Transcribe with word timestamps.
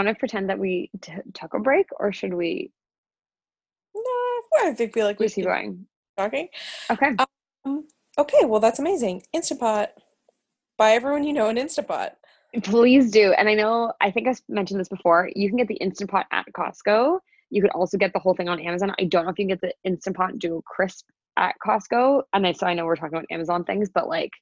want 0.00 0.16
to 0.16 0.20
pretend 0.20 0.50
that 0.50 0.58
we 0.58 0.90
t- 1.02 1.12
took 1.34 1.54
a 1.54 1.60
break 1.60 1.88
or 1.98 2.12
should 2.12 2.34
we 2.34 2.72
No, 3.94 4.42
I 4.62 4.74
think 4.74 4.94
feel 4.94 5.06
like 5.06 5.20
we 5.20 5.28
keep 5.28 5.34
keep 5.34 5.46
going? 5.46 5.86
talking. 6.16 6.48
Okay. 6.90 7.18
Um, 7.64 7.86
okay, 8.18 8.44
well 8.44 8.60
that's 8.60 8.78
amazing. 8.78 9.24
Instapot. 9.34 9.88
Buy 10.78 10.92
everyone 10.92 11.24
you 11.24 11.32
know 11.32 11.48
an 11.48 11.56
Instapot. 11.56 12.12
Please 12.64 13.10
do. 13.12 13.32
And 13.32 13.48
I 13.48 13.54
know, 13.54 13.92
I 14.00 14.10
think 14.10 14.28
I 14.28 14.34
mentioned 14.48 14.80
this 14.80 14.88
before. 14.88 15.30
You 15.36 15.48
can 15.48 15.58
get 15.58 15.68
the 15.68 15.76
Instant 15.76 16.10
Pot 16.10 16.26
at 16.32 16.46
Costco. 16.56 17.20
You 17.50 17.62
could 17.62 17.70
also 17.72 17.96
get 17.98 18.12
the 18.12 18.18
whole 18.18 18.34
thing 18.34 18.48
on 18.48 18.60
Amazon. 18.60 18.94
I 18.98 19.04
don't 19.04 19.24
know 19.24 19.30
if 19.30 19.38
you 19.38 19.44
can 19.46 19.56
get 19.56 19.60
the 19.60 19.74
Instant 19.84 20.16
Pot 20.16 20.38
Duo 20.38 20.62
Crisp 20.62 21.06
at 21.36 21.54
Costco. 21.64 22.24
And 22.32 22.46
I, 22.46 22.52
so 22.52 22.66
I 22.66 22.74
know 22.74 22.86
we're 22.86 22.96
talking 22.96 23.14
about 23.16 23.26
Amazon 23.30 23.64
things, 23.64 23.88
but 23.94 24.08
like 24.08 24.32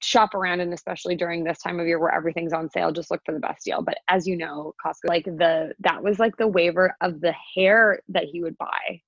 shop 0.00 0.34
around 0.34 0.60
and 0.60 0.72
especially 0.72 1.16
during 1.16 1.44
this 1.44 1.58
time 1.58 1.78
of 1.80 1.86
year 1.86 1.98
where 1.98 2.12
everything's 2.14 2.52
on 2.52 2.70
sale, 2.70 2.92
just 2.92 3.10
look 3.10 3.20
for 3.24 3.32
the 3.32 3.40
best 3.40 3.64
deal. 3.64 3.82
But 3.82 3.98
as 4.08 4.26
you 4.26 4.36
know, 4.36 4.74
Costco, 4.84 5.08
like 5.08 5.24
the, 5.24 5.72
that 5.80 6.02
was 6.02 6.18
like 6.18 6.36
the 6.36 6.46
waiver 6.48 6.94
of 7.00 7.20
the 7.20 7.34
hair 7.54 8.00
that 8.08 8.24
he 8.24 8.42
would 8.42 8.56
buy. 8.58 9.00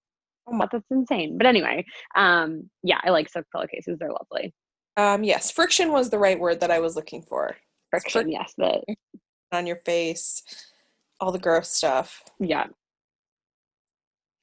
Oh 0.46 0.52
my- 0.52 0.64
But 0.66 0.72
that's 0.72 0.90
insane. 0.90 1.36
But 1.38 1.46
anyway, 1.46 1.84
um, 2.14 2.70
yeah, 2.82 3.00
I 3.04 3.10
like 3.10 3.28
silk 3.28 3.46
pillowcases. 3.52 3.98
They're 3.98 4.12
lovely. 4.12 4.54
Um, 4.96 5.24
yes, 5.24 5.50
friction 5.50 5.92
was 5.92 6.10
the 6.10 6.18
right 6.18 6.38
word 6.38 6.60
that 6.60 6.70
I 6.70 6.78
was 6.78 6.96
looking 6.96 7.22
for. 7.22 7.56
Friction, 7.90 8.26
fric- 8.28 8.32
yes. 8.32 8.54
The 8.56 8.82
On 9.52 9.66
your 9.66 9.76
face, 9.84 10.42
all 11.20 11.32
the 11.32 11.38
gross 11.38 11.68
stuff. 11.70 12.22
Yeah. 12.40 12.66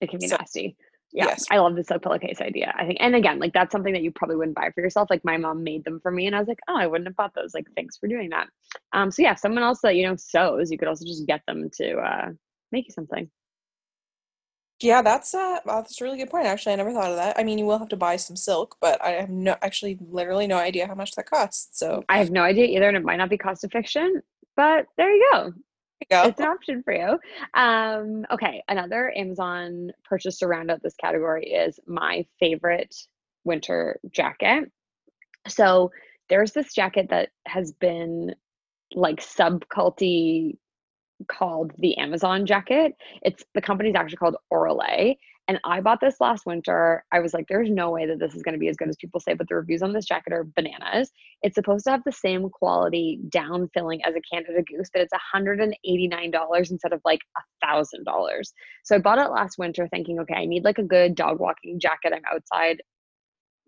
It 0.02 0.10
can 0.10 0.20
be 0.20 0.28
So- 0.28 0.38
nasty. 0.38 0.76
Yeah. 1.14 1.26
yes. 1.26 1.46
I 1.52 1.60
love 1.60 1.76
the 1.76 1.84
silk 1.84 2.02
pillowcase 2.02 2.42
idea. 2.42 2.74
I 2.76 2.86
think, 2.88 2.98
and 3.00 3.16
again, 3.16 3.38
like 3.38 3.54
that's 3.54 3.72
something 3.72 3.94
that 3.94 4.02
you 4.02 4.12
probably 4.12 4.36
wouldn't 4.36 4.56
buy 4.56 4.72
for 4.74 4.82
yourself. 4.82 5.12
Like 5.12 5.24
my 5.24 5.38
mom 5.38 5.64
made 5.64 5.86
them 5.86 6.00
for 6.02 6.12
me, 6.12 6.26
and 6.26 6.36
I 6.36 6.40
was 6.40 6.48
like, 6.48 6.60
oh, 6.68 6.76
I 6.76 6.88
wouldn't 6.88 7.08
have 7.08 7.16
bought 7.16 7.36
those. 7.36 7.54
Like, 7.54 7.68
thanks 7.76 7.98
for 7.98 8.08
doing 8.08 8.32
that. 8.32 8.48
Um, 8.94 9.12
so 9.12 9.22
yeah, 9.22 9.36
someone 9.36 9.64
else 9.64 9.80
that 9.84 9.96
you 9.96 10.08
know 10.08 10.16
sews, 10.16 10.72
you 10.72 10.78
could 10.78 10.88
also 10.88 11.06
just 11.06 11.28
get 11.28 11.42
them 11.48 11.70
to 11.76 11.98
uh 11.98 12.30
make 12.72 12.88
you 12.88 12.94
something. 12.94 13.30
Yeah, 14.82 15.04
that's 15.04 15.36
uh 15.36 15.60
that's 15.66 16.02
a 16.02 16.04
really 16.04 16.18
good 16.18 16.32
point. 16.32 16.48
Actually, 16.48 16.74
I 16.74 16.78
never 16.78 16.92
thought 16.92 17.12
of 17.12 17.18
that. 17.18 17.38
I 17.38 17.44
mean, 17.44 17.60
you 17.60 17.66
will 17.66 17.78
have 17.78 17.90
to 17.90 17.96
buy 17.96 18.16
some 18.16 18.36
silk, 18.36 18.76
but 18.82 19.02
I 19.04 19.12
have 19.12 19.30
no 19.30 19.56
actually 19.62 20.00
literally 20.02 20.48
no 20.48 20.58
idea 20.58 20.88
how 20.88 20.96
much 20.96 21.12
that 21.12 21.30
costs. 21.30 21.78
So 21.78 22.04
I 22.10 22.18
have 22.18 22.32
no 22.32 22.42
idea 22.42 22.66
either, 22.66 22.88
and 22.88 22.98
it 22.98 23.04
might 23.04 23.18
not 23.18 23.30
be 23.30 23.38
cost 23.38 23.64
efficient, 23.64 24.26
but 24.56 24.88
there 24.98 25.12
you 25.12 25.30
go. 25.32 25.54
You 26.12 26.18
it's 26.24 26.40
an 26.40 26.48
option 26.48 26.84
for 26.84 26.94
you. 26.94 27.20
Um, 27.54 28.26
okay, 28.32 28.64
another 28.68 29.14
Amazon 29.16 29.92
purchase 30.04 30.40
to 30.40 30.48
round 30.48 30.72
out 30.72 30.82
this 30.84 30.96
category 30.96 31.46
is 31.46 31.80
my 31.86 32.26
favorite 32.40 32.96
winter 33.44 34.00
jacket. 34.12 34.72
So 35.48 35.92
there's 36.30 36.54
this 36.54 36.74
jacket 36.74 37.08
that 37.10 37.30
has 37.46 37.72
been 37.74 38.36
like 38.94 39.20
subculty 39.20 40.58
called 41.28 41.72
the 41.78 41.98
Amazon 41.98 42.46
jacket. 42.46 42.96
It's 43.22 43.44
the 43.54 43.62
company's 43.62 43.96
actually 43.96 44.18
called 44.18 44.38
Orolay. 44.52 45.18
And 45.50 45.60
I 45.66 45.82
bought 45.82 46.00
this 46.00 46.22
last 46.22 46.46
winter. 46.46 47.04
I 47.12 47.20
was 47.20 47.34
like, 47.34 47.48
there's 47.50 47.70
no 47.70 47.92
way 47.92 48.06
that 48.06 48.18
this 48.18 48.34
is 48.34 48.44
going 48.44 48.54
to 48.54 48.60
be 48.60 48.70
as 48.70 48.78
good 48.78 48.88
as 48.88 48.96
people 48.96 49.20
say, 49.20 49.34
but 49.34 49.50
the 49.50 49.56
reviews 49.56 49.82
on 49.82 49.92
this 49.92 50.06
jacket 50.06 50.32
are 50.32 50.48
bananas. 50.56 51.12
It's 51.42 51.56
supposed 51.56 51.84
to 51.84 51.92
have 51.92 52.04
the 52.06 52.14
same 52.14 52.50
quality 52.50 53.20
down 53.28 53.70
filling 53.74 54.04
as 54.06 54.16
a 54.16 54.22
Canada 54.34 54.64
Goose, 54.64 54.90
but 54.94 55.02
it's 55.02 55.14
$189 55.36 56.72
instead 56.72 56.94
of 56.94 57.02
like 57.04 57.20
$1,000. 57.66 58.44
So 58.84 58.96
I 58.96 59.00
bought 59.00 59.20
it 59.20 59.32
last 59.32 59.58
winter 59.58 59.88
thinking, 59.90 60.20
okay, 60.20 60.36
I 60.36 60.46
need 60.46 60.64
like 60.64 60.78
a 60.78 60.84
good 60.84 61.14
dog 61.14 61.42
walking 61.42 61.78
jacket. 61.78 62.14
I'm 62.14 62.22
outside 62.34 62.82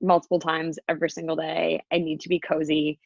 multiple 0.01 0.39
times 0.39 0.79
every 0.87 1.09
single 1.09 1.35
day. 1.35 1.83
I 1.91 1.97
need 1.97 2.21
to 2.21 2.29
be 2.29 2.39
cozy. 2.39 2.99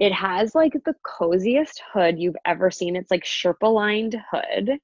It 0.00 0.12
has 0.12 0.54
like 0.54 0.72
the 0.72 0.94
coziest 1.06 1.82
hood 1.92 2.18
you've 2.18 2.36
ever 2.46 2.70
seen. 2.70 2.96
It's 2.96 3.10
like 3.10 3.24
Sherpa 3.24 3.72
lined 3.72 4.16
hood. 4.30 4.78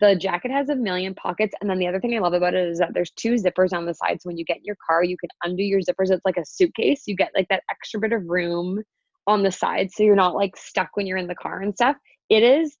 The 0.00 0.14
jacket 0.14 0.50
has 0.50 0.68
a 0.68 0.76
million 0.76 1.14
pockets. 1.14 1.54
And 1.60 1.70
then 1.70 1.78
the 1.78 1.86
other 1.86 2.00
thing 2.00 2.14
I 2.14 2.20
love 2.20 2.34
about 2.34 2.54
it 2.54 2.68
is 2.68 2.78
that 2.78 2.92
there's 2.92 3.10
two 3.12 3.34
zippers 3.34 3.72
on 3.72 3.86
the 3.86 3.94
side. 3.94 4.20
So 4.20 4.28
when 4.28 4.36
you 4.36 4.44
get 4.44 4.58
in 4.58 4.64
your 4.64 4.76
car, 4.86 5.02
you 5.02 5.16
can 5.16 5.30
undo 5.42 5.62
your 5.62 5.80
zippers. 5.80 6.10
It's 6.10 6.24
like 6.24 6.36
a 6.36 6.44
suitcase. 6.44 7.04
You 7.06 7.16
get 7.16 7.32
like 7.34 7.48
that 7.48 7.62
extra 7.70 8.00
bit 8.00 8.12
of 8.12 8.26
room 8.26 8.82
on 9.26 9.42
the 9.42 9.50
side. 9.50 9.90
So 9.90 10.02
you're 10.02 10.14
not 10.14 10.34
like 10.34 10.56
stuck 10.56 10.90
when 10.94 11.06
you're 11.06 11.16
in 11.16 11.26
the 11.26 11.34
car 11.34 11.60
and 11.60 11.74
stuff. 11.74 11.96
It 12.28 12.42
is 12.42 12.76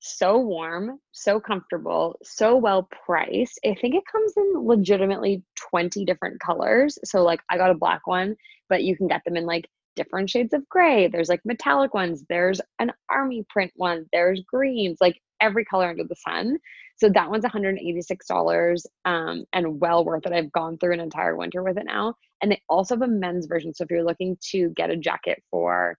so 0.00 0.38
warm, 0.38 0.98
so 1.12 1.40
comfortable, 1.40 2.16
so 2.22 2.56
well 2.56 2.88
priced. 3.04 3.58
I 3.64 3.74
think 3.80 3.94
it 3.94 4.04
comes 4.10 4.32
in 4.36 4.66
legitimately 4.66 5.42
20 5.70 6.04
different 6.04 6.40
colors. 6.40 6.98
So 7.04 7.22
like 7.22 7.40
I 7.50 7.56
got 7.56 7.70
a 7.70 7.74
black 7.74 8.06
one, 8.06 8.36
but 8.68 8.84
you 8.84 8.96
can 8.96 9.08
get 9.08 9.22
them 9.24 9.36
in 9.36 9.46
like 9.46 9.68
different 9.96 10.30
shades 10.30 10.54
of 10.54 10.68
gray. 10.68 11.08
There's 11.08 11.28
like 11.28 11.40
metallic 11.44 11.94
ones, 11.94 12.24
there's 12.28 12.60
an 12.78 12.92
army 13.10 13.44
print 13.48 13.72
one, 13.76 14.06
there's 14.12 14.40
greens, 14.46 14.98
like 15.00 15.20
every 15.40 15.64
color 15.64 15.88
under 15.88 16.04
the 16.04 16.16
sun. 16.16 16.58
So 16.96 17.08
that 17.10 17.30
one's 17.30 17.44
$186 17.44 18.86
um, 19.04 19.44
and 19.52 19.80
well 19.80 20.04
worth 20.04 20.26
it. 20.26 20.32
I've 20.32 20.52
gone 20.52 20.78
through 20.78 20.94
an 20.94 21.00
entire 21.00 21.36
winter 21.36 21.62
with 21.62 21.78
it 21.78 21.86
now. 21.86 22.14
And 22.42 22.50
they 22.50 22.60
also 22.68 22.96
have 22.96 23.02
a 23.02 23.08
men's 23.08 23.46
version. 23.46 23.72
So 23.72 23.84
if 23.84 23.90
you're 23.90 24.04
looking 24.04 24.36
to 24.50 24.70
get 24.70 24.90
a 24.90 24.96
jacket 24.96 25.42
for 25.50 25.96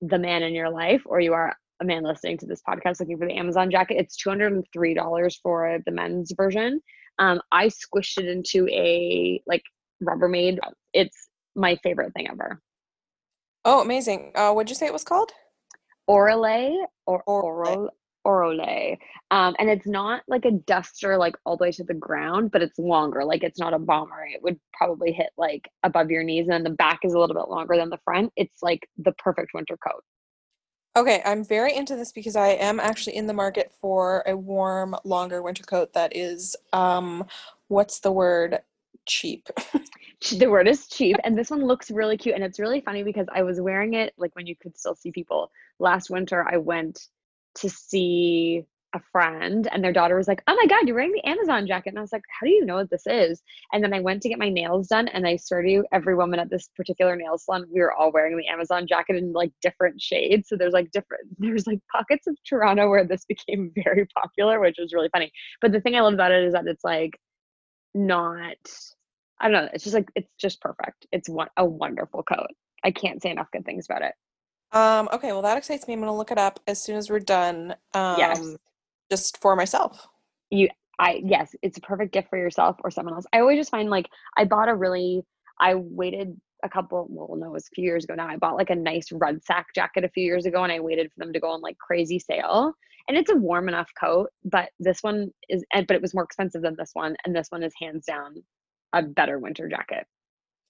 the 0.00 0.18
man 0.18 0.42
in 0.42 0.54
your 0.54 0.70
life, 0.70 1.02
or 1.06 1.20
you 1.20 1.32
are 1.32 1.56
a 1.80 1.84
man 1.84 2.04
listening 2.04 2.38
to 2.38 2.46
this 2.46 2.62
podcast 2.68 3.00
looking 3.00 3.18
for 3.18 3.26
the 3.26 3.36
Amazon 3.36 3.70
jacket, 3.70 3.96
it's 3.98 4.22
$203 4.22 5.36
for 5.42 5.78
the 5.84 5.92
men's 5.92 6.32
version. 6.36 6.80
Um, 7.18 7.40
I 7.50 7.66
squished 7.66 8.18
it 8.18 8.26
into 8.26 8.68
a 8.68 9.42
like 9.46 9.62
Rubbermaid. 10.02 10.58
It's 10.92 11.28
my 11.54 11.76
favorite 11.82 12.12
thing 12.14 12.28
ever. 12.30 12.60
Oh, 13.64 13.80
amazing. 13.80 14.32
Uh, 14.34 14.52
what'd 14.52 14.70
you 14.70 14.76
say 14.76 14.86
it 14.86 14.92
was 14.92 15.04
called? 15.04 15.32
Orale 16.08 16.76
or 17.06 17.24
Orale. 17.28 17.88
Orolay. 18.26 18.98
Um, 19.30 19.54
and 19.58 19.70
it's 19.70 19.86
not 19.86 20.22
like 20.28 20.44
a 20.44 20.50
duster 20.50 21.16
like 21.16 21.36
all 21.46 21.56
the 21.56 21.62
way 21.62 21.72
to 21.72 21.84
the 21.84 21.94
ground, 21.94 22.50
but 22.50 22.62
it's 22.62 22.78
longer. 22.78 23.24
Like 23.24 23.44
it's 23.44 23.58
not 23.58 23.74
a 23.74 23.78
bomber. 23.78 24.26
It 24.26 24.42
would 24.42 24.58
probably 24.72 25.12
hit 25.12 25.30
like 25.36 25.68
above 25.82 26.10
your 26.10 26.24
knees, 26.24 26.46
and 26.46 26.52
then 26.52 26.64
the 26.64 26.70
back 26.70 27.00
is 27.04 27.14
a 27.14 27.18
little 27.18 27.36
bit 27.36 27.48
longer 27.48 27.76
than 27.76 27.90
the 27.90 28.00
front. 28.04 28.32
It's 28.36 28.62
like 28.62 28.88
the 28.98 29.12
perfect 29.12 29.52
winter 29.54 29.76
coat. 29.76 30.04
Okay, 30.96 31.20
I'm 31.24 31.44
very 31.44 31.74
into 31.76 31.94
this 31.94 32.10
because 32.10 32.36
I 32.36 32.48
am 32.48 32.80
actually 32.80 33.16
in 33.16 33.26
the 33.26 33.34
market 33.34 33.72
for 33.80 34.22
a 34.26 34.36
warm, 34.36 34.96
longer 35.04 35.42
winter 35.42 35.62
coat 35.62 35.92
that 35.92 36.16
is 36.16 36.56
um 36.72 37.24
what's 37.68 38.00
the 38.00 38.12
word? 38.12 38.60
Cheap. 39.06 39.48
The 40.30 40.46
word 40.46 40.66
is 40.66 40.88
cheap, 40.88 41.16
and 41.24 41.36
this 41.36 41.50
one 41.50 41.66
looks 41.66 41.90
really 41.90 42.16
cute. 42.16 42.34
And 42.34 42.42
it's 42.42 42.58
really 42.58 42.80
funny 42.80 43.02
because 43.02 43.26
I 43.30 43.42
was 43.42 43.60
wearing 43.60 43.92
it 43.92 44.14
like 44.16 44.34
when 44.34 44.46
you 44.46 44.56
could 44.56 44.76
still 44.76 44.94
see 44.94 45.12
people. 45.12 45.50
Last 45.78 46.08
winter, 46.08 46.44
I 46.50 46.56
went 46.56 47.06
to 47.56 47.70
see 47.70 48.64
a 48.94 49.00
friend, 49.12 49.68
and 49.72 49.82
their 49.84 49.92
daughter 49.92 50.16
was 50.16 50.28
like, 50.28 50.42
"Oh 50.46 50.54
my 50.54 50.66
god, 50.66 50.86
you're 50.86 50.96
wearing 50.96 51.12
the 51.12 51.24
Amazon 51.24 51.66
jacket!" 51.66 51.90
And 51.90 51.98
I 51.98 52.02
was 52.02 52.12
like, 52.12 52.24
"How 52.40 52.46
do 52.46 52.52
you 52.52 52.64
know 52.64 52.76
what 52.76 52.90
this 52.90 53.06
is?" 53.06 53.42
And 53.72 53.82
then 53.82 53.92
I 53.92 54.00
went 54.00 54.22
to 54.22 54.28
get 54.28 54.38
my 54.38 54.48
nails 54.48 54.88
done, 54.88 55.08
and 55.08 55.26
I 55.26 55.36
swear 55.36 55.62
to 55.62 55.70
you, 55.70 55.84
every 55.92 56.14
woman 56.14 56.40
at 56.40 56.50
this 56.50 56.68
particular 56.76 57.16
nail 57.16 57.38
salon, 57.38 57.66
we 57.72 57.80
were 57.80 57.92
all 57.92 58.12
wearing 58.12 58.36
the 58.36 58.48
Amazon 58.48 58.86
jacket 58.86 59.16
in 59.16 59.32
like 59.32 59.52
different 59.62 60.00
shades. 60.00 60.48
So 60.48 60.56
there's 60.56 60.72
like 60.72 60.90
different, 60.92 61.24
there's 61.38 61.66
like 61.66 61.80
pockets 61.92 62.26
of 62.26 62.36
Toronto 62.48 62.88
where 62.88 63.04
this 63.04 63.24
became 63.26 63.72
very 63.84 64.06
popular, 64.06 64.60
which 64.60 64.76
was 64.78 64.92
really 64.94 65.10
funny. 65.12 65.32
But 65.60 65.72
the 65.72 65.80
thing 65.80 65.96
I 65.96 66.00
love 66.00 66.14
about 66.14 66.32
it 66.32 66.44
is 66.44 66.52
that 66.54 66.66
it's 66.66 66.84
like 66.84 67.18
not 67.94 68.56
I 69.40 69.48
don't 69.48 69.64
know. 69.64 69.70
It's 69.72 69.84
just 69.84 69.94
like 69.94 70.10
it's 70.14 70.32
just 70.38 70.60
perfect. 70.60 71.06
It's 71.12 71.28
one 71.28 71.48
a 71.56 71.64
wonderful 71.64 72.22
coat. 72.22 72.48
I 72.84 72.90
can't 72.90 73.20
say 73.22 73.30
enough 73.30 73.48
good 73.52 73.64
things 73.64 73.86
about 73.86 74.02
it. 74.02 74.14
Um, 74.72 75.08
okay, 75.12 75.32
well 75.32 75.42
that 75.42 75.56
excites 75.56 75.86
me. 75.86 75.94
I'm 75.94 76.00
gonna 76.00 76.16
look 76.16 76.30
it 76.30 76.38
up 76.38 76.60
as 76.66 76.82
soon 76.82 76.96
as 76.96 77.08
we're 77.10 77.20
done. 77.20 77.76
Um 77.94 78.16
Yes. 78.16 78.56
just 79.10 79.38
for 79.40 79.56
myself. 79.56 80.08
You, 80.50 80.68
I 80.98 81.20
yes, 81.24 81.54
it's 81.62 81.78
a 81.78 81.80
perfect 81.80 82.12
gift 82.12 82.28
for 82.30 82.38
yourself 82.38 82.76
or 82.84 82.90
someone 82.90 83.14
else. 83.14 83.26
I 83.32 83.40
always 83.40 83.58
just 83.58 83.70
find 83.70 83.90
like 83.90 84.06
I 84.36 84.44
bought 84.44 84.68
a 84.68 84.74
really 84.74 85.22
I 85.60 85.74
waited 85.74 86.40
a 86.64 86.68
couple 86.68 87.06
well 87.10 87.36
no 87.38 87.48
it 87.48 87.52
was 87.52 87.66
a 87.66 87.74
few 87.74 87.84
years 87.84 88.04
ago 88.04 88.14
now. 88.14 88.28
I 88.28 88.36
bought 88.36 88.56
like 88.56 88.70
a 88.70 88.74
nice 88.74 89.10
red 89.12 89.44
sack 89.44 89.66
jacket 89.74 90.04
a 90.04 90.08
few 90.08 90.24
years 90.24 90.46
ago 90.46 90.62
and 90.62 90.72
I 90.72 90.80
waited 90.80 91.10
for 91.12 91.24
them 91.24 91.32
to 91.32 91.40
go 91.40 91.50
on 91.50 91.60
like 91.60 91.76
crazy 91.78 92.18
sale. 92.18 92.72
And 93.08 93.16
it's 93.16 93.30
a 93.30 93.36
warm 93.36 93.68
enough 93.68 93.90
coat, 94.00 94.30
but 94.44 94.70
this 94.80 95.02
one 95.02 95.30
is 95.48 95.64
and 95.72 95.86
but 95.86 95.96
it 95.96 96.02
was 96.02 96.14
more 96.14 96.24
expensive 96.24 96.62
than 96.62 96.76
this 96.78 96.90
one 96.94 97.16
and 97.24 97.34
this 97.36 97.48
one 97.50 97.62
is 97.62 97.72
hands 97.80 98.04
down 98.06 98.42
a 98.94 99.02
better 99.02 99.38
winter 99.38 99.68
jacket. 99.68 100.06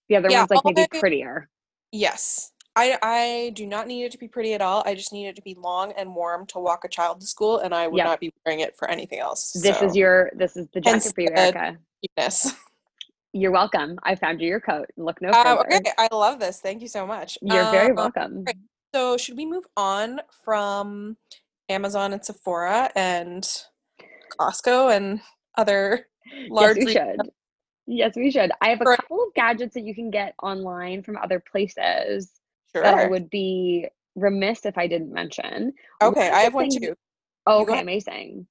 The 0.08 0.16
other 0.16 0.30
Yeah, 0.30 0.34
one's 0.34 0.50
like 0.50 0.62
maybe 0.64 0.86
prettier. 0.86 1.48
Yes. 1.92 2.52
I 2.76 2.98
I 3.02 3.52
do 3.54 3.66
not 3.66 3.86
need 3.86 4.04
it 4.04 4.12
to 4.12 4.18
be 4.18 4.28
pretty 4.28 4.52
at 4.52 4.60
all. 4.60 4.82
I 4.86 4.94
just 4.94 5.12
need 5.12 5.26
it 5.26 5.36
to 5.36 5.42
be 5.42 5.54
long 5.54 5.92
and 5.92 6.14
warm 6.14 6.46
to 6.48 6.58
walk 6.58 6.84
a 6.84 6.88
child 6.88 7.20
to 7.20 7.26
school, 7.26 7.58
and 7.58 7.74
I 7.74 7.88
would 7.88 7.96
Yep. 7.98 8.06
not 8.06 8.20
be 8.20 8.32
wearing 8.44 8.60
it 8.60 8.76
for 8.76 8.88
anything 8.88 9.18
else. 9.18 9.52
This 9.52 9.78
so, 9.78 9.86
is 9.86 9.96
your 9.96 10.30
this 10.34 10.56
is 10.56 10.68
the 10.74 10.80
jacket 10.80 11.12
for 11.14 11.22
you, 11.22 11.30
Erica. 11.34 11.78
cuteness. 12.16 12.54
You're 13.32 13.50
welcome. 13.50 13.98
I 14.02 14.14
found 14.14 14.40
you 14.40 14.48
your 14.48 14.60
coat. 14.60 14.86
Look 14.96 15.20
no 15.20 15.30
Um, 15.30 15.58
further. 15.58 15.76
okay, 15.76 15.92
I 15.98 16.08
love 16.12 16.38
this. 16.38 16.60
Thank 16.60 16.80
you 16.82 16.88
so 16.88 17.06
much. 17.06 17.38
You're 17.42 17.64
very 17.70 17.90
Um, 17.90 17.96
welcome. 17.96 18.44
great. 18.44 18.56
So, 18.94 19.16
should 19.16 19.36
we 19.36 19.44
move 19.46 19.64
on 19.76 20.20
from 20.44 21.16
Amazon 21.68 22.12
and 22.12 22.24
Sephora 22.24 22.90
and 22.94 23.46
Costco 24.38 24.94
and 24.94 25.20
other 25.56 26.08
large 26.48 26.76
yes, 26.78 26.86
we 26.86 26.92
should. 26.92 27.30
Yes, 27.86 28.16
we 28.16 28.30
should. 28.30 28.50
I 28.60 28.68
have 28.70 28.80
a 28.80 28.84
couple 28.84 29.22
of 29.22 29.34
gadgets 29.34 29.74
that 29.74 29.84
you 29.84 29.94
can 29.94 30.10
get 30.10 30.34
online 30.42 31.02
from 31.02 31.16
other 31.16 31.40
places 31.40 32.30
Sure. 32.76 32.82
that 32.82 32.98
I 32.98 33.08
would 33.08 33.30
be 33.30 33.88
remiss 34.14 34.64
if 34.64 34.76
I 34.78 34.86
didn't 34.86 35.12
mention. 35.12 35.72
okay, 36.02 36.30
I 36.30 36.40
have 36.40 36.54
one 36.54 36.68
too. 36.70 36.94
Oh, 37.46 37.62
okay, 37.62 37.80
amazing. 37.80 38.46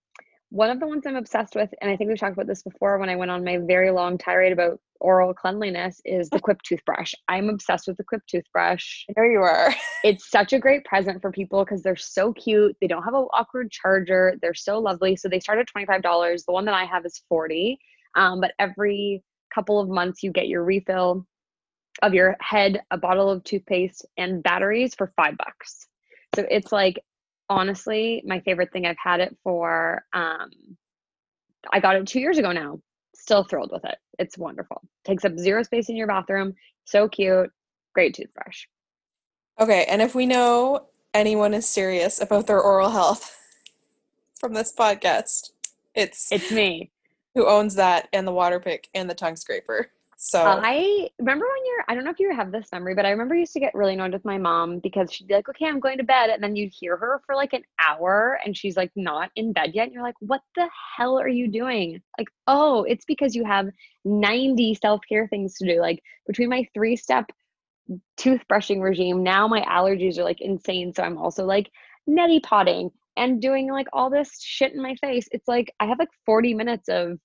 One 0.49 0.69
of 0.69 0.79
the 0.79 0.87
ones 0.87 1.05
I'm 1.05 1.15
obsessed 1.15 1.55
with, 1.55 1.69
and 1.81 1.91
I 1.91 1.97
think 1.97 2.09
we've 2.09 2.19
talked 2.19 2.33
about 2.33 2.47
this 2.47 2.63
before 2.63 2.97
when 2.97 3.09
I 3.09 3.15
went 3.15 3.31
on 3.31 3.43
my 3.43 3.57
very 3.57 3.91
long 3.91 4.17
tirade 4.17 4.53
about 4.53 4.79
oral 5.01 5.33
cleanliness, 5.33 5.99
is 6.05 6.29
the 6.29 6.39
Quip 6.39 6.61
toothbrush. 6.61 7.13
I'm 7.27 7.49
obsessed 7.49 7.87
with 7.87 7.97
the 7.97 8.03
Quip 8.05 8.21
toothbrush. 8.27 9.03
There 9.15 9.29
you 9.29 9.39
are. 9.39 9.73
It's 10.03 10.29
such 10.29 10.53
a 10.53 10.59
great 10.59 10.85
present 10.85 11.21
for 11.21 11.31
people 11.31 11.65
because 11.65 11.81
they're 11.81 11.95
so 11.95 12.31
cute. 12.31 12.77
They 12.79 12.87
don't 12.87 13.03
have 13.03 13.15
an 13.15 13.27
awkward 13.33 13.71
charger. 13.71 14.35
They're 14.41 14.53
so 14.53 14.79
lovely. 14.79 15.15
So 15.15 15.27
they 15.27 15.39
start 15.39 15.59
at 15.59 15.67
$25. 15.75 16.45
The 16.45 16.53
one 16.53 16.65
that 16.65 16.75
I 16.75 16.85
have 16.85 17.05
is 17.05 17.23
40 17.27 17.79
um, 18.15 18.41
but 18.41 18.53
every 18.59 19.23
couple 19.53 19.79
of 19.79 19.89
months 19.89 20.23
you 20.23 20.31
get 20.31 20.47
your 20.47 20.63
refill 20.63 21.25
of 22.01 22.13
your 22.13 22.35
head, 22.41 22.81
a 22.91 22.97
bottle 22.97 23.29
of 23.29 23.43
toothpaste, 23.43 24.05
and 24.17 24.43
batteries 24.43 24.93
for 24.95 25.13
five 25.15 25.37
bucks. 25.37 25.87
So 26.35 26.45
it's 26.49 26.71
like 26.71 26.99
honestly 27.49 28.23
my 28.25 28.39
favorite 28.41 28.71
thing. 28.73 28.85
I've 28.85 28.97
had 29.01 29.19
it 29.19 29.35
for 29.43 30.03
um 30.13 30.49
I 31.71 31.79
got 31.79 31.95
it 31.95 32.05
two 32.07 32.19
years 32.19 32.37
ago 32.37 32.51
now. 32.51 32.79
Still 33.15 33.43
thrilled 33.43 33.71
with 33.71 33.85
it. 33.85 33.97
It's 34.19 34.37
wonderful. 34.37 34.81
Takes 35.03 35.25
up 35.25 35.37
zero 35.39 35.63
space 35.63 35.89
in 35.89 35.95
your 35.95 36.07
bathroom. 36.07 36.53
So 36.85 37.07
cute. 37.07 37.49
Great 37.93 38.13
toothbrush. 38.13 38.65
Okay, 39.59 39.85
and 39.87 40.01
if 40.01 40.13
we 40.13 40.25
know 40.25 40.87
anyone 41.13 41.53
is 41.53 41.67
serious 41.67 42.19
about 42.21 42.45
their 42.45 42.59
oral 42.61 42.89
health 42.89 43.37
from 44.39 44.53
this 44.53 44.73
podcast, 44.77 45.51
it's 45.95 46.29
It's 46.31 46.51
me. 46.51 46.91
who 47.35 47.47
owns 47.47 47.75
that 47.75 48.09
and 48.11 48.27
the 48.27 48.33
water 48.33 48.59
pick 48.59 48.89
and 48.93 49.09
the 49.09 49.15
tongue 49.15 49.37
scraper. 49.37 49.91
So 50.27 50.41
I 50.41 51.07
remember 51.19 51.45
when 51.45 51.65
you're, 51.67 51.85
I 51.87 51.93
don't 51.93 52.03
know 52.03 52.09
if 52.09 52.19
you 52.19 52.33
have 52.35 52.51
this 52.51 52.71
memory, 52.71 52.95
but 52.95 53.05
I 53.05 53.11
remember 53.11 53.35
used 53.35 53.53
to 53.53 53.59
get 53.59 53.75
really 53.75 53.93
annoyed 53.93 54.11
with 54.11 54.25
my 54.25 54.39
mom 54.39 54.79
because 54.79 55.13
she'd 55.13 55.27
be 55.27 55.35
like, 55.35 55.47
okay, 55.49 55.67
I'm 55.67 55.79
going 55.79 55.99
to 55.99 56.03
bed. 56.03 56.31
And 56.31 56.43
then 56.43 56.55
you'd 56.55 56.73
hear 56.73 56.97
her 56.97 57.21
for 57.27 57.35
like 57.35 57.53
an 57.53 57.61
hour 57.77 58.39
and 58.43 58.57
she's 58.57 58.75
like 58.75 58.89
not 58.95 59.29
in 59.35 59.53
bed 59.53 59.75
yet. 59.75 59.83
And 59.83 59.93
you're 59.93 60.01
like, 60.01 60.15
what 60.21 60.41
the 60.55 60.67
hell 60.97 61.19
are 61.19 61.27
you 61.27 61.47
doing? 61.47 62.01
Like, 62.17 62.29
oh, 62.47 62.85
it's 62.85 63.05
because 63.05 63.35
you 63.35 63.45
have 63.45 63.69
90 64.03 64.73
self 64.81 65.01
care 65.07 65.27
things 65.27 65.53
to 65.59 65.67
do. 65.67 65.79
Like, 65.79 66.01
between 66.25 66.49
my 66.49 66.67
three 66.73 66.95
step 66.95 67.29
toothbrushing 68.17 68.81
regime, 68.81 69.21
now 69.21 69.47
my 69.47 69.61
allergies 69.61 70.17
are 70.17 70.23
like 70.23 70.41
insane. 70.41 70.91
So 70.95 71.03
I'm 71.03 71.19
also 71.19 71.45
like 71.45 71.69
neti 72.09 72.41
potting 72.41 72.89
and 73.15 73.39
doing 73.39 73.71
like 73.71 73.87
all 73.93 74.09
this 74.09 74.41
shit 74.41 74.73
in 74.73 74.81
my 74.81 74.95
face. 74.95 75.27
It's 75.31 75.47
like 75.47 75.71
I 75.79 75.85
have 75.85 75.99
like 75.99 76.09
40 76.25 76.55
minutes 76.55 76.89
of 76.89 77.19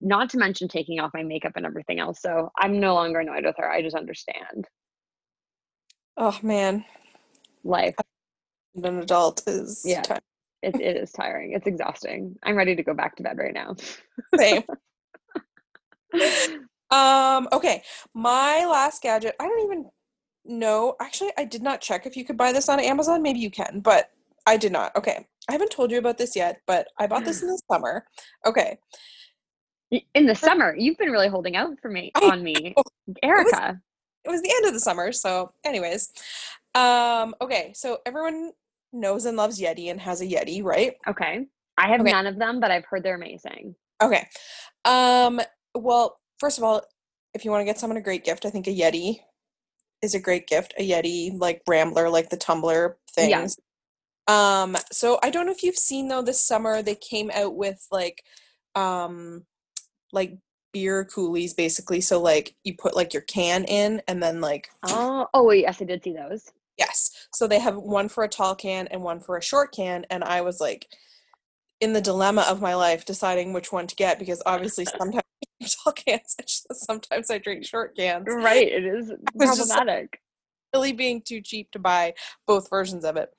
not 0.00 0.30
to 0.30 0.38
mention 0.38 0.68
taking 0.68 1.00
off 1.00 1.10
my 1.14 1.22
makeup 1.22 1.52
and 1.56 1.66
everything 1.66 1.98
else. 1.98 2.20
So 2.20 2.50
I'm 2.58 2.78
no 2.80 2.94
longer 2.94 3.20
annoyed 3.20 3.44
with 3.44 3.56
her. 3.58 3.70
I 3.70 3.82
just 3.82 3.96
understand 3.96 4.66
oh 6.16 6.38
man, 6.42 6.84
life. 7.64 7.94
an 8.74 8.98
adult 9.00 9.42
is 9.46 9.82
Yeah. 9.84 10.02
time. 10.02 10.20
It, 10.62 10.80
it 10.80 10.96
is 10.96 11.12
tiring. 11.12 11.52
It's 11.52 11.66
exhausting. 11.66 12.36
I'm 12.42 12.56
ready 12.56 12.74
to 12.74 12.82
go 12.82 12.94
back 12.94 13.16
to 13.16 13.22
bed 13.22 13.38
right 13.38 13.54
now. 13.54 13.76
Same. 14.38 14.62
Um, 16.88 17.48
okay. 17.52 17.82
My 18.14 18.64
last 18.64 19.02
gadget, 19.02 19.34
I 19.40 19.48
don't 19.48 19.64
even 19.64 19.90
know. 20.44 20.94
Actually, 21.00 21.32
I 21.36 21.44
did 21.44 21.60
not 21.60 21.80
check 21.80 22.06
if 22.06 22.16
you 22.16 22.24
could 22.24 22.36
buy 22.36 22.52
this 22.52 22.68
on 22.68 22.78
Amazon. 22.78 23.22
Maybe 23.22 23.40
you 23.40 23.50
can, 23.50 23.80
but 23.80 24.10
I 24.46 24.56
did 24.56 24.70
not. 24.70 24.94
Okay. 24.94 25.26
I 25.48 25.52
haven't 25.52 25.72
told 25.72 25.90
you 25.90 25.98
about 25.98 26.16
this 26.16 26.36
yet, 26.36 26.60
but 26.64 26.86
I 26.96 27.08
bought 27.08 27.24
this 27.24 27.42
in 27.42 27.48
the 27.48 27.60
summer. 27.70 28.04
Okay. 28.46 28.78
In 29.90 30.26
the 30.26 30.34
summer, 30.34 30.74
you've 30.76 30.98
been 30.98 31.10
really 31.10 31.28
holding 31.28 31.56
out 31.56 31.78
for 31.80 31.88
me 31.88 32.12
on 32.20 32.42
me, 32.42 32.74
Erica. 33.22 33.80
It 34.24 34.30
was 34.30 34.42
the 34.42 34.52
end 34.56 34.66
of 34.66 34.72
the 34.72 34.80
summer, 34.80 35.12
so 35.12 35.52
anyways. 35.64 36.10
Um, 36.74 37.34
okay, 37.40 37.72
so 37.74 37.98
everyone 38.04 38.52
knows 38.92 39.24
and 39.24 39.36
loves 39.36 39.60
Yeti 39.60 39.90
and 39.90 40.00
has 40.00 40.20
a 40.20 40.26
Yeti, 40.26 40.62
right? 40.64 40.94
Okay. 41.06 41.46
I 41.78 41.88
have 41.88 42.00
Okay. 42.00 42.10
none 42.10 42.26
of 42.26 42.38
them, 42.38 42.58
but 42.58 42.70
I've 42.70 42.84
heard 42.86 43.02
they're 43.02 43.14
amazing. 43.14 43.76
Okay. 44.02 44.26
Um, 44.84 45.40
well, 45.74 46.18
first 46.40 46.58
of 46.58 46.64
all, 46.64 46.82
if 47.34 47.44
you 47.44 47.50
want 47.50 47.60
to 47.60 47.66
get 47.66 47.78
someone 47.78 47.96
a 47.96 48.02
great 48.02 48.24
gift, 48.24 48.44
I 48.44 48.50
think 48.50 48.66
a 48.66 48.70
Yeti 48.70 49.20
is 50.02 50.14
a 50.14 50.20
great 50.20 50.46
gift. 50.46 50.74
A 50.78 50.88
Yeti, 50.88 51.38
like 51.38 51.62
Rambler, 51.68 52.08
like 52.08 52.30
the 52.30 52.36
tumbler 52.36 52.96
Yeah. 53.16 53.42
things. 53.42 53.56
Um, 54.26 54.76
so 54.90 55.18
I 55.22 55.30
don't 55.30 55.46
know 55.46 55.52
if 55.52 55.62
you've 55.62 55.76
seen 55.76 56.08
though 56.08 56.22
this 56.22 56.42
summer 56.42 56.82
they 56.82 56.96
came 56.96 57.30
out 57.32 57.54
with 57.54 57.86
like 57.92 58.24
um 58.74 59.46
like 60.12 60.38
beer 60.72 61.04
coolies 61.04 61.54
basically. 61.54 62.00
So 62.00 62.20
like 62.20 62.54
you 62.64 62.74
put 62.74 62.96
like 62.96 63.12
your 63.12 63.22
can 63.22 63.64
in 63.64 64.02
and 64.06 64.22
then 64.22 64.40
like 64.40 64.68
Oh, 64.84 65.26
oh 65.32 65.44
wait, 65.44 65.62
yes, 65.62 65.80
I 65.80 65.84
did 65.84 66.02
see 66.02 66.12
those. 66.12 66.50
Yes. 66.76 67.28
So 67.32 67.46
they 67.46 67.58
have 67.58 67.76
one 67.76 68.08
for 68.08 68.24
a 68.24 68.28
tall 68.28 68.54
can 68.54 68.86
and 68.88 69.02
one 69.02 69.20
for 69.20 69.36
a 69.36 69.42
short 69.42 69.72
can. 69.72 70.04
And 70.10 70.22
I 70.22 70.42
was 70.42 70.60
like 70.60 70.86
in 71.80 71.92
the 71.92 72.00
dilemma 72.00 72.44
of 72.48 72.60
my 72.60 72.74
life 72.74 73.04
deciding 73.04 73.52
which 73.52 73.72
one 73.72 73.86
to 73.86 73.96
get 73.96 74.18
because 74.18 74.42
obviously 74.46 74.84
sometimes 74.84 75.22
I 75.42 75.46
drink 75.58 75.72
tall 75.82 75.92
cans 75.92 76.36
sometimes 76.72 77.30
I 77.30 77.38
drink 77.38 77.64
short 77.64 77.96
cans. 77.96 78.26
Right, 78.28 78.68
it 78.68 78.84
is 78.84 79.08
just 79.40 79.68
problematic. 79.68 80.20
Really 80.74 80.92
being 80.92 81.22
too 81.22 81.40
cheap 81.40 81.70
to 81.72 81.78
buy 81.78 82.14
both 82.46 82.68
versions 82.68 83.04
of 83.04 83.16
it. 83.16 83.30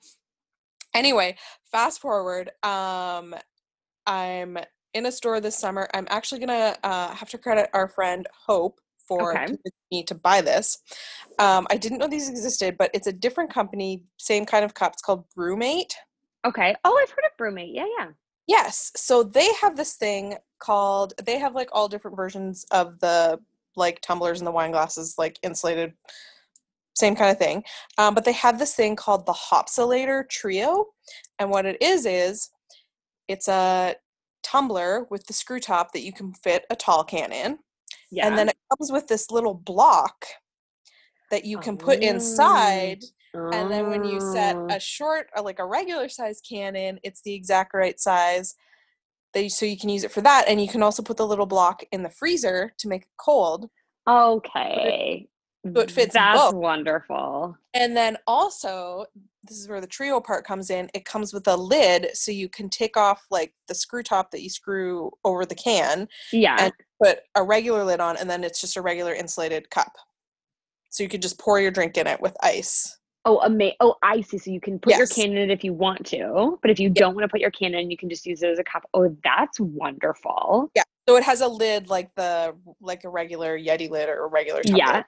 Anyway, 0.94 1.36
fast 1.70 2.00
forward. 2.00 2.50
Um, 2.64 3.34
I'm 4.06 4.58
in 4.94 5.06
a 5.06 5.12
store 5.12 5.40
this 5.40 5.58
summer. 5.58 5.88
I'm 5.94 6.06
actually 6.10 6.40
gonna 6.40 6.76
uh, 6.82 7.14
have 7.14 7.30
to 7.30 7.38
credit 7.38 7.70
our 7.72 7.88
friend 7.88 8.26
Hope 8.46 8.80
for 9.06 9.32
Okay. 9.34 9.54
me 9.90 10.02
to 10.04 10.14
buy 10.14 10.40
this. 10.40 10.78
Um, 11.38 11.66
I 11.70 11.76
didn't 11.76 11.98
know 11.98 12.08
these 12.08 12.28
existed, 12.28 12.76
but 12.78 12.90
it's 12.92 13.06
a 13.06 13.12
different 13.12 13.52
company, 13.52 14.04
same 14.18 14.44
kind 14.44 14.64
of 14.64 14.74
cup. 14.74 14.92
It's 14.92 15.02
called 15.02 15.24
BrüMate. 15.36 15.94
Okay. 16.44 16.74
Oh, 16.84 16.98
I've 17.02 17.10
heard 17.10 17.24
of 17.24 17.36
BrüMate. 17.38 17.74
Yeah, 17.74 17.86
yeah. 17.98 18.08
Yes. 18.46 18.92
So 18.96 19.22
they 19.22 19.48
have 19.60 19.76
this 19.76 19.94
thing 19.94 20.36
called 20.58 21.14
they 21.22 21.38
have 21.38 21.54
like 21.54 21.68
all 21.72 21.88
different 21.88 22.16
versions 22.16 22.64
of 22.70 22.98
the 23.00 23.38
like 23.76 24.00
tumblers 24.00 24.40
and 24.40 24.46
the 24.46 24.52
wine 24.52 24.72
glasses, 24.72 25.14
like 25.18 25.38
insulated, 25.42 25.92
same 26.94 27.14
kind 27.14 27.30
of 27.30 27.38
thing. 27.38 27.62
Um, 27.96 28.14
but 28.14 28.24
they 28.24 28.32
have 28.32 28.58
this 28.58 28.74
thing 28.74 28.96
called 28.96 29.24
the 29.24 29.32
Hopsulator 29.32 30.28
Trio. 30.28 30.86
And 31.38 31.50
what 31.50 31.64
it 31.66 31.80
is 31.80 32.06
is 32.06 32.50
it's 33.28 33.48
a 33.48 33.94
tumbler 34.42 35.06
with 35.10 35.26
the 35.26 35.32
screw 35.32 35.60
top 35.60 35.92
that 35.92 36.02
you 36.02 36.12
can 36.12 36.32
fit 36.34 36.64
a 36.70 36.76
tall 36.76 37.04
can 37.04 37.32
in. 37.32 37.58
Yeah. 38.10 38.26
And 38.26 38.38
then 38.38 38.48
it 38.48 38.56
comes 38.70 38.90
with 38.92 39.06
this 39.08 39.30
little 39.30 39.54
block 39.54 40.24
that 41.30 41.44
you 41.44 41.58
can 41.58 41.76
put 41.76 41.98
Oh. 42.02 42.06
inside 42.06 43.02
and 43.34 43.70
then 43.70 43.88
when 43.90 44.04
you 44.04 44.20
set 44.20 44.56
Oh. 44.56 44.66
a 44.70 44.80
short 44.80 45.28
or 45.36 45.42
like 45.42 45.58
a 45.58 45.66
regular 45.66 46.08
size 46.08 46.40
can 46.40 46.74
in, 46.74 46.98
it's 47.02 47.20
the 47.20 47.34
exact 47.34 47.74
right 47.74 48.00
size. 48.00 48.54
They, 49.34 49.50
so 49.50 49.66
you 49.66 49.76
can 49.78 49.90
use 49.90 50.02
it 50.02 50.10
for 50.10 50.22
that, 50.22 50.46
and 50.48 50.60
you 50.60 50.66
can 50.68 50.82
also 50.82 51.02
put 51.02 51.18
the 51.18 51.26
little 51.26 51.44
block 51.46 51.82
in 51.92 52.02
the 52.02 52.08
freezer 52.08 52.72
to 52.78 52.88
make 52.88 53.02
it 53.02 53.08
cold. 53.18 53.68
Okay. 54.08 55.28
so 55.74 55.80
it 55.82 55.90
fits 55.90 56.14
That's 56.14 56.38
both. 56.40 56.54
wonderful. 56.54 57.56
And 57.74 57.94
then 57.94 58.16
also, 58.26 59.04
this 59.48 59.58
is 59.58 59.68
where 59.68 59.80
the 59.80 59.86
trio 59.86 60.20
part 60.20 60.44
comes 60.46 60.70
in. 60.70 60.88
It 60.94 61.04
comes 61.04 61.32
with 61.32 61.46
a 61.48 61.56
lid, 61.56 62.08
so 62.14 62.30
you 62.30 62.48
can 62.48 62.68
take 62.68 62.96
off 62.96 63.26
like 63.30 63.54
the 63.66 63.74
screw 63.74 64.02
top 64.02 64.30
that 64.30 64.42
you 64.42 64.50
screw 64.50 65.10
over 65.24 65.44
the 65.46 65.54
can, 65.54 66.08
Yeah. 66.32 66.56
And- 66.58 66.72
put 67.02 67.20
a 67.34 67.42
regular 67.42 67.84
lid 67.84 68.00
on, 68.00 68.16
and 68.16 68.28
then 68.28 68.42
it's 68.44 68.60
just 68.60 68.76
a 68.76 68.82
regular 68.82 69.14
insulated 69.14 69.70
cup. 69.70 69.96
So 70.90 71.02
you 71.02 71.08
could 71.08 71.22
just 71.22 71.38
pour 71.38 71.60
your 71.60 71.70
drink 71.70 71.96
in 71.96 72.06
it 72.06 72.20
with 72.20 72.36
ice. 72.42 72.94
oh, 73.24 73.40
ama- 73.44 73.74
oh, 73.80 73.94
I 74.02 74.22
see. 74.22 74.38
So 74.38 74.50
you 74.50 74.60
can 74.60 74.78
put 74.78 74.96
your 74.96 75.06
can 75.06 75.32
in 75.32 75.36
it 75.36 75.50
if 75.50 75.62
you 75.62 75.74
want 75.74 76.06
to, 76.06 76.58
but 76.62 76.70
if 76.70 76.80
you 76.80 76.88
don't 76.88 77.14
want 77.14 77.24
to 77.24 77.28
put 77.28 77.40
your 77.40 77.50
can 77.50 77.74
in, 77.74 77.90
you 77.90 77.96
can 77.96 78.08
just 78.08 78.24
use 78.24 78.42
it 78.42 78.48
as 78.48 78.58
a 78.58 78.64
cup. 78.64 78.88
Oh, 78.94 79.14
that's 79.22 79.60
wonderful. 79.60 80.70
Yeah. 80.74 80.84
So 81.06 81.16
it 81.16 81.24
has 81.24 81.42
a 81.42 81.48
lid 81.48 81.90
like 81.90 82.14
the 82.14 82.54
like 82.80 83.04
a 83.04 83.08
regular 83.10 83.58
Yeti 83.58 83.90
lid 83.90 84.08
or 84.08 84.24
a 84.24 84.28
regular 84.28 84.62
tumbler. 84.62 85.04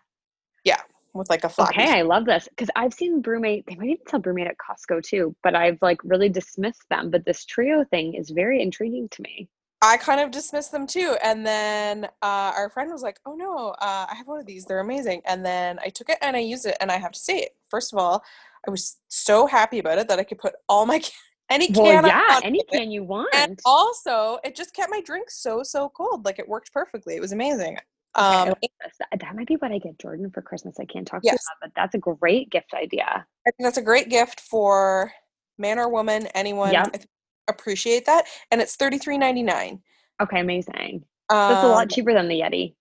Yeah. 0.65 0.83
With 1.13 1.29
like 1.29 1.45
a 1.45 1.49
floppy. 1.49 1.75
Okay, 1.75 1.99
I 1.99 2.03
love 2.03 2.25
this 2.25 2.49
because 2.49 2.71
I've 2.77 2.95
seen 2.95 3.23
BrüMate. 3.23 3.67
They 3.67 3.75
might 3.75 3.89
even 3.89 4.07
sell 4.09 4.21
BrüMate 4.21 4.49
at 4.49 4.57
Costco 4.59 5.03
too, 5.03 5.35
but 5.43 5.55
I've 5.55 5.79
like 5.83 5.99
really 6.05 6.29
dismissed 6.29 6.85
them. 6.89 7.11
But 7.11 7.25
this 7.25 7.45
trio 7.45 7.85
thing 7.85 8.15
is 8.15 8.31
very 8.31 8.63
intriguing 8.63 9.09
to 9.11 9.23
me. 9.23 9.49
I 9.83 9.97
kind 9.97 10.21
of 10.21 10.31
dismissed 10.31 10.73
them 10.73 10.87
too, 10.87 11.17
and 11.23 11.45
then 11.45 12.05
uh, 12.23 12.53
our 12.55 12.69
friend 12.69 12.91
was 12.93 13.03
like, 13.03 13.19
"Oh 13.25 13.35
no, 13.35 13.71
uh, 13.71 14.07
I 14.11 14.15
have 14.15 14.27
one 14.27 14.39
of 14.39 14.47
these. 14.47 14.67
They're 14.67 14.81
amazing." 14.81 15.23
And 15.27 15.45
then 15.45 15.79
I 15.83 15.89
took 15.89 16.11
it 16.11 16.19
and 16.21 16.37
I 16.37 16.41
used 16.41 16.67
it, 16.67 16.77
and 16.81 16.93
I 16.93 16.99
have 16.99 17.13
to 17.13 17.19
say, 17.19 17.49
first 17.69 17.93
of 17.93 17.99
all, 17.99 18.23
I 18.67 18.71
was 18.71 18.99
so 19.09 19.47
happy 19.47 19.79
about 19.79 19.99
it 19.99 20.09
that 20.09 20.19
I 20.19 20.25
could 20.25 20.39
put 20.39 20.55
all 20.69 20.85
my 20.85 21.01
any 21.51 21.69
can. 21.69 21.83
Well, 21.83 22.07
yeah, 22.07 22.41
any 22.45 22.59
it. 22.61 22.71
can 22.71 22.91
you 22.91 23.05
want. 23.05 23.35
And 23.35 23.59
also, 23.65 24.39
it 24.45 24.55
just 24.55 24.75
kept 24.75 24.91
my 24.91 25.01
drink 25.01 25.31
so 25.31 25.63
so 25.63 25.89
cold. 25.89 26.27
Like 26.27 26.39
it 26.39 26.49
worked 26.49 26.73
perfectly. 26.73 27.17
It 27.17 27.21
was 27.21 27.33
amazing. 27.33 27.79
Um, 28.15 28.49
love. 28.49 28.57
That, 28.99 29.21
that 29.21 29.37
might 29.37 29.47
be 29.47 29.55
what 29.55 29.73
I 29.73 29.79
get 29.79 29.99
Jordan 29.99 30.31
for 30.31 30.43
Christmas. 30.43 30.77
I 30.81 30.85
can't 30.85 31.07
talk 31.07 31.23
to 31.23 31.29
you 31.29 31.33
about, 31.33 31.61
but 31.61 31.71
that's 31.77 31.95
a 31.95 31.99
great 31.99 32.51
gift 32.51 32.75
idea. 32.75 33.27
I 33.47 33.51
think 33.51 33.67
that's 33.67 33.79
a 33.79 33.83
great 33.83 34.09
gift 34.09 34.41
for 34.41 35.13
man 35.59 35.79
or 35.79 35.89
woman, 35.89 36.27
anyone. 36.35 36.73
Yep. 36.73 36.93
Th- 36.93 37.07
appreciate 37.49 38.07
that, 38.07 38.25
and 38.51 38.61
it's 38.61 38.77
thirty 38.77 38.99
three 38.99 39.19
ninety 39.19 39.43
nine. 39.43 39.81
Okay, 40.21 40.41
amazing. 40.41 41.05
Um, 41.31 41.53
That's 41.53 41.65
a 41.65 41.69
lot 41.69 41.91
cheaper 41.91 42.13
than 42.13 42.29
the 42.29 42.41
Yeti. 42.41 42.75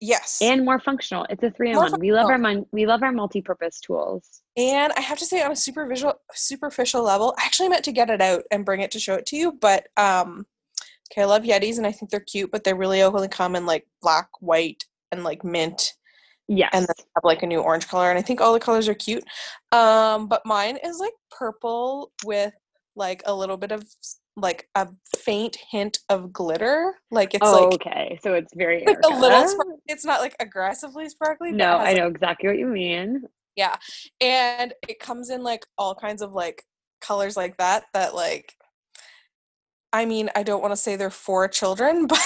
Yes. 0.00 0.38
and 0.40 0.64
more 0.64 0.78
functional. 0.78 1.26
It's 1.28 1.42
a 1.42 1.50
three 1.50 1.70
in 1.70 1.76
one. 1.76 1.98
We 1.98 2.12
love 2.12 2.30
our 2.30 2.38
mon- 2.38 2.66
we 2.70 2.86
love 2.86 3.02
our 3.02 3.10
multi-purpose 3.10 3.80
tools. 3.80 4.42
And 4.56 4.92
I 4.96 5.00
have 5.00 5.18
to 5.18 5.26
say, 5.26 5.42
on 5.42 5.50
a 5.50 5.56
superficial 5.56 6.14
superficial 6.32 7.02
level, 7.02 7.34
I 7.38 7.44
actually 7.44 7.68
meant 7.68 7.84
to 7.84 7.92
get 7.92 8.10
it 8.10 8.20
out 8.20 8.44
and 8.50 8.64
bring 8.64 8.80
it 8.80 8.92
to 8.92 9.00
show 9.00 9.14
it 9.14 9.26
to 9.26 9.36
you. 9.36 9.52
But 9.52 9.88
um, 9.96 10.46
okay, 11.12 11.22
I 11.22 11.26
love 11.26 11.42
Yetis 11.42 11.78
and 11.78 11.86
I 11.86 11.92
think 11.92 12.10
they're 12.10 12.20
cute, 12.20 12.50
but 12.50 12.64
they 12.64 12.74
really 12.74 13.02
only 13.02 13.28
come 13.28 13.56
in 13.56 13.66
like 13.66 13.86
black, 14.02 14.28
white, 14.40 14.84
and 15.10 15.24
like 15.24 15.44
mint, 15.44 15.94
Yeah. 16.48 16.68
and 16.72 16.86
then 16.86 16.94
have 17.16 17.24
like 17.24 17.42
a 17.42 17.46
new 17.46 17.60
orange 17.60 17.88
color. 17.88 18.10
And 18.10 18.18
I 18.18 18.22
think 18.22 18.40
all 18.40 18.52
the 18.52 18.60
colors 18.60 18.88
are 18.88 18.94
cute. 18.94 19.24
Um, 19.72 20.28
but 20.28 20.44
mine 20.44 20.78
is 20.84 20.98
like 20.98 21.14
purple 21.30 22.12
with 22.24 22.52
like 22.96 23.22
a 23.26 23.34
little 23.34 23.56
bit 23.56 23.72
of 23.72 23.84
like 24.36 24.68
a 24.74 24.88
faint 25.16 25.56
hint 25.70 25.98
of 26.08 26.32
glitter. 26.32 26.94
Like 27.10 27.34
it's 27.34 27.46
oh, 27.46 27.68
like 27.68 27.74
okay. 27.74 28.18
So 28.22 28.34
it's 28.34 28.52
very 28.54 28.84
like 28.86 28.98
a 29.04 29.08
little. 29.08 29.48
Spark- 29.48 29.68
it's 29.86 30.04
not 30.04 30.20
like 30.20 30.36
aggressively 30.40 31.08
sparkly. 31.08 31.52
No, 31.52 31.72
I 31.72 31.84
like, 31.84 31.96
know 31.96 32.06
exactly 32.06 32.48
what 32.48 32.58
you 32.58 32.66
mean. 32.66 33.22
Yeah. 33.56 33.74
And 34.20 34.72
it 34.88 35.00
comes 35.00 35.30
in 35.30 35.42
like 35.42 35.66
all 35.76 35.94
kinds 35.94 36.22
of 36.22 36.32
like 36.32 36.64
colors 37.00 37.36
like 37.36 37.56
that 37.58 37.84
that 37.94 38.14
like 38.14 38.54
I 39.92 40.04
mean, 40.04 40.28
I 40.36 40.42
don't 40.42 40.60
want 40.62 40.72
to 40.72 40.76
say 40.76 40.96
they're 40.96 41.10
for 41.10 41.48
children, 41.48 42.06
but 42.08 42.20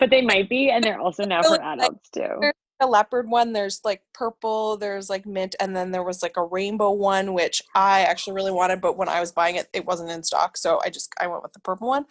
but 0.00 0.10
they 0.10 0.22
might 0.22 0.48
be, 0.48 0.70
and 0.70 0.82
they're 0.84 1.00
also 1.00 1.24
now 1.24 1.42
for 1.42 1.50
like, 1.50 1.60
adults 1.62 2.10
too. 2.10 2.28
they're- 2.40 2.54
a 2.80 2.86
leopard 2.86 3.26
one, 3.30 3.54
there's 3.54 3.80
like 3.84 4.02
purple, 4.12 4.76
there's 4.76 5.08
like 5.08 5.24
mint, 5.24 5.56
and 5.60 5.74
then 5.74 5.92
there 5.92 6.02
was 6.02 6.22
like 6.22 6.36
a 6.36 6.42
rainbow 6.44 6.90
one, 6.90 7.32
which 7.32 7.62
I 7.74 8.02
actually 8.02 8.34
really 8.34 8.52
wanted, 8.52 8.82
but 8.82 8.98
when 8.98 9.08
I 9.08 9.18
was 9.18 9.32
buying 9.32 9.56
it, 9.56 9.66
it 9.72 9.86
wasn't 9.86 10.10
in 10.10 10.22
stock, 10.22 10.58
so 10.58 10.78
I 10.84 10.90
just 10.90 11.10
I 11.18 11.26
went 11.26 11.42
with 11.42 11.54
the 11.54 11.60
purple 11.60 11.88
one. 11.88 12.04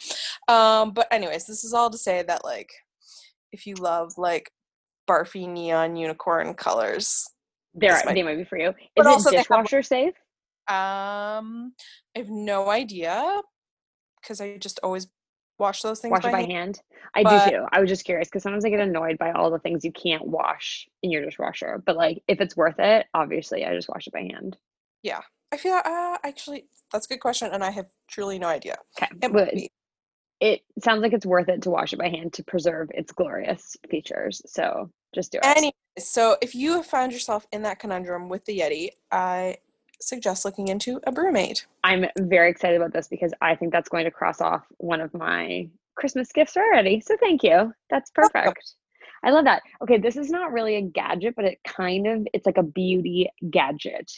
Um, 0.47 0.89
but 0.91 1.07
anyways, 1.11 1.45
this 1.45 1.63
is 1.63 1.71
all 1.71 1.91
to 1.91 1.99
say 1.99 2.23
that 2.23 2.43
like 2.43 2.71
if 3.51 3.67
you 3.67 3.75
love 3.75 4.13
like 4.17 4.49
barfy 5.07 5.47
neon 5.47 5.95
unicorn 5.97 6.55
colors, 6.55 7.27
They're 7.75 7.91
this 7.91 8.03
might- 8.05 8.15
they 8.15 8.23
might 8.23 8.37
be 8.37 8.43
for 8.43 8.57
you. 8.57 8.69
Is 8.69 8.75
But 8.95 9.05
it 9.05 9.09
also 9.09 9.29
they 9.29 9.35
have- 9.37 9.43
dishwasher 9.45 9.83
safe? 9.83 10.15
Um, 10.67 11.73
I 12.15 12.17
have 12.17 12.29
no 12.31 12.71
idea 12.71 13.39
because 14.25 14.41
I 14.41 14.57
just 14.57 14.79
always 14.83 15.07
wash 15.59 15.81
those 15.83 15.99
things 16.01 16.11
Wash 16.11 16.23
by 16.23 16.29
it 16.29 16.31
by 16.33 16.39
hand. 16.41 16.51
hand. 16.51 16.81
I 17.13 17.23
but- 17.23 17.45
do 17.45 17.51
too. 17.51 17.65
I 17.71 17.79
was 17.79 17.89
just 17.89 18.03
curious 18.05 18.27
because 18.27 18.43
sometimes 18.43 18.65
I 18.65 18.69
get 18.69 18.79
annoyed 18.79 19.17
by 19.17 19.31
all 19.31 19.49
the 19.51 19.59
things 19.59 19.85
you 19.85 19.91
can't 19.91 20.25
wash 20.27 20.87
in 21.01 21.11
your 21.11 21.23
dishwasher. 21.23 21.81
But 21.85 21.95
like, 21.95 22.23
if 22.27 22.41
it's 22.41 22.57
worth 22.57 22.79
it, 22.79 23.05
obviously, 23.13 23.65
I 23.65 23.73
just 23.73 23.87
wash 23.87 24.07
it 24.07 24.13
by 24.13 24.21
hand. 24.21 24.57
Yeah, 25.03 25.21
I 25.51 25.57
feel 25.57 25.79
uh, 25.85 26.17
actually 26.23 26.65
that's 26.91 27.05
a 27.05 27.09
good 27.09 27.19
question, 27.21 27.51
and 27.53 27.63
I 27.63 27.69
have 27.71 27.87
truly 28.09 28.39
no 28.39 28.47
idea. 28.47 28.77
Okay, 28.97 29.07
It 29.13 29.31
but 29.31 29.33
might 29.33 29.53
be. 29.53 29.71
it 30.41 30.61
sounds 30.83 31.01
like 31.01 31.13
it's 31.13 31.25
worth 31.25 31.47
it 31.47 31.61
to 31.61 31.69
wash 31.69 31.93
it 31.93 31.99
by 31.99 32.09
hand 32.09 32.33
to 32.33 32.43
preserve 32.43 32.89
its 32.93 33.11
glorious 33.11 33.77
features. 33.89 34.41
So 34.47 34.89
just 35.13 35.31
do 35.31 35.37
it. 35.37 35.45
Anyways, 35.45 35.73
so 35.99 36.37
if 36.41 36.53
you 36.55 36.73
have 36.73 36.85
found 36.87 37.13
yourself 37.13 37.47
in 37.53 37.61
that 37.61 37.79
conundrum 37.79 38.27
with 38.27 38.43
the 38.45 38.59
Yeti, 38.59 38.89
I 39.11 39.57
suggest 40.07 40.45
looking 40.45 40.67
into 40.67 40.99
a 41.05 41.11
BrüMate. 41.11 41.65
I'm 41.83 42.05
very 42.17 42.49
excited 42.49 42.77
about 42.79 42.93
this 42.93 43.07
because 43.07 43.33
I 43.41 43.55
think 43.55 43.71
that's 43.71 43.89
going 43.89 44.05
to 44.05 44.11
cross 44.11 44.41
off 44.41 44.63
one 44.77 45.01
of 45.01 45.13
my 45.13 45.67
Christmas 45.95 46.31
gifts 46.31 46.57
already. 46.57 46.99
So 47.01 47.15
thank 47.19 47.43
you. 47.43 47.73
That's 47.89 48.11
perfect. 48.11 48.73
I 49.23 49.31
love 49.31 49.45
that. 49.45 49.63
Okay, 49.81 49.97
this 49.97 50.17
is 50.17 50.29
not 50.29 50.51
really 50.51 50.75
a 50.75 50.81
gadget, 50.81 51.35
but 51.35 51.45
it 51.45 51.59
kind 51.67 52.05
of 52.07 52.27
it's 52.33 52.45
like 52.45 52.57
a 52.57 52.63
beauty 52.63 53.29
gadget, 53.49 54.11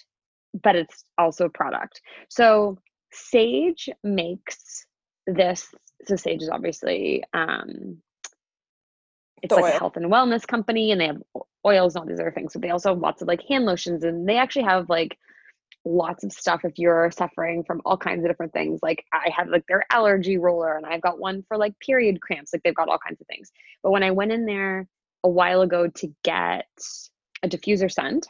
but 0.62 0.76
it's 0.76 1.06
also 1.18 1.46
a 1.46 1.50
product. 1.50 2.02
So 2.30 2.78
Saje 3.14 3.90
makes 4.04 4.86
this. 5.26 5.74
So 6.06 6.16
Saje 6.16 6.42
is 6.42 6.50
obviously 6.50 7.24
um 7.34 7.98
it's 9.42 9.54
The 9.54 9.62
like 9.62 9.66
oil. 9.66 9.76
a 9.76 9.80
health 9.80 9.98
and 9.98 10.12
wellness 10.12 10.46
company 10.48 10.92
and 10.92 11.00
they 11.00 11.08
have 11.08 11.22
oils 11.66 11.96
and 11.96 12.02
all 12.02 12.08
these 12.08 12.20
other 12.20 12.32
things. 12.32 12.54
So 12.54 12.60
they 12.60 12.72
also 12.72 12.90
have 12.90 13.00
lots 13.02 13.22
of 13.22 13.28
like 13.28 13.42
hand 13.48 13.66
lotions 13.66 14.04
and 14.04 14.28
they 14.28 14.38
actually 14.38 14.66
have 14.66 14.90
like 14.90 15.18
lots 15.88 16.24
of 16.24 16.32
stuff 16.32 16.62
if 16.64 16.78
you're 16.78 17.12
suffering 17.12 17.64
from 17.64 17.82
all 17.86 17.98
kinds 17.98 18.24
of 18.24 18.30
different 18.30 18.54
things. 18.54 18.80
Like 18.84 19.06
I 19.14 19.30
have 19.36 19.48
like 19.48 19.66
their 19.68 19.86
allergy 19.92 20.38
roller 20.38 20.76
and 20.76 20.86
I've 20.86 21.02
got 21.02 21.20
one 21.20 21.44
for 21.48 21.58
like 21.58 21.80
period 21.80 22.22
cramps. 22.22 22.54
Like 22.54 22.64
they've 22.64 22.76
got 22.76 22.90
all 22.90 23.00
kinds 23.00 23.22
of 23.22 23.28
things. 23.28 23.52
But 23.84 23.92
when 23.92 24.04
I 24.04 24.12
went 24.12 24.32
in 24.32 24.46
there 24.46 24.88
a 25.24 25.30
while 25.30 25.62
ago 25.62 25.88
to 25.88 26.14
get 26.24 26.68
a 27.44 27.48
diffuser 27.48 27.92
scent, 27.92 28.28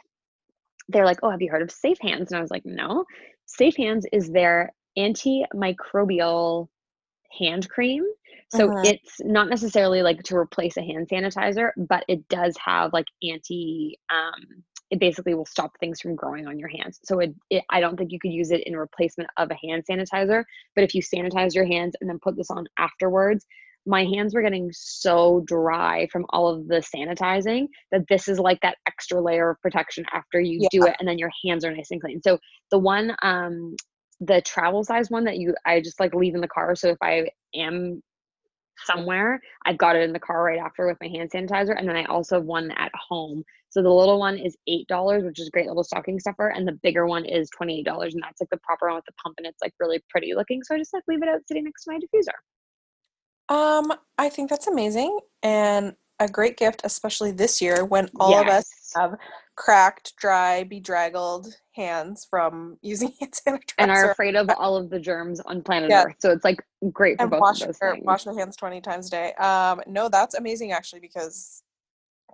they're 0.88 1.04
like, 1.04 1.18
"Oh, 1.22 1.30
have 1.30 1.42
you 1.42 1.50
heard 1.50 1.62
of 1.62 1.70
Safe 1.70 1.98
Hands?" 2.00 2.30
And 2.30 2.38
I 2.38 2.42
was 2.42 2.50
like, 2.50 2.64
"No." 2.64 3.04
Safe 3.46 3.76
Hands 3.76 4.04
is 4.12 4.30
their 4.30 4.72
antimicrobial 4.98 6.68
hand 7.38 7.68
cream. 7.68 8.04
So 8.50 8.70
Mhm. 8.70 8.82
it's 8.82 9.20
not 9.20 9.48
necessarily 9.48 10.02
like 10.02 10.22
to 10.24 10.36
replace 10.36 10.76
a 10.76 10.82
hand 10.82 11.08
sanitizer, 11.08 11.70
but 11.76 12.04
it 12.08 12.26
does 12.28 12.56
have 12.64 12.92
like 12.92 13.06
anti 13.22 13.98
um 14.10 14.64
it 14.90 15.00
basically 15.00 15.34
will 15.34 15.46
stop 15.46 15.72
things 15.78 16.00
from 16.00 16.14
growing 16.14 16.46
on 16.46 16.58
your 16.58 16.68
hands. 16.68 16.98
So 17.04 17.20
it, 17.20 17.34
it 17.50 17.64
I 17.70 17.80
don't 17.80 17.96
think 17.96 18.12
you 18.12 18.18
could 18.18 18.32
use 18.32 18.50
it 18.50 18.66
in 18.66 18.76
replacement 18.76 19.30
of 19.36 19.50
a 19.50 19.66
hand 19.66 19.84
sanitizer, 19.88 20.44
but 20.74 20.84
if 20.84 20.94
you 20.94 21.02
sanitize 21.02 21.54
your 21.54 21.66
hands 21.66 21.94
and 22.00 22.08
then 22.08 22.18
put 22.18 22.36
this 22.36 22.50
on 22.50 22.66
afterwards, 22.78 23.44
my 23.86 24.04
hands 24.04 24.34
were 24.34 24.42
getting 24.42 24.70
so 24.72 25.42
dry 25.46 26.06
from 26.12 26.26
all 26.30 26.48
of 26.48 26.68
the 26.68 26.76
sanitizing 26.76 27.68
that 27.90 28.06
this 28.08 28.28
is 28.28 28.38
like 28.38 28.60
that 28.60 28.76
extra 28.86 29.20
layer 29.20 29.50
of 29.50 29.60
protection 29.60 30.04
after 30.12 30.40
you 30.40 30.66
do 30.70 30.84
it 30.84 30.96
and 30.98 31.08
then 31.08 31.18
your 31.18 31.30
hands 31.44 31.64
are 31.64 31.74
nice 31.74 31.90
and 31.90 32.00
clean. 32.00 32.20
So 32.22 32.38
the 32.70 32.78
one 32.78 33.14
um 33.22 33.74
the 34.20 34.42
travel 34.42 34.82
size 34.82 35.10
one 35.10 35.24
that 35.24 35.38
you 35.38 35.54
I 35.64 35.80
just 35.80 36.00
like 36.00 36.14
leave 36.14 36.34
in 36.34 36.40
the 36.40 36.48
car 36.48 36.74
so 36.74 36.88
if 36.88 36.98
I 37.00 37.30
am 37.54 38.02
somewhere 38.84 39.40
I've 39.66 39.78
got 39.78 39.96
it 39.96 40.02
in 40.02 40.12
the 40.12 40.18
car 40.18 40.42
right 40.42 40.58
after 40.58 40.86
with 40.86 40.98
my 41.00 41.08
hand 41.08 41.30
sanitizer 41.30 41.78
and 41.78 41.88
then 41.88 41.96
I 41.96 42.04
also 42.04 42.36
have 42.36 42.44
one 42.44 42.70
at 42.72 42.92
home. 42.94 43.44
So 43.70 43.82
the 43.82 43.90
little 43.90 44.18
one 44.18 44.38
is 44.38 44.56
$8 44.68 45.24
which 45.24 45.40
is 45.40 45.48
a 45.48 45.50
great 45.50 45.66
little 45.66 45.84
stocking 45.84 46.18
stuffer 46.18 46.48
and 46.48 46.66
the 46.66 46.78
bigger 46.82 47.06
one 47.06 47.24
is 47.24 47.50
$28 47.60 47.86
and 47.86 48.22
that's 48.22 48.40
like 48.40 48.50
the 48.50 48.58
proper 48.58 48.86
one 48.86 48.96
with 48.96 49.04
the 49.04 49.12
pump 49.22 49.36
and 49.38 49.46
it's 49.46 49.60
like 49.62 49.74
really 49.80 50.02
pretty 50.10 50.34
looking 50.34 50.62
so 50.62 50.74
I 50.74 50.78
just 50.78 50.92
like 50.92 51.04
leave 51.08 51.22
it 51.22 51.28
out 51.28 51.40
sitting 51.46 51.64
next 51.64 51.84
to 51.84 51.92
my 51.92 51.98
diffuser. 51.98 52.34
Um, 53.50 53.92
I 54.18 54.28
think 54.28 54.50
that's 54.50 54.66
amazing 54.66 55.18
and 55.42 55.94
a 56.20 56.28
great 56.28 56.56
gift, 56.56 56.82
especially 56.84 57.30
this 57.30 57.62
year 57.62 57.84
when 57.84 58.08
all 58.18 58.38
of 58.40 58.48
us 58.48 58.70
have 58.96 59.14
cracked, 59.58 60.14
dry, 60.16 60.62
bedraggled 60.62 61.52
hands 61.74 62.24
from 62.30 62.78
using 62.80 63.12
hand 63.20 63.32
sanitizer. 63.32 63.74
and 63.78 63.90
are 63.90 64.12
afraid 64.12 64.36
of 64.36 64.48
all 64.56 64.76
of 64.76 64.88
the 64.88 65.00
germs 65.00 65.40
on 65.40 65.62
planet 65.62 65.90
Yeah. 65.90 66.04
Earth. 66.04 66.14
So 66.20 66.30
it's 66.30 66.44
like 66.44 66.60
great 66.92 67.16
for 67.18 67.22
and 67.24 67.30
both 67.32 67.40
wash 67.40 67.60
of 67.62 67.66
those 67.68 67.78
things. 67.78 68.04
wash 68.04 68.22
their 68.24 68.38
hands 68.38 68.56
20 68.56 68.80
times 68.80 69.08
a 69.08 69.10
day. 69.10 69.32
Um, 69.34 69.80
no, 69.88 70.08
that's 70.08 70.36
amazing 70.36 70.70
actually 70.72 71.00
because 71.00 71.62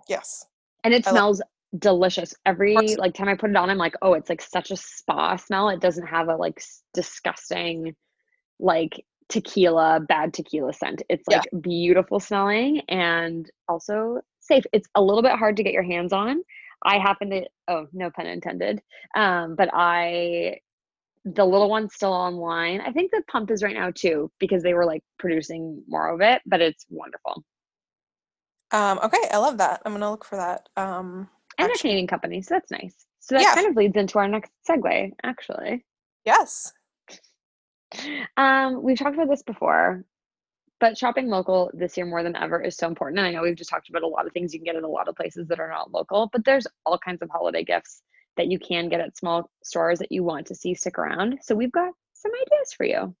yes. 0.07 0.45
and 0.83 0.93
it 0.93 1.05
I 1.07 1.09
love- 1.11 1.15
smells 1.17 1.41
delicious 1.79 2.33
every 2.45 2.77
like 2.95 3.13
time 3.13 3.27
i 3.27 3.35
put 3.35 3.49
it 3.49 3.55
on 3.57 3.69
i'm 3.69 3.77
like 3.77 3.95
oh 4.01 4.13
it's 4.13 4.29
like 4.29 4.41
such 4.41 4.71
a 4.71 4.77
spa 4.77 5.35
smell 5.35 5.67
it 5.67 5.81
doesn't 5.81 6.05
have 6.07 6.29
a 6.29 6.35
like 6.37 6.61
disgusting 6.93 7.93
like 8.59 9.03
tequila 9.27 9.99
bad 10.07 10.33
tequila 10.33 10.71
scent 10.71 11.01
it's 11.09 11.25
Yeah. 11.29 11.39
like 11.39 11.61
beautiful 11.61 12.21
smelling 12.21 12.79
and 12.87 13.49
also 13.67 14.21
safe 14.39 14.63
it's 14.71 14.87
a 14.95 15.01
little 15.01 15.21
bit 15.23 15.33
hard 15.33 15.57
to 15.57 15.63
get 15.63 15.73
your 15.73 15.83
hands 15.83 16.13
on 16.13 16.41
i 16.83 16.97
happen 16.97 17.29
to 17.29 17.45
oh 17.67 17.87
no 17.93 18.09
pun 18.11 18.25
intended 18.27 18.81
um 19.15 19.55
but 19.55 19.69
i 19.73 20.57
the 21.25 21.45
little 21.45 21.69
one's 21.69 21.93
still 21.95 22.13
online 22.13 22.81
i 22.81 22.91
think 22.91 23.11
the 23.11 23.23
pump 23.27 23.51
is 23.51 23.63
right 23.63 23.75
now 23.75 23.91
too 23.91 24.31
because 24.39 24.63
they 24.63 24.73
were 24.73 24.85
like 24.85 25.03
producing 25.19 25.83
more 25.87 26.09
of 26.09 26.21
it 26.21 26.41
but 26.45 26.61
it's 26.61 26.85
wonderful 26.89 27.43
Um, 28.71 28.99
okay, 29.03 29.27
I 29.31 29.37
love 29.37 29.57
that. 29.59 29.81
I'm 29.85 29.93
gonna 29.93 30.09
look 30.11 30.25
for 30.25 30.37
that. 30.37 30.67
Um 30.75 31.29
and 31.57 31.69
they're 31.69 31.77
Canadian 31.77 32.07
company, 32.07 32.41
so 32.41 32.55
that's 32.55 32.71
nice. 32.71 33.05
So 33.19 33.35
that 33.35 33.43
Yeah. 33.43 33.53
kind 33.53 33.67
of 33.67 33.75
leads 33.75 33.95
into 33.97 34.19
our 34.19 34.27
next 34.27 34.51
segue, 34.69 35.11
actually. 35.23 35.85
yes. 36.25 36.73
Um, 38.37 38.81
we've 38.83 38.97
talked 38.97 39.15
about 39.15 39.29
this 39.29 39.43
before, 39.43 40.03
but 40.79 40.97
shopping 40.97 41.27
local 41.27 41.71
this 41.73 41.95
year 41.95 42.05
more 42.05 42.23
than 42.23 42.35
ever 42.35 42.61
is 42.61 42.75
so 42.75 42.87
important. 42.87 43.19
And 43.19 43.27
I 43.27 43.31
know 43.31 43.41
we've 43.41 43.55
just 43.55 43.69
talked 43.69 43.89
about 43.89 44.03
a 44.03 44.07
lot 44.07 44.27
of 44.27 44.33
things 44.33 44.53
you 44.53 44.59
can 44.59 44.65
get 44.65 44.75
at 44.75 44.83
a 44.83 44.87
lot 44.87 45.07
of 45.07 45.15
places 45.15 45.47
that 45.47 45.59
are 45.59 45.69
not 45.69 45.91
local, 45.91 46.29
but 46.31 46.43
there's 46.45 46.67
all 46.85 46.97
kinds 46.97 47.21
of 47.21 47.29
holiday 47.29 47.63
gifts 47.63 48.01
that 48.37 48.47
you 48.47 48.59
can 48.59 48.89
get 48.89 48.99
at 48.99 49.17
small 49.17 49.49
stores 49.63 49.99
that 49.99 50.11
you 50.11 50.23
want 50.23 50.47
to 50.47 50.55
see 50.55 50.75
stick 50.75 50.97
around. 50.97 51.39
So 51.41 51.55
we've 51.55 51.71
got 51.71 51.93
some 52.13 52.31
ideas 52.33 52.73
for 52.75 52.85
you. 52.85 53.15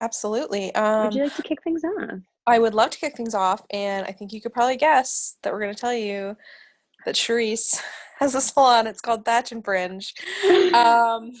Absolutely. 0.00 0.72
Would 0.74 0.76
Um 0.76 1.12
you 1.12 1.24
like 1.24 1.36
to 1.36 1.42
kick 1.42 1.62
things 1.62 1.82
off? 1.84 2.20
I 2.46 2.58
would 2.58 2.74
love 2.74 2.90
to 2.90 2.98
kick 2.98 3.16
things 3.16 3.34
off, 3.34 3.62
and 3.70 4.06
I 4.06 4.12
think 4.12 4.32
you 4.32 4.40
could 4.40 4.54
probably 4.54 4.76
guess 4.76 5.36
that 5.42 5.52
we're 5.52 5.60
gonna 5.60 5.74
tell 5.74 5.94
you 5.94 6.36
that 7.04 7.14
Charisse 7.14 7.80
has 8.18 8.34
a 8.34 8.40
salon. 8.40 8.86
It's 8.86 9.02
called 9.02 9.24
Thatch 9.24 9.52
and 9.52 9.64
Fringe. 9.64 10.14
Um 10.74 11.32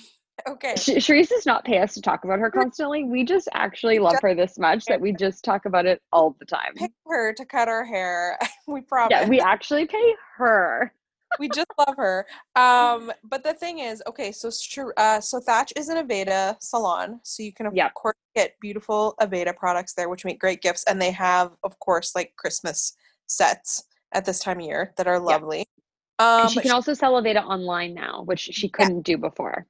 okay. 0.48 0.74
Sh- 0.76 0.98
Sharice 1.04 1.28
does 1.28 1.46
not 1.46 1.64
pay 1.64 1.78
us 1.78 1.94
to 1.94 2.02
talk 2.02 2.24
about 2.24 2.38
her 2.38 2.50
constantly. 2.50 3.04
We 3.04 3.24
just 3.24 3.48
actually 3.52 3.98
love 3.98 4.16
her 4.22 4.34
this 4.34 4.58
much 4.58 4.84
that 4.86 5.00
we 5.00 5.12
just 5.12 5.44
talk 5.44 5.64
about 5.66 5.86
it 5.86 6.02
all 6.12 6.36
the 6.38 6.44
time. 6.44 6.74
Pay 6.76 6.88
her 7.06 7.32
to 7.32 7.44
cut 7.44 7.68
our 7.68 7.84
hair. 7.84 8.38
we 8.66 8.80
promise. 8.82 9.10
Yeah, 9.10 9.28
we 9.28 9.40
actually 9.40 9.86
pay 9.86 10.14
her. 10.36 10.92
we 11.38 11.48
just 11.48 11.66
love 11.78 11.96
her. 11.96 12.26
Um, 12.56 13.12
but 13.24 13.44
the 13.44 13.54
thing 13.54 13.78
is, 13.78 14.02
okay, 14.06 14.32
so 14.32 14.50
uh, 14.96 15.20
so 15.20 15.40
Thatch 15.40 15.72
is 15.76 15.88
an 15.88 16.06
Aveda 16.06 16.56
salon, 16.60 17.20
so 17.22 17.42
you 17.42 17.52
can 17.52 17.66
of 17.66 17.74
Yep. 17.74 17.94
course 17.94 18.16
get 18.34 18.54
beautiful 18.60 19.14
Aveda 19.20 19.56
products 19.56 19.94
there, 19.94 20.08
which 20.08 20.24
make 20.24 20.40
great 20.40 20.60
gifts, 20.60 20.84
and 20.84 21.00
they 21.00 21.10
have, 21.12 21.52
of 21.62 21.78
course, 21.78 22.14
like 22.14 22.34
Christmas 22.36 22.96
sets 23.26 23.84
at 24.12 24.24
this 24.24 24.40
time 24.40 24.58
of 24.58 24.66
year 24.66 24.92
that 24.96 25.06
are 25.06 25.18
lovely. 25.20 25.64
And 26.18 26.42
Um, 26.42 26.48
she 26.48 26.60
can 26.60 26.72
also 26.72 26.94
sell 26.94 27.14
Aveda 27.14 27.42
online 27.44 27.94
now, 27.94 28.22
which 28.24 28.40
she 28.40 28.68
couldn't 28.68 29.02
do 29.02 29.16
before. 29.16 29.66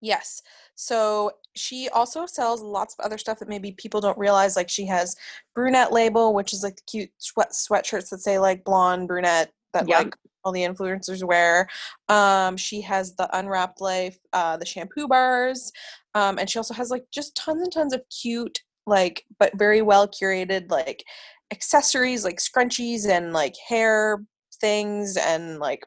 Yes. 0.00 0.42
So 0.74 1.32
she 1.54 1.88
also 1.88 2.26
sells 2.26 2.60
lots 2.60 2.94
of 2.98 3.04
other 3.04 3.18
stuff 3.18 3.38
that 3.38 3.48
maybe 3.48 3.72
people 3.72 4.00
don't 4.00 4.18
realize. 4.18 4.56
Like 4.56 4.68
she 4.68 4.86
has 4.86 5.16
brunette 5.54 5.92
label, 5.92 6.34
which 6.34 6.52
is 6.52 6.62
like 6.62 6.76
the 6.76 6.82
cute 6.86 7.10
sweat 7.18 7.52
sweatshirts 7.52 8.10
that 8.10 8.20
say 8.20 8.38
like 8.38 8.64
blonde, 8.64 9.08
brunette 9.08 9.52
that 9.72 9.88
Yep. 9.88 9.98
like 9.98 10.16
all 10.44 10.52
the 10.52 10.62
influencers 10.62 11.24
wear. 11.24 11.68
Um, 12.08 12.56
she 12.56 12.80
has 12.82 13.16
the 13.16 13.28
Unwrapped 13.36 13.80
Life, 13.80 14.18
uh, 14.32 14.56
the 14.56 14.66
shampoo 14.66 15.08
bars, 15.08 15.72
um, 16.14 16.38
and 16.38 16.48
she 16.48 16.58
also 16.58 16.74
has 16.74 16.90
like 16.90 17.04
just 17.10 17.34
tons 17.34 17.62
and 17.62 17.72
tons 17.72 17.92
of 17.92 18.02
cute, 18.10 18.60
like 18.86 19.24
but 19.38 19.56
very 19.58 19.82
well 19.82 20.06
curated 20.06 20.70
like 20.70 21.04
accessories, 21.50 22.24
like 22.24 22.38
scrunchies 22.38 23.08
and 23.08 23.32
like 23.32 23.54
hair 23.68 24.22
things 24.60 25.16
and 25.16 25.58
like 25.58 25.84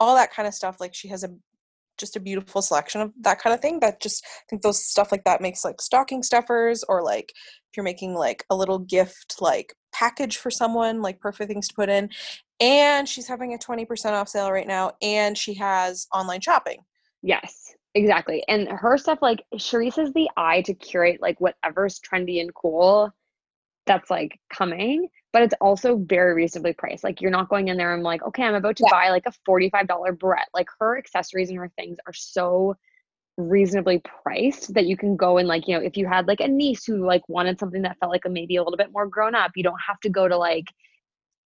all 0.00 0.14
that 0.14 0.32
kind 0.32 0.46
of 0.46 0.54
stuff. 0.54 0.80
Like 0.80 0.94
she 0.94 1.08
has 1.08 1.24
a 1.24 1.34
just 1.98 2.16
a 2.16 2.20
beautiful 2.20 2.62
selection 2.62 3.00
of 3.00 3.12
that 3.20 3.40
kind 3.40 3.54
of 3.54 3.60
thing 3.60 3.80
that 3.80 4.00
just 4.00 4.24
I 4.24 4.44
think 4.48 4.62
those 4.62 4.84
stuff 4.84 5.12
like 5.12 5.24
that 5.24 5.40
makes 5.40 5.64
like 5.64 5.80
stocking 5.80 6.22
stuffers 6.22 6.84
or 6.88 7.02
like 7.02 7.32
if 7.70 7.76
you're 7.76 7.84
making 7.84 8.14
like 8.14 8.44
a 8.50 8.56
little 8.56 8.78
gift 8.78 9.36
like 9.40 9.74
package 9.92 10.36
for 10.36 10.50
someone 10.50 11.02
like 11.02 11.20
perfect 11.20 11.50
things 11.50 11.68
to 11.68 11.74
put 11.74 11.88
in 11.88 12.10
and 12.60 13.08
she's 13.08 13.28
having 13.28 13.54
a 13.54 13.58
20% 13.58 14.12
off 14.12 14.28
sale 14.28 14.50
right 14.50 14.66
now 14.66 14.92
and 15.02 15.36
she 15.36 15.54
has 15.54 16.06
online 16.12 16.40
shopping 16.40 16.78
Yes, 17.22 17.74
exactly. 17.94 18.44
And 18.48 18.68
her 18.68 18.96
stuff, 18.96 19.18
like 19.22 19.44
Charisse 19.56 19.96
has 19.96 20.12
the 20.12 20.30
eye 20.36 20.62
to 20.62 20.74
curate 20.74 21.20
like 21.20 21.40
whatever's 21.40 22.00
trendy 22.00 22.40
and 22.40 22.54
cool 22.54 23.12
that's 23.86 24.10
like 24.10 24.38
coming, 24.52 25.08
but 25.32 25.42
it's 25.42 25.54
also 25.60 25.96
very 25.96 26.34
reasonably 26.34 26.72
priced. 26.72 27.04
Like 27.04 27.20
you're 27.20 27.30
not 27.30 27.48
going 27.48 27.68
in 27.68 27.76
there 27.76 27.94
and 27.94 28.02
like, 28.02 28.22
okay, 28.22 28.44
I'm 28.44 28.54
about 28.54 28.76
to 28.76 28.84
Yeah. 28.84 28.92
buy 28.92 29.10
like 29.10 29.26
a 29.26 29.32
$45 29.48 30.18
Brett. 30.18 30.48
Like 30.54 30.68
her 30.80 30.96
accessories 30.98 31.50
and 31.50 31.58
her 31.58 31.70
things 31.76 31.98
are 32.06 32.12
so 32.12 32.76
reasonably 33.36 34.00
priced 34.22 34.74
that 34.74 34.86
you 34.86 34.96
can 34.96 35.16
go 35.16 35.38
and 35.38 35.46
like, 35.46 35.68
you 35.68 35.74
know, 35.74 35.82
if 35.82 35.96
you 35.96 36.06
had 36.08 36.26
like 36.26 36.40
a 36.40 36.48
niece 36.48 36.84
who 36.84 37.04
like 37.06 37.22
wanted 37.28 37.58
something 37.58 37.82
that 37.82 37.96
felt 38.00 38.10
like 38.10 38.24
a 38.24 38.28
maybe 38.28 38.56
a 38.56 38.62
little 38.62 38.76
bit 38.76 38.92
more 38.92 39.06
grown 39.06 39.34
up, 39.34 39.52
you 39.54 39.62
don't 39.62 39.80
have 39.86 40.00
to 40.00 40.08
go 40.08 40.26
to 40.26 40.36
like 40.36 40.66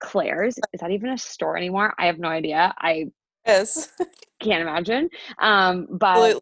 Claire's. 0.00 0.56
Is 0.72 0.80
that 0.80 0.90
even 0.90 1.10
a 1.10 1.18
store 1.18 1.56
anymore? 1.56 1.92
I 1.98 2.06
have 2.06 2.18
no 2.18 2.28
idea. 2.28 2.74
I 2.78 3.06
yes 3.46 3.90
can't 4.40 4.62
imagine. 4.62 5.10
Um, 5.38 5.86
but 5.90 6.16
Absolutely. 6.16 6.40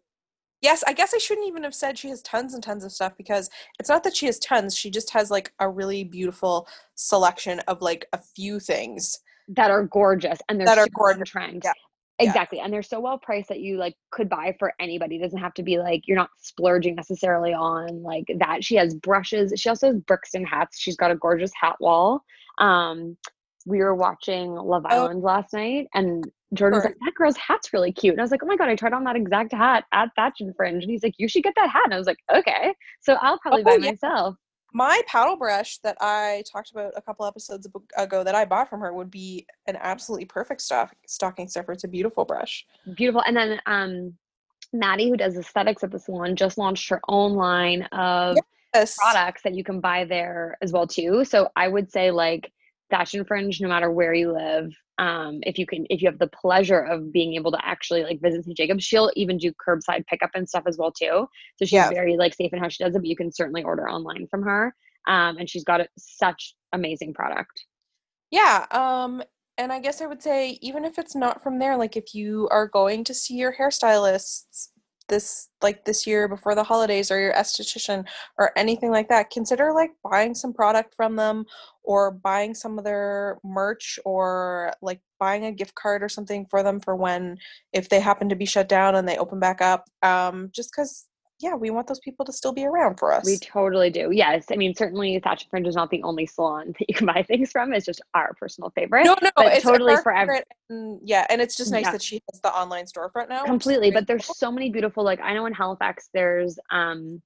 Yes 0.61 0.83
i 0.87 0.93
guess 0.93 1.13
i 1.13 1.17
shouldn't 1.17 1.47
even 1.47 1.63
have 1.63 1.75
said 1.75 1.97
she 1.97 2.09
has 2.09 2.21
tons 2.21 2.53
and 2.53 2.63
tons 2.63 2.83
of 2.83 2.91
stuff 2.91 3.13
because 3.17 3.49
it's 3.79 3.89
not 3.89 4.03
that 4.03 4.15
she 4.15 4.25
has 4.25 4.39
tons 4.39 4.75
she 4.75 4.89
just 4.89 5.09
has 5.11 5.29
like 5.31 5.51
a 5.59 5.67
really 5.69 6.03
beautiful 6.03 6.67
selection 6.95 7.59
of 7.67 7.81
like 7.81 8.05
a 8.13 8.17
few 8.17 8.59
things 8.59 9.19
that 9.47 9.71
are 9.71 9.83
gorgeous 9.85 10.39
and 10.47 10.59
they're 10.59 10.65
That 10.67 10.77
are 10.77 10.87
gorgeous, 10.93 11.29
trend. 11.29 11.61
yeah, 11.65 11.73
yeah. 12.19 12.27
Exactly. 12.29 12.59
And 12.59 12.71
they're 12.71 12.83
so 12.83 12.99
well 13.01 13.17
priced 13.17 13.49
that 13.49 13.59
you 13.59 13.77
like 13.77 13.95
could 14.11 14.29
buy 14.29 14.55
for 14.59 14.71
anybody. 14.79 15.15
It 15.17 15.23
doesn't 15.23 15.39
have 15.39 15.55
to 15.55 15.63
be 15.63 15.77
like 15.79 16.07
you're 16.07 16.15
not 16.15 16.29
splurging 16.37 16.95
necessarily 16.95 17.51
on 17.51 18.01
like 18.03 18.25
that. 18.37 18.63
She 18.63 18.75
has 18.75 18.93
brushes. 18.95 19.51
She 19.57 19.67
also 19.67 19.87
has 19.87 19.97
Brixton 19.97 20.45
hats. 20.45 20.79
She's 20.79 20.95
got 20.95 21.11
a 21.11 21.15
gorgeous 21.15 21.51
hat 21.59 21.75
wall. 21.81 22.23
Um 22.59 23.17
we 23.65 23.79
were 23.79 23.95
watching 23.95 24.51
Love 24.53 24.85
Oh. 24.89 25.05
Island 25.05 25.21
last 25.23 25.51
night 25.53 25.87
and 25.95 26.23
Jordan's 26.53 26.83
Sure. 26.83 26.89
like, 26.91 26.99
that 27.05 27.13
girl's 27.15 27.37
hat's 27.37 27.71
really 27.73 27.91
cute. 27.91 28.13
And 28.13 28.21
I 28.21 28.23
was 28.23 28.31
like, 28.31 28.43
oh 28.43 28.45
my 28.47 28.57
God, 28.57 28.67
I 28.69 28.75
tried 28.75 28.93
on 28.93 29.03
that 29.05 29.15
exact 29.15 29.53
hat 29.53 29.85
at 29.93 30.09
Thatch 30.15 30.41
and 30.41 30.55
Fringe. 30.55 30.83
And 30.83 30.91
he's 30.91 31.03
like, 31.03 31.15
you 31.17 31.27
should 31.27 31.43
get 31.43 31.53
that 31.55 31.69
hat. 31.69 31.83
And 31.85 31.93
I 31.93 31.97
was 31.97 32.07
like, 32.07 32.19
okay. 32.33 32.73
So 32.99 33.13
I'll 33.21 33.39
probably 33.39 33.61
Oh, 33.61 33.65
buy 33.65 33.77
yeah. 33.81 33.91
myself. 33.91 34.35
my 34.73 35.01
paddle 35.07 35.35
brush 35.37 35.77
that 35.79 35.97
I 36.01 36.43
talked 36.51 36.71
about 36.71 36.93
a 36.95 37.01
couple 37.01 37.25
episodes 37.25 37.67
ago 37.97 38.23
that 38.23 38.35
I 38.35 38.45
bought 38.45 38.69
from 38.69 38.79
her 38.81 38.93
would 38.93 39.11
be 39.11 39.45
an 39.67 39.77
absolutely 39.79 40.25
perfect 40.25 40.61
stock 40.61 40.93
stocking 41.07 41.47
stuffer. 41.47 41.71
It's 41.73 41.83
a 41.83 41.87
beautiful 41.89 42.25
brush. 42.25 42.65
Beautiful. 42.95 43.21
And 43.25 43.35
then 43.35 43.59
um 43.65 44.13
Maddie, 44.73 45.09
who 45.09 45.17
does 45.17 45.37
aesthetics 45.37 45.83
at 45.83 45.91
the 45.91 45.99
salon, 45.99 46.35
just 46.37 46.57
launched 46.57 46.89
her 46.89 47.01
own 47.09 47.33
line 47.33 47.83
of 47.91 48.37
Yes. 48.73 48.95
products 48.97 49.41
that 49.43 49.53
you 49.55 49.65
can 49.65 49.81
buy 49.81 50.05
there 50.05 50.57
as 50.61 50.71
well 50.71 50.87
too. 50.87 51.25
So 51.25 51.49
I 51.57 51.67
would 51.67 51.91
say 51.91 52.11
like 52.11 52.49
Thatch 52.89 53.13
and 53.13 53.27
Fringe, 53.27 53.59
no 53.59 53.67
matter 53.67 53.91
where 53.91 54.13
you 54.13 54.31
live, 54.31 54.71
um, 55.01 55.39
if 55.47 55.57
you 55.57 55.65
can, 55.65 55.87
if 55.89 56.01
you 56.01 56.07
have 56.07 56.19
the 56.19 56.27
pleasure 56.27 56.79
of 56.79 57.11
being 57.11 57.33
able 57.33 57.51
to 57.51 57.57
actually 57.65 58.03
like 58.03 58.21
visit 58.21 58.45
St. 58.45 58.55
Jacobs, 58.55 58.83
she'll 58.83 59.11
even 59.15 59.39
do 59.39 59.51
curbside 59.53 60.05
pickup 60.05 60.29
and 60.35 60.47
stuff 60.47 60.63
as 60.67 60.77
well 60.77 60.91
too. 60.91 61.27
So 61.57 61.65
she's 61.65 61.71
Yeah. 61.71 61.89
very 61.89 62.17
like 62.17 62.35
safe 62.35 62.53
in 62.53 62.59
how 62.59 62.69
she 62.69 62.83
does 62.83 62.95
it, 62.95 62.99
but 62.99 63.07
you 63.07 63.15
can 63.15 63.31
certainly 63.31 63.63
order 63.63 63.89
online 63.89 64.27
from 64.27 64.43
her. 64.43 64.75
Um, 65.07 65.37
and 65.37 65.49
she's 65.49 65.63
got 65.63 65.81
a, 65.81 65.87
such 65.97 66.55
amazing 66.71 67.15
product. 67.15 67.65
Yeah. 68.29 68.67
Um, 68.69 69.23
and 69.57 69.73
I 69.73 69.79
guess 69.79 70.01
I 70.01 70.05
would 70.05 70.21
say 70.21 70.59
even 70.61 70.85
if 70.85 70.99
it's 70.99 71.15
not 71.15 71.41
from 71.41 71.57
there, 71.57 71.77
like 71.77 71.97
if 71.97 72.13
you 72.13 72.47
are 72.51 72.67
going 72.67 73.03
to 73.05 73.13
see 73.15 73.33
your 73.33 73.55
hairstylists 73.55 74.67
this 75.11 75.49
like 75.61 75.85
this 75.85 76.07
year 76.07 76.27
before 76.27 76.55
the 76.55 76.63
holidays 76.63 77.11
or 77.11 77.19
your 77.19 77.33
esthetician 77.33 78.07
or 78.39 78.51
anything 78.57 78.89
like 78.89 79.09
that, 79.09 79.29
consider 79.29 79.71
like 79.71 79.91
buying 80.03 80.33
some 80.33 80.53
product 80.53 80.95
from 80.95 81.15
them 81.15 81.45
or 81.83 82.09
buying 82.09 82.55
some 82.55 82.79
of 82.79 82.83
their 82.83 83.37
merch 83.43 83.99
or 84.05 84.73
like 84.81 85.01
buying 85.19 85.45
a 85.45 85.51
gift 85.51 85.75
card 85.75 86.01
or 86.01 86.09
something 86.09 86.47
for 86.49 86.63
them 86.63 86.79
for 86.79 86.95
when 86.95 87.37
if 87.73 87.89
they 87.89 87.99
happen 87.99 88.27
to 88.29 88.35
be 88.35 88.45
shut 88.45 88.67
down 88.67 88.95
and 88.95 89.07
they 89.07 89.17
open 89.17 89.39
back 89.39 89.61
up. 89.61 89.87
Um, 90.01 90.49
just 90.51 90.71
because 90.71 91.05
yeah, 91.41 91.55
we 91.55 91.69
want 91.69 91.87
those 91.87 91.99
people 91.99 92.25
to 92.25 92.31
still 92.33 92.53
be 92.53 92.65
around 92.65 92.97
for 92.97 93.11
us. 93.13 93.25
We 93.25 93.37
totally 93.37 93.89
do. 93.89 94.09
Yes. 94.11 94.45
I 94.51 94.55
mean, 94.55 94.73
certainly 94.75 95.19
Thatch 95.19 95.43
and 95.43 95.49
Fringe 95.49 95.67
is 95.67 95.75
not 95.75 95.89
the 95.89 96.01
only 96.03 96.25
salon 96.25 96.73
that 96.79 96.85
you 96.89 96.93
can 96.95 97.07
buy 97.07 97.23
things 97.23 97.51
from. 97.51 97.73
It's 97.73 97.85
just 97.85 98.01
our 98.13 98.33
personal 98.39 98.69
favorite. 98.71 99.05
no, 99.05 99.15
no, 99.21 99.29
but 99.35 99.47
it's 99.53 99.63
totally 99.63 99.93
our 99.93 100.01
for 100.03 100.13
ev- 100.13 100.43
and 100.69 100.99
yeah, 101.03 101.25
and 101.29 101.41
it's 101.41 101.55
just 101.57 101.71
nice 101.71 101.85
Yeah. 101.85 101.91
that 101.93 102.01
she 102.01 102.21
has 102.31 102.41
the 102.41 102.49
online 102.53 102.85
storefront 102.85 103.29
now. 103.29 103.43
completely 103.45 103.91
but 103.91 104.07
there's 104.07 104.25
cool. 104.25 104.35
so 104.35 104.51
many 104.51 104.69
beautiful 104.69 105.03
like 105.03 105.19
i 105.21 105.33
know 105.33 105.45
in 105.45 105.53
halifax 105.53 106.09
there's 106.13 106.57
um 106.71 107.21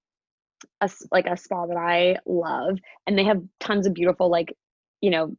a 0.82 0.90
like 1.12 1.26
a 1.28 1.38
spa 1.38 1.66
that 1.68 1.78
i 1.78 2.16
love 2.26 2.78
and 3.06 3.18
they 3.18 3.24
have 3.24 3.42
tons 3.60 3.86
of 3.86 3.94
beautiful 3.94 4.30
like 4.30 4.56
you 5.02 5.10
know 5.12 5.36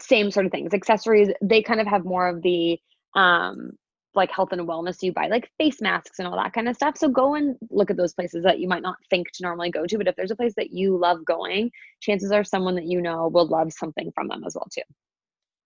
same 0.00 0.30
sort 0.30 0.44
of 0.46 0.52
things 0.52 0.74
accessories 0.74 1.28
they 1.42 1.62
kind 1.62 1.80
of 1.80 1.86
have 1.86 2.04
more 2.04 2.26
of 2.28 2.42
the 2.42 2.78
um 3.14 3.70
like 4.16 4.30
health 4.30 4.52
and 4.52 4.62
wellness 4.62 5.02
you 5.02 5.12
buy 5.12 5.28
like 5.28 5.50
face 5.58 5.80
masks 5.80 6.18
and 6.18 6.26
all 6.26 6.36
that 6.36 6.52
kind 6.52 6.68
of 6.68 6.74
stuff 6.74 6.96
so 6.96 7.08
go 7.08 7.34
and 7.34 7.56
look 7.70 7.90
at 7.90 7.96
those 7.96 8.14
places 8.14 8.42
that 8.42 8.58
you 8.58 8.68
might 8.68 8.82
not 8.82 8.96
think 9.10 9.30
to 9.32 9.42
normally 9.42 9.70
go 9.70 9.86
to 9.86 9.98
but 9.98 10.08
if 10.08 10.16
there's 10.16 10.30
a 10.30 10.36
place 10.36 10.54
that 10.56 10.72
you 10.72 10.96
love 10.96 11.24
going 11.24 11.70
chances 12.00 12.32
are 12.32 12.44
someone 12.44 12.74
that 12.74 12.86
you 12.86 13.00
know 13.00 13.28
will 13.28 13.46
love 13.46 13.72
something 13.72 14.10
from 14.14 14.28
them 14.28 14.42
as 14.44 14.54
well 14.54 14.66
too 14.72 14.82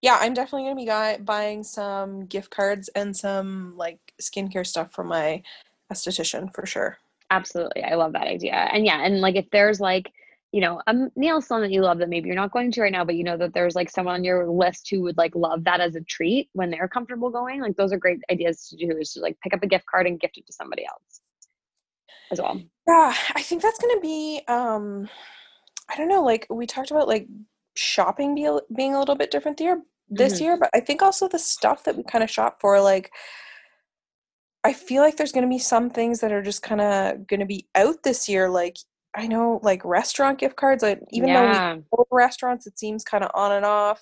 yeah, 0.03 0.17
I'm 0.21 0.33
definitely 0.33 0.65
gonna 0.65 0.77
be 0.77 0.87
guy- 0.87 1.19
buying 1.19 1.63
some 1.63 2.25
gift 2.27 2.51
cards 2.51 2.89
and 2.95 3.15
some 3.15 3.77
like 3.77 3.99
skincare 4.21 4.67
stuff 4.67 4.93
from 4.93 5.09
my 5.09 5.43
esthetician 5.93 6.53
for 6.55 6.65
sure. 6.65 6.97
Absolutely. 7.31 7.85
I 7.85 7.95
love 7.95 8.15
that 8.15 8.27
idea. 8.27 8.55
And 8.55 8.87
yeah, 8.87 9.05
and 9.05 9.21
like 9.21 9.37
if 9.37 9.47
there's 9.53 9.79
like, 9.79 10.11
you 10.53 10.61
know, 10.61 10.81
a 10.87 10.95
nail 11.17 11.41
salon 11.41 11.63
that 11.63 11.71
you 11.71 11.83
love 11.83 11.99
that 11.99 12.09
maybe 12.09 12.27
you're 12.27 12.37
not 12.37 12.51
going 12.53 12.73
to 12.73 12.81
right 12.83 12.93
now, 12.93 13.05
but 13.05 13.15
you 13.15 13.23
know 13.25 13.37
that 13.37 13.55
there's 13.55 13.77
like 13.77 13.89
someone 13.89 14.15
on 14.17 14.25
your 14.25 14.49
list 14.51 14.89
who 14.91 15.01
would 15.03 15.17
like 15.17 15.35
love 15.35 15.65
that 15.65 15.81
as 15.81 15.95
a 15.95 16.01
treat 16.03 16.49
when 16.55 16.71
they're 16.71 16.89
comfortable 16.89 17.31
going, 17.31 17.61
like 17.61 17.77
those 17.77 17.93
are 17.93 17.99
great 17.99 18.19
ideas 18.31 18.69
to 18.69 18.77
do 18.77 18.97
is 18.99 19.13
to 19.13 19.21
like 19.21 19.39
pick 19.43 19.55
up 19.55 19.63
a 19.63 19.67
gift 19.67 19.87
card 19.87 20.07
and 20.07 20.19
gift 20.21 20.39
it 20.39 20.47
to 20.47 20.53
somebody 20.53 20.85
else 20.85 21.21
as 22.33 22.41
well. 22.41 22.61
Yeah, 22.89 23.15
I 23.35 23.43
think 23.43 23.63
that's 23.63 23.79
gonna 23.79 24.01
be 24.01 24.43
um 24.49 25.09
I 25.89 25.97
don't 25.97 26.09
know, 26.09 26.23
like 26.23 26.47
we 26.51 26.67
talked 26.67 26.91
about 26.91 27.09
like 27.09 27.27
shopping 27.75 28.35
be 28.35 28.45
a, 28.45 28.59
being 28.75 28.95
a 28.95 28.99
little 28.99 29.15
bit 29.17 29.31
different 29.31 29.61
year 29.61 29.83
this 30.09 30.35
Mhm. 30.35 30.41
year, 30.41 30.57
but 30.57 30.71
I 30.75 30.81
think 30.81 31.03
also 31.03 31.29
the 31.29 31.39
stuff 31.39 31.85
that 31.85 31.97
we 31.97 32.03
kind 32.05 32.25
of 32.25 32.31
shop 32.31 32.61
for, 32.61 32.81
like 32.81 33.13
I 34.65 34.73
feel 34.73 35.03
like 35.03 35.17
there's 35.17 35.33
gonna 35.33 35.49
be 35.49 35.59
some 35.59 35.91
things 35.91 36.21
that 36.21 36.33
are 36.33 36.43
just 36.43 36.63
kind 36.63 36.81
of 36.81 37.27
gonna 37.27 37.47
be 37.47 37.69
out 37.75 38.03
this 38.03 38.29
year. 38.29 38.49
Like 38.51 38.77
I 39.17 39.27
know, 39.27 39.61
like 39.63 39.85
restaurant 39.85 40.39
gift 40.39 40.57
cards. 40.57 40.83
Like 40.83 41.01
even 41.11 41.33
though 41.33 41.47
we 41.47 41.55
yeah. 41.55 41.77
go 41.97 42.07
restaurants, 42.11 42.67
it 42.67 42.79
seems 42.79 43.05
kind 43.05 43.25
of 43.25 43.31
on 43.35 43.53
and 43.53 43.65
off. 43.65 44.01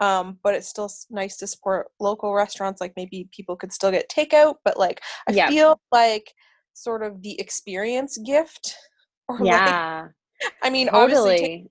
Um, 0.00 0.38
but 0.42 0.54
it's 0.54 0.68
still 0.68 0.90
nice 1.10 1.36
to 1.38 1.46
support 1.46 1.88
local 2.00 2.34
restaurants. 2.34 2.80
Like 2.80 2.92
maybe 2.96 3.28
people 3.32 3.56
could 3.56 3.72
still 3.72 3.90
get 3.90 4.10
takeout, 4.10 4.56
but 4.64 4.78
like 4.78 5.00
I 5.28 5.32
Yeah. 5.32 5.48
feel 5.48 5.80
like 5.92 6.32
sort 6.74 7.02
of 7.02 7.22
the 7.22 7.38
experience 7.40 8.18
gift. 8.18 8.76
Or 9.26 9.38
like, 9.38 9.46
Yeah. 9.46 10.08
I 10.62 10.68
mean, 10.68 10.90
obviously 10.90 11.30
ta- 11.38 11.46
Totally. 11.46 11.70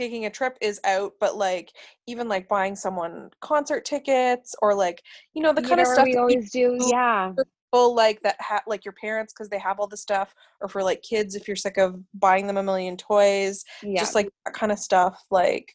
taking 0.00 0.24
a 0.24 0.30
trip 0.30 0.56
is 0.62 0.80
out, 0.84 1.12
but 1.20 1.36
like 1.36 1.70
even 2.06 2.28
like 2.28 2.48
buying 2.48 2.74
someone 2.74 3.28
concert 3.42 3.84
tickets 3.84 4.54
or 4.62 4.74
like 4.74 5.02
you 5.34 5.42
know 5.42 5.52
the 5.52 5.60
kind 5.60 5.80
Yeah, 5.80 5.82
of 5.82 5.88
stuff 5.88 6.04
we 6.06 6.16
always 6.16 6.50
do. 6.50 6.78
Yeah. 6.80 7.32
People 7.68 7.94
like 7.94 8.20
that 8.22 8.36
have 8.40 8.62
like 8.66 8.84
your 8.84 8.94
parents 8.94 9.32
because 9.32 9.48
they 9.48 9.58
have 9.58 9.78
all 9.78 9.86
the 9.86 9.96
stuff, 9.96 10.34
or 10.60 10.68
for 10.68 10.82
like 10.82 11.02
kids 11.02 11.34
if 11.34 11.46
you're 11.46 11.56
sick 11.56 11.76
of 11.78 11.96
buying 12.14 12.46
them 12.46 12.56
a 12.56 12.62
million 12.62 12.96
toys, 12.96 13.64
Yeah. 13.82 14.00
just 14.00 14.14
like 14.14 14.28
that 14.44 14.54
kind 14.54 14.72
of 14.72 14.78
stuff, 14.78 15.22
like 15.30 15.74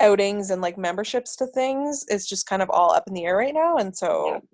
outings 0.00 0.50
and 0.50 0.62
like 0.62 0.78
memberships 0.78 1.36
to 1.36 1.46
things 1.48 2.04
is 2.08 2.26
just 2.26 2.46
kind 2.46 2.62
of 2.62 2.70
all 2.70 2.92
up 2.92 3.04
in 3.06 3.14
the 3.14 3.24
air 3.24 3.36
right 3.36 3.54
now, 3.54 3.76
and 3.76 3.96
so. 3.96 4.30
Don't 4.32 4.44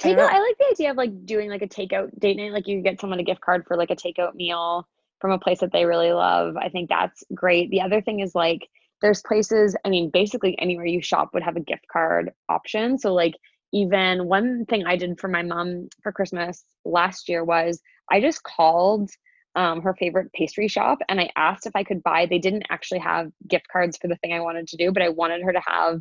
Takeout. 0.00 0.30
I 0.30 0.38
like 0.38 0.56
the 0.58 0.66
idea 0.70 0.92
of 0.92 0.96
like 0.96 1.26
doing 1.26 1.50
like 1.50 1.62
a 1.62 1.66
takeout 1.66 2.16
date 2.20 2.36
night. 2.36 2.52
Like 2.52 2.68
you 2.68 2.80
get 2.82 3.00
someone 3.00 3.18
a 3.18 3.24
gift 3.24 3.40
card 3.40 3.64
for 3.66 3.76
like 3.76 3.90
a 3.90 3.96
takeout 3.96 4.36
meal 4.36 4.86
from 5.20 5.32
a 5.32 5.38
place 5.40 5.58
that 5.58 5.72
they 5.72 5.86
really 5.86 6.12
love. 6.12 6.56
I 6.56 6.68
think 6.68 6.88
that's 6.88 7.24
great. 7.34 7.68
The 7.72 7.80
other 7.80 8.00
thing 8.00 8.20
is 8.20 8.32
like 8.32 8.68
there's 9.02 9.22
places, 9.22 9.74
I 9.84 9.88
mean, 9.88 10.10
basically 10.10 10.56
anywhere 10.60 10.86
you 10.86 11.02
shop 11.02 11.30
would 11.34 11.42
have 11.42 11.56
a 11.56 11.60
gift 11.60 11.86
card 11.92 12.32
option. 12.48 12.96
So, 12.96 13.12
like, 13.12 13.34
even 13.72 14.26
one 14.26 14.64
thing 14.66 14.86
I 14.86 14.96
did 14.96 15.20
for 15.20 15.28
my 15.28 15.42
mom 15.42 15.88
for 16.02 16.12
Christmas 16.12 16.64
last 16.84 17.28
year 17.28 17.44
was 17.44 17.80
I 18.10 18.20
just 18.20 18.42
called 18.42 19.10
um, 19.54 19.82
her 19.82 19.94
favorite 19.94 20.32
pastry 20.32 20.68
shop 20.68 20.98
and 21.08 21.20
I 21.20 21.30
asked 21.36 21.66
if 21.66 21.74
I 21.74 21.84
could 21.84 22.02
buy, 22.02 22.26
they 22.26 22.38
didn't 22.38 22.66
actually 22.70 23.00
have 23.00 23.30
gift 23.46 23.66
cards 23.70 23.96
for 23.96 24.08
the 24.08 24.16
thing 24.16 24.32
I 24.32 24.40
wanted 24.40 24.68
to 24.68 24.76
do, 24.76 24.92
but 24.92 25.02
I 25.02 25.08
wanted 25.08 25.42
her 25.42 25.52
to 25.52 25.60
have 25.66 26.00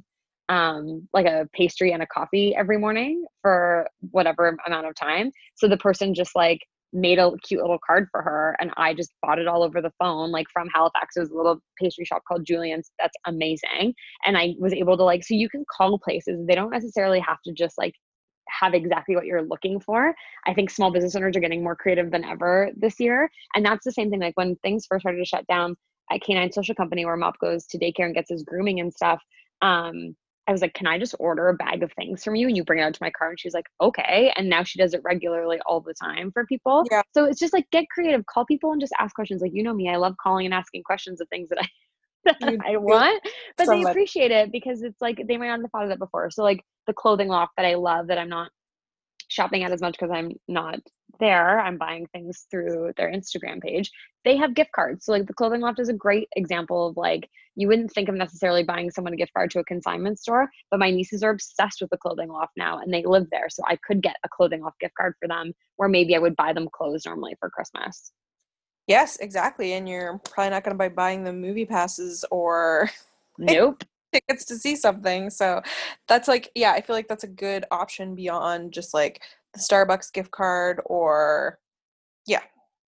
um, 0.50 1.08
like 1.14 1.26
a 1.26 1.50
pastry 1.54 1.92
and 1.92 2.02
a 2.02 2.08
coffee 2.08 2.56
every 2.56 2.78
morning 2.78 3.26
for 3.42 3.90
whatever 4.12 4.58
amount 4.66 4.88
of 4.88 4.96
time. 4.96 5.32
So 5.56 5.68
the 5.68 5.78
person 5.78 6.14
just 6.14 6.36
like 6.36 6.62
made 6.94 7.20
a 7.20 7.32
cute 7.44 7.62
little 7.62 7.80
card 7.86 8.08
for 8.12 8.22
her 8.22 8.56
and 8.60 8.72
I 8.78 8.94
just 8.94 9.12
bought 9.22 9.40
it 9.40 9.48
all 9.48 9.64
over 9.64 9.82
the 9.82 9.92
phone, 10.00 10.32
like 10.32 10.48
from 10.52 10.70
Halifax. 10.74 11.18
It 11.18 11.22
was 11.22 11.32
a 11.32 11.36
little 11.36 11.60
pastry 11.80 12.06
shop 12.06 12.24
called 12.28 12.46
Julien's. 12.46 12.92
That's 13.00 13.16
amazing. 13.26 13.94
And 14.26 14.38
I 14.38 14.56
was 14.60 14.74
able 14.74 14.98
to 14.98 15.04
like, 15.04 15.24
so 15.24 15.34
you 15.34 15.50
can 15.50 15.66
call 15.76 16.00
places. 16.00 16.46
They 16.48 16.56
don't 16.56 16.72
necessarily 16.72 17.20
have 17.20 17.42
to 17.46 17.54
just 17.54 17.78
like 17.78 17.94
have 18.50 18.74
exactly 18.74 19.16
what 19.16 19.26
you're 19.26 19.44
looking 19.44 19.80
for. 19.80 20.16
I 20.46 20.54
think 20.54 20.70
small 20.70 20.92
business 20.92 21.16
owners 21.16 21.36
are 21.36 21.42
getting 21.42 21.64
more 21.64 21.76
creative 21.76 22.12
than 22.12 22.24
ever 22.24 22.72
this 22.76 23.00
year. 23.00 23.30
And 23.56 23.66
that's 23.66 23.84
the 23.84 23.92
same 23.92 24.10
thing. 24.10 24.22
Like 24.22 24.38
when 24.38 24.56
things 24.58 24.86
first 24.88 25.04
started 25.04 25.20
to 25.20 25.26
shut 25.26 25.46
down 25.48 25.76
at 26.12 26.22
Canine 26.22 26.52
Social 26.52 26.76
Company, 26.76 27.06
where 27.06 27.18
Mop 27.18 27.38
goes 27.40 27.66
to 27.68 27.78
daycare 27.78 28.06
and 28.06 28.16
gets 28.16 28.30
his 28.30 28.44
grooming 28.44 28.80
and 28.80 28.94
stuff. 28.94 29.22
Um, 29.62 30.16
I 30.48 30.52
was 30.52 30.62
like, 30.62 30.74
Can 30.74 30.88
I 30.88 30.98
just 30.98 31.16
order 31.20 31.50
a 31.50 31.54
bag 31.54 31.84
of 31.84 31.92
things 31.94 32.24
from 32.24 32.36
you 32.36 32.48
and 32.48 32.56
you 32.56 32.64
bring 32.64 32.80
it 32.80 32.84
out 32.84 32.94
to 32.94 33.04
my 33.04 33.12
car? 33.12 33.30
And 33.30 33.40
she's 33.40 33.54
like, 33.54 33.68
Okay. 33.82 34.32
And 34.36 34.50
now 34.50 34.64
she 34.64 34.80
does 34.80 34.94
it 34.94 35.02
regularly 35.04 35.60
all 35.66 35.82
the 35.82 35.94
time 35.94 36.32
for 36.32 36.46
people. 36.46 36.86
Yeah. 36.92 37.02
So 37.14 37.26
it's 37.26 37.40
just 37.40 37.54
like 37.54 37.70
get 37.72 37.86
creative, 37.90 38.26
call 38.26 38.46
people 38.46 38.72
and 38.72 38.82
just 38.82 38.94
ask 39.00 39.16
questions. 39.16 39.42
Like, 39.42 39.54
you 39.54 39.64
know 39.64 39.74
me, 39.74 39.90
I 39.90 39.98
love 39.98 40.16
calling 40.22 40.46
and 40.46 40.54
asking 40.54 40.84
questions 40.84 41.22
of 41.22 41.28
things 41.30 41.50
that 41.50 41.60
I 41.62 41.68
that 42.42 42.60
I 42.68 42.76
want, 42.78 43.24
but 43.58 43.66
so 43.66 43.72
they 43.72 43.84
much. 43.84 43.92
appreciate 43.92 44.32
it 44.32 44.52
because 44.52 44.82
it's 44.82 45.00
like 45.00 45.22
they 45.28 45.38
might 45.38 45.48
not 45.48 45.62
have 45.62 45.72
thought 45.72 45.84
of 45.84 45.90
that 45.90 46.00
before. 46.00 46.30
So 46.30 46.44
like 46.44 46.62
the 46.86 46.94
clothing 46.94 47.30
loft 47.30 47.54
that 47.56 47.66
I 47.66 47.76
love 47.76 48.08
that 48.08 48.18
I'm 48.18 48.28
not 48.28 48.52
shopping 49.28 49.64
at 49.64 49.72
as 49.72 49.82
much 49.82 49.94
because 49.94 50.12
I'm 50.12 50.32
not 50.48 50.80
there. 51.20 51.60
I'm 51.60 51.78
buying 51.78 52.08
things 52.08 52.46
through 52.50 52.94
their 52.98 53.12
Instagram 53.12 53.62
page. 53.62 53.92
They 54.24 54.38
have 54.38 54.54
gift 54.54 54.72
cards. 54.72 55.06
So 55.06 55.12
like 55.12 55.26
the 55.26 55.34
clothing 55.34 55.62
loft 55.62 55.80
is 55.80 55.90
a 55.90 55.94
great 55.94 56.28
example 56.36 56.88
of 56.88 56.98
like 56.98 57.30
you 57.56 57.68
wouldn't 57.68 57.92
think 57.92 58.08
of 58.08 58.16
necessarily 58.16 58.64
buying 58.64 58.92
someone 58.92 59.14
a 59.14 59.18
gift 59.18 59.34
card 59.34 59.50
to 59.52 59.60
a 59.60 59.64
consignment 59.64 60.20
store, 60.20 60.50
but 60.70 60.80
my 60.80 60.92
nieces 60.92 61.24
are 61.24 61.32
obsessed 61.32 61.82
with 61.82 61.90
the 61.90 61.98
clothing 61.98 62.30
loft 62.30 62.54
now 62.56 62.80
and 62.80 62.94
they 62.94 63.04
live 63.04 63.28
there. 63.32 63.50
So 63.50 63.64
I 63.66 63.78
could 63.78 64.02
get 64.02 64.18
a 64.24 64.30
clothing 64.30 64.62
loft 64.62 64.80
gift 64.80 64.94
card 64.96 65.16
for 65.20 65.28
them 65.28 65.54
where 65.78 65.90
maybe 65.90 66.16
I 66.16 66.20
would 66.20 66.36
buy 66.36 66.54
them 66.54 66.70
clothes 66.72 67.06
normally 67.06 67.36
for 67.40 67.50
Christmas. 67.50 68.12
Yes, 68.86 69.18
exactly. 69.18 69.74
And 69.74 69.90
you're 69.90 70.20
probably 70.20 70.52
not 70.52 70.64
going 70.64 70.78
to 70.78 70.90
be 70.90 70.94
buying 70.94 71.24
them 71.24 71.42
movie 71.42 71.66
passes 71.66 72.24
or 72.32 72.90
Nope. 73.38 73.84
Tickets 74.14 74.46
to 74.46 74.56
see 74.56 74.76
something. 74.76 75.30
So 75.30 75.62
that's 76.08 76.28
like, 76.28 76.50
yeah, 76.56 76.72
I 76.72 76.82
feel 76.82 76.96
like 76.96 77.08
that's 77.08 77.24
a 77.24 77.28
good 77.28 77.66
option 77.72 78.16
beyond 78.16 78.74
just 78.74 78.94
like 78.94 79.22
the 79.54 79.60
Starbucks 79.60 80.12
gift 80.14 80.32
card 80.32 80.82
or, 80.86 81.60
yeah. 82.26 82.42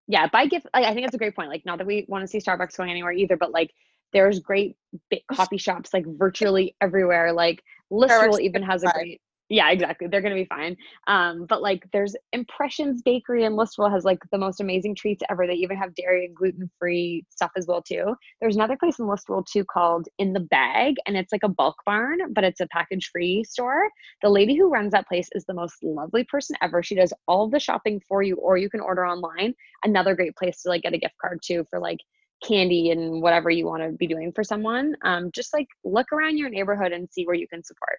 Yeah, 0.07 0.27
buy 0.27 0.47
gift. 0.47 0.67
Like, 0.73 0.85
I 0.85 0.93
think 0.93 1.05
that's 1.05 1.15
a 1.15 1.19
great 1.19 1.35
point. 1.35 1.49
Like, 1.49 1.65
not 1.65 1.77
that 1.77 1.87
we 1.87 2.05
want 2.07 2.23
to 2.23 2.27
see 2.27 2.39
Starbucks 2.39 2.77
going 2.77 2.89
anywhere 2.89 3.11
either, 3.11 3.37
but 3.37 3.51
like, 3.51 3.71
there's 4.11 4.39
great 4.39 4.75
coffee 5.31 5.57
shops 5.57 5.93
like 5.93 6.05
virtually 6.07 6.75
everywhere. 6.81 7.31
Like, 7.31 7.63
Listowel 7.91 8.39
even 8.39 8.63
has 8.63 8.83
a 8.83 8.87
great. 8.87 9.21
Yeah, 9.51 9.71
exactly. 9.71 10.07
They're 10.07 10.21
gonna 10.21 10.35
be 10.35 10.45
fine. 10.45 10.77
Um, 11.07 11.45
but 11.47 11.63
like, 11.63 11.83
there's 11.91 12.15
Impressions 12.33 13.01
Bakery 13.01 13.45
in 13.45 13.53
Listowel 13.53 13.91
has 13.91 14.05
like 14.05 14.19
the 14.31 14.37
most 14.37 14.61
amazing 14.61 14.93
treats 14.93 15.23
ever. 15.27 15.47
They 15.47 15.55
even 15.55 15.75
have 15.75 15.95
dairy 15.95 16.25
and 16.25 16.35
gluten 16.35 16.69
free 16.77 17.25
stuff 17.29 17.49
as 17.57 17.65
well 17.65 17.81
too. 17.81 18.15
There's 18.39 18.55
another 18.55 18.77
place 18.77 18.99
in 18.99 19.05
Listowel 19.07 19.43
too 19.47 19.65
called 19.65 20.07
In 20.19 20.33
the 20.33 20.39
Bag, 20.39 20.95
and 21.07 21.17
it's 21.17 21.31
like 21.31 21.41
a 21.43 21.49
bulk 21.49 21.77
barn, 21.83 22.31
but 22.33 22.43
it's 22.43 22.59
a 22.59 22.67
package 22.67 23.09
free 23.11 23.43
store. 23.43 23.89
The 24.21 24.29
lady 24.29 24.55
who 24.55 24.69
runs 24.69 24.91
that 24.91 25.07
place 25.07 25.29
is 25.33 25.45
the 25.45 25.55
most 25.55 25.77
lovely 25.83 26.25
person 26.25 26.55
ever. 26.61 26.83
She 26.83 26.93
does 26.93 27.11
all 27.27 27.49
the 27.49 27.59
shopping 27.59 27.99
for 28.07 28.21
you, 28.21 28.35
or 28.35 28.57
you 28.57 28.69
can 28.69 28.81
order 28.81 29.05
online. 29.07 29.55
Another 29.83 30.13
great 30.13 30.35
place 30.35 30.61
to 30.61 30.69
like 30.69 30.83
get 30.83 30.93
a 30.93 30.99
gift 30.99 31.15
card 31.19 31.39
too 31.43 31.65
for 31.71 31.79
like 31.79 31.99
candy 32.47 32.91
and 32.91 33.19
whatever 33.23 33.49
you 33.49 33.65
want 33.65 33.81
to 33.81 33.89
be 33.93 34.05
doing 34.05 34.31
for 34.31 34.43
someone. 34.43 34.93
Um, 35.03 35.31
just 35.33 35.53
like 35.53 35.67
look 35.83 36.11
around 36.13 36.37
your 36.37 36.49
neighborhood 36.49 36.91
and 36.91 37.09
see 37.11 37.25
where 37.25 37.35
you 37.35 37.47
can 37.47 37.63
support. 37.63 37.97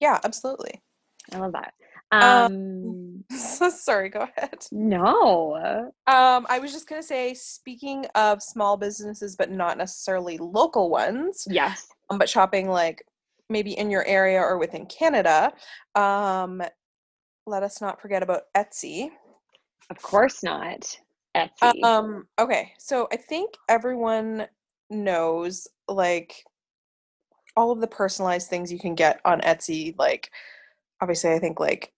Yeah, 0.00 0.18
absolutely. 0.24 0.80
I 1.32 1.38
love 1.38 1.52
that. 1.52 1.74
Um, 2.10 3.24
Um, 3.30 3.38
Sorry, 3.70 4.08
go 4.08 4.20
ahead. 4.36 4.64
no. 4.72 5.56
Um, 6.06 6.46
I 6.48 6.58
was 6.58 6.72
just 6.72 6.88
going 6.88 7.02
to 7.02 7.06
say, 7.06 7.34
speaking 7.34 8.06
of 8.14 8.42
small 8.42 8.76
businesses, 8.76 9.36
but 9.36 9.50
not 9.50 9.76
necessarily 9.76 10.38
local 10.38 10.88
ones, 10.90 11.46
Yes. 11.50 11.86
um, 12.10 12.18
but 12.18 12.28
shopping 12.28 12.68
like 12.68 13.02
maybe 13.50 13.72
in 13.78 13.90
your 13.90 14.04
area 14.06 14.40
or 14.40 14.58
within 14.58 14.86
Canada, 14.86 15.52
um, 15.94 16.62
let 17.46 17.62
us 17.62 17.80
not 17.80 18.00
forget 18.00 18.22
about 18.22 18.42
Etsy. 18.56 19.10
Of 19.90 20.00
course 20.02 20.42
not. 20.42 20.98
Etsy. 21.36 21.82
Um, 21.82 22.26
okay, 22.38 22.72
so 22.78 23.08
I 23.12 23.16
think 23.16 23.54
everyone 23.68 24.46
knows 24.90 25.66
like 25.88 26.42
all 27.58 27.72
of 27.72 27.80
the 27.80 27.88
personalized 27.88 28.48
things 28.48 28.72
you 28.72 28.78
can 28.78 28.94
get 28.94 29.20
on 29.24 29.40
Etsy. 29.40 29.92
Like, 29.98 30.30
obviously, 31.00 31.32
I 31.32 31.40
think 31.40 31.58
like 31.58 31.92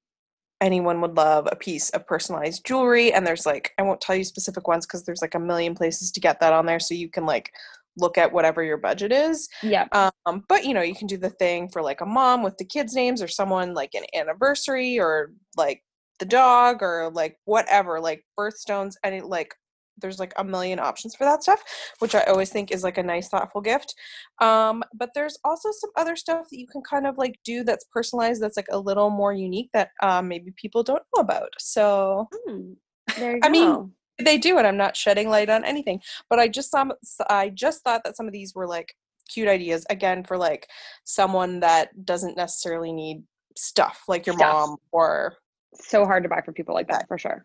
anyone 0.63 1.03
would 1.03 1.17
love 1.17 1.47
a 1.53 1.57
piece 1.57 1.91
of 1.91 2.07
personalized 2.07 2.65
jewelry, 2.65 3.13
and 3.13 3.27
there's 3.27 3.45
like 3.45 3.73
I 3.79 3.83
won't 3.83 4.01
tell 4.01 4.17
you 4.17 4.25
specific 4.25 4.67
ones 4.67 4.87
because 4.87 5.05
there's 5.05 5.21
like 5.21 5.35
a 5.35 5.39
million 5.39 5.75
places 5.75 6.11
to 6.13 6.21
get 6.21 6.41
that 6.41 6.55
on 6.55 6.65
there, 6.65 6.81
so 6.81 6.95
you 6.95 7.11
can 7.11 7.27
like 7.27 7.53
look 7.99 8.17
at 8.17 8.33
whatever 8.33 8.63
your 8.63 8.79
budget 8.79 9.13
is. 9.13 9.51
yep. 9.63 9.95
Um, 9.95 10.45
but 10.49 10.65
you 10.65 10.73
know, 10.73 10.81
you 10.81 10.95
can 10.95 11.07
do 11.07 11.19
the 11.19 11.29
thing 11.29 11.69
for 11.69 11.83
like 11.83 12.01
a 12.01 12.07
mom 12.07 12.43
with 12.43 12.57
the 12.57 12.65
kids' 12.65 12.95
names 12.95 13.21
or 13.21 13.29
someone 13.29 13.75
like 13.75 13.95
an 13.95 14.05
anniversary 14.15 14.99
or 14.99 15.33
like 15.59 15.83
the 16.21 16.25
dog 16.25 16.83
or 16.83 17.11
like 17.13 17.37
whatever, 17.45 18.01
like 18.01 18.25
birthstones, 18.39 18.95
any 19.05 19.21
like 19.21 19.55
there's 20.01 20.19
like 20.19 20.33
a 20.37 20.45
million 20.45 20.79
options 20.79 21.15
for 21.15 21.25
that 21.25 21.43
stuff, 21.43 21.63
which 21.99 22.15
I 22.15 22.23
always 22.25 22.51
think 22.51 22.71
is 22.71 22.83
like 22.85 22.99
a 22.99 23.03
nice, 23.03 23.29
thoughtful 23.29 23.61
gift. 23.61 23.95
Um, 24.41 24.83
but 24.95 25.11
there's 25.15 25.39
also 25.45 25.71
some 25.73 25.91
other 25.97 26.17
stuff 26.17 26.49
that 26.51 26.59
you 26.59 26.67
can 26.67 26.83
kind 26.83 27.07
of 27.07 27.19
like 27.19 27.39
do 27.45 27.65
that's 27.65 27.85
personalized, 27.93 28.43
that's 28.43 28.57
like 28.57 28.69
a 28.71 28.79
little 28.79 29.11
more 29.11 29.33
unique 29.33 29.71
that 29.73 29.91
um, 30.03 30.29
maybe 30.29 30.53
people 30.57 30.83
don't 30.83 31.03
know 31.15 31.23
about. 31.23 31.51
So 31.59 32.29
Hmm. 32.33 32.73
I 33.43 33.49
mean, 33.49 33.93
they 34.19 34.39
do, 34.39 34.59
and 34.59 34.67
I'm 34.67 34.77
not 34.77 34.97
shedding 34.97 35.29
light 35.29 35.51
on 35.51 35.65
anything. 35.65 36.01
But 36.29 36.39
I 36.39 36.49
just 36.49 36.71
some 36.71 36.93
I 37.29 37.51
just 37.51 37.83
thought 37.83 38.03
that 38.05 38.17
some 38.17 38.27
of 38.27 38.33
these 38.33 38.55
were 38.55 38.67
like 38.67 38.95
cute 39.29 39.49
ideas 39.49 39.87
again 39.91 40.25
for 40.25 40.37
like 40.37 40.69
someone 41.05 41.61
that 41.61 42.05
doesn't 42.05 42.37
necessarily 42.37 42.93
need 42.93 43.23
stuff 43.57 44.05
like 44.09 44.27
your 44.27 44.37
Stuff. 44.37 44.53
mom 44.53 44.77
or 44.93 45.37
so 45.75 46.05
hard 46.05 46.23
to 46.23 46.29
buy 46.29 46.41
for 46.45 46.53
people 46.53 46.75
like 46.75 46.89
that 46.89 47.07
for 47.09 47.19
sure. 47.19 47.45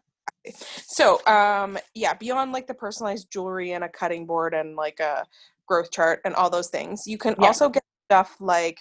So 0.54 1.24
um 1.28 1.78
yeah 1.94 2.14
beyond 2.14 2.52
like 2.52 2.68
the 2.68 2.74
personalized 2.74 3.32
jewelry 3.32 3.72
and 3.72 3.84
a 3.84 3.90
cutting 3.90 4.26
board 4.26 4.54
and 4.54 4.76
like 4.76 5.00
a 5.00 5.26
growth 5.68 5.92
chart 5.92 6.20
and 6.26 6.36
all 6.36 6.50
those 6.50 6.70
things 6.70 7.08
you 7.08 7.18
can 7.18 7.36
Yeah. 7.40 7.48
also 7.48 7.70
get 7.70 7.84
stuff 8.10 8.36
like 8.40 8.78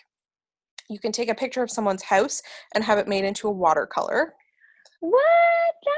you 0.90 0.98
can 0.98 1.12
take 1.12 1.30
a 1.30 1.34
picture 1.34 1.62
of 1.62 1.70
someone's 1.70 2.02
house 2.02 2.42
and 2.74 2.84
have 2.84 2.98
it 2.98 3.08
made 3.08 3.24
into 3.24 3.48
a 3.48 3.50
watercolor 3.50 4.34
What? 5.00 5.22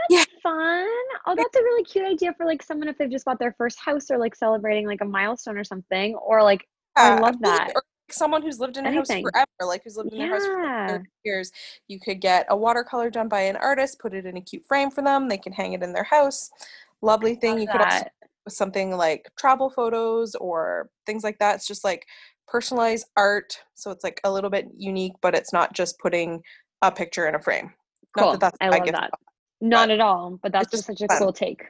Yeah. 0.08 0.18
That's 0.18 0.32
fun. 0.42 0.86
Oh, 1.26 1.34
that's 1.36 1.54
a 1.56 1.60
really 1.62 1.84
cute 1.84 2.04
idea 2.04 2.34
for 2.36 2.44
like 2.46 2.62
someone 2.62 2.88
if 2.88 2.96
they've 2.98 3.10
just 3.10 3.24
bought 3.24 3.38
their 3.38 3.54
first 3.58 3.78
house 3.78 4.10
or 4.10 4.18
like 4.18 4.34
celebrating 4.34 4.86
like 4.86 5.00
a 5.00 5.04
milestone 5.04 5.56
or 5.56 5.64
something. 5.64 6.14
Or 6.16 6.42
like, 6.42 6.66
I 6.96 7.18
love 7.20 7.36
that. 7.42 7.72
or 7.74 7.82
someone 8.10 8.42
who's 8.42 8.60
lived 8.60 8.76
in 8.76 8.86
a 8.86 8.92
house 8.92 9.08
forever 9.08 9.46
like 9.62 9.82
who's 9.84 9.96
lived 9.96 10.12
in 10.12 10.18
their 10.18 10.30
house 10.30 10.44
for 10.46 10.88
30 10.88 11.04
years 11.24 11.52
you 11.88 11.98
could 11.98 12.20
get 12.20 12.46
a 12.50 12.56
watercolor 12.56 13.10
done 13.10 13.28
by 13.28 13.40
an 13.40 13.56
artist 13.56 13.98
put 13.98 14.14
it 14.14 14.26
in 14.26 14.36
a 14.36 14.40
cute 14.40 14.64
frame 14.66 14.90
for 14.90 15.02
them 15.02 15.28
they 15.28 15.38
can 15.38 15.52
hang 15.52 15.72
it 15.72 15.82
in 15.82 15.92
their 15.92 16.04
house 16.04 16.50
lovely 17.02 17.34
thing 17.34 17.58
you 17.58 17.66
could 17.66 17.80
also 17.80 18.04
with 18.44 18.54
something 18.54 18.92
like 18.96 19.28
travel 19.36 19.68
photos 19.68 20.34
or 20.36 20.88
things 21.04 21.24
like 21.24 21.38
that 21.38 21.56
it's 21.56 21.66
just 21.66 21.82
like 21.84 22.06
personalized 22.46 23.06
art 23.16 23.58
so 23.74 23.90
it's 23.90 24.04
like 24.04 24.20
a 24.22 24.32
little 24.32 24.50
bit 24.50 24.68
unique 24.76 25.14
but 25.20 25.34
it's 25.34 25.52
not 25.52 25.72
just 25.72 25.98
putting 25.98 26.40
a 26.82 26.92
picture 26.92 27.26
in 27.26 27.34
a 27.34 27.40
frame 27.40 27.72
not 28.16 28.22
Cool. 28.22 28.32
that 28.32 28.40
that's 28.40 28.56
I 28.60 28.68
love 28.70 28.86
that. 28.92 29.10
Not 29.60 29.90
at 29.90 30.00
all, 30.00 30.38
but 30.42 30.52
that's 30.52 30.70
just 30.70 30.86
just 30.86 30.98
such 30.98 31.02
a 31.02 31.08
fun. 31.08 31.18
cool 31.18 31.32
take. 31.32 31.64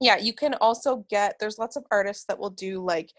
yeah 0.00 0.16
you 0.16 0.32
can 0.32 0.54
also 0.54 1.06
get 1.08 1.36
there's 1.38 1.58
lots 1.58 1.76
of 1.76 1.84
artists 1.90 2.24
that 2.26 2.38
will 2.38 2.50
do 2.50 2.84
like 2.84 3.12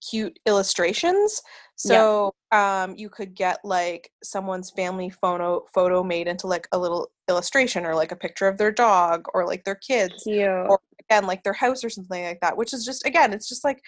cute 0.00 0.38
illustrations 0.46 1.40
Yeah. 1.84 1.96
so 1.96 2.34
um 2.52 2.94
you 2.96 3.08
could 3.08 3.34
get 3.34 3.58
like 3.64 4.10
someone's 4.22 4.70
family 4.70 5.10
photo 5.10 5.64
photo 5.74 6.02
made 6.02 6.28
into 6.28 6.46
like 6.46 6.68
a 6.72 6.78
little 6.78 7.10
illustration 7.28 7.84
or 7.84 7.94
like 7.94 8.12
a 8.12 8.16
picture 8.16 8.46
of 8.48 8.58
their 8.58 8.72
dog 8.72 9.26
or 9.34 9.46
like 9.46 9.64
their 9.64 9.74
kids 9.74 10.22
Cute. 10.24 10.46
or 10.46 10.80
again 11.00 11.26
like 11.26 11.42
their 11.42 11.52
house 11.52 11.84
or 11.84 11.90
something 11.90 12.22
like 12.24 12.40
that 12.40 12.56
which 12.56 12.72
is 12.72 12.84
just 12.84 13.04
again 13.06 13.32
it's 13.32 13.48
just 13.48 13.64
like 13.64 13.80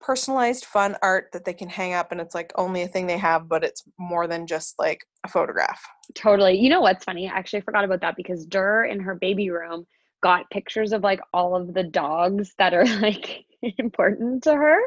personalized 0.00 0.64
fun 0.64 0.96
art 1.02 1.28
that 1.32 1.44
they 1.44 1.52
can 1.52 1.68
hang 1.68 1.92
up 1.92 2.10
and 2.10 2.20
it's 2.20 2.34
like 2.34 2.50
only 2.56 2.82
a 2.82 2.88
thing 2.88 3.06
they 3.06 3.18
have 3.18 3.48
but 3.48 3.62
it's 3.62 3.84
more 3.98 4.26
than 4.26 4.46
just 4.46 4.74
like 4.78 5.04
a 5.24 5.28
photograph 5.28 5.80
Totally. 6.14 6.58
You 6.58 6.70
know 6.70 6.80
what's 6.80 7.04
funny? 7.04 7.28
I 7.28 7.38
actually 7.38 7.60
forgot 7.60 7.84
about 7.84 8.00
that 8.00 8.16
because 8.16 8.44
Dur 8.44 8.84
in 8.84 8.98
her 8.98 9.14
baby 9.14 9.50
room 9.50 9.86
got 10.22 10.50
pictures 10.50 10.92
of 10.92 11.02
like 11.02 11.20
all 11.32 11.56
of 11.56 11.74
the 11.74 11.82
dogs 11.82 12.54
that 12.58 12.74
are 12.74 12.84
like 13.00 13.44
important 13.78 14.42
to 14.44 14.54
her 14.54 14.78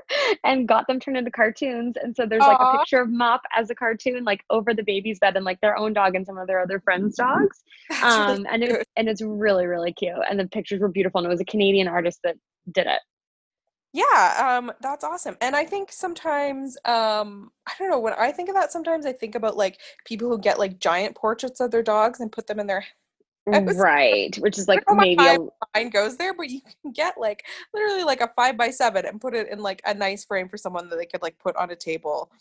and 0.44 0.68
got 0.68 0.88
them 0.88 1.00
turned 1.00 1.18
into 1.18 1.32
cartoons. 1.32 1.96
And 2.02 2.16
so 2.16 2.26
there's 2.26 2.42
like 2.42 2.60
a 2.60 2.78
picture 2.78 3.02
of 3.02 3.10
Mop 3.10 3.42
as 3.56 3.70
a 3.70 3.76
cartoon, 3.76 4.24
like 4.24 4.44
over 4.50 4.74
the 4.74 4.84
baby's 4.84 5.20
bed 5.20 5.36
and 5.36 5.46
like 5.46 5.62
their 5.62 5.78
own 5.78 5.94
dog 5.94 6.16
and 6.16 6.26
some 6.26 6.38
of 6.38 6.48
their 6.48 6.60
other 6.60 6.80
friends' 6.80 7.16
dogs. 7.16 7.64
That's 7.90 8.18
really 8.18 8.38
Um, 8.38 8.48
and 8.50 8.64
it's 8.64 8.86
and 8.96 9.10
it's 9.10 9.22
really, 9.22 9.68
really 9.68 9.94
cute. 9.94 10.16
And 10.30 10.40
the 10.40 10.48
pictures 10.48 10.82
were 10.82 10.88
beautiful. 10.90 11.20
And 11.20 11.28
it 11.28 11.30
was 11.30 11.42
a 11.42 11.46
Canadian 11.46 11.88
artist 11.88 12.20
that 12.24 12.36
did 12.72 12.88
it. 12.88 13.02
Yeah, 13.96 14.58
um, 14.58 14.72
that's 14.82 15.04
awesome. 15.04 15.38
And 15.40 15.56
I 15.56 15.66
think 15.66 15.92
sometimes, 15.92 16.78
um, 16.84 17.52
I 17.68 17.74
don't 17.78 17.92
know, 17.92 18.00
when 18.00 18.14
I 18.14 18.32
think 18.32 18.50
of 18.50 18.56
that, 18.56 18.72
sometimes 18.72 19.06
I 19.06 19.14
think 19.14 19.36
about 19.36 19.56
like 19.56 19.80
people 20.04 20.30
who 20.30 20.40
get 20.40 20.58
like 20.58 20.80
giant 20.80 21.16
portraits 21.16 21.60
of 21.60 21.70
their 21.70 21.84
dogs 21.84 22.20
and 22.20 22.32
put 22.32 22.48
them 22.48 22.60
in 22.60 22.66
their 22.66 22.86
Right. 23.46 24.36
Which 24.38 24.58
is 24.58 24.68
like 24.68 24.84
maybe 24.90 25.28
a, 25.28 25.38
mind 25.76 25.92
goes 25.92 26.18
there, 26.18 26.34
but 26.34 26.50
you 26.50 26.62
can 26.62 26.92
get 26.92 27.16
like 27.18 27.44
literally 27.74 28.04
like 28.04 28.22
a 28.22 28.32
five 28.36 28.58
by 28.58 28.70
seven 28.70 29.06
and 29.06 29.20
put 29.20 29.36
it 29.36 29.50
in 29.50 29.60
like 29.60 29.82
a 29.86 29.94
nice 29.94 30.24
frame 30.26 30.48
for 30.48 30.58
someone 30.58 30.90
that 30.90 30.98
they 30.98 31.06
could 31.06 31.22
like 31.22 31.38
put 31.40 31.56
on 31.58 31.72
a 31.72 31.76
table. 31.76 32.32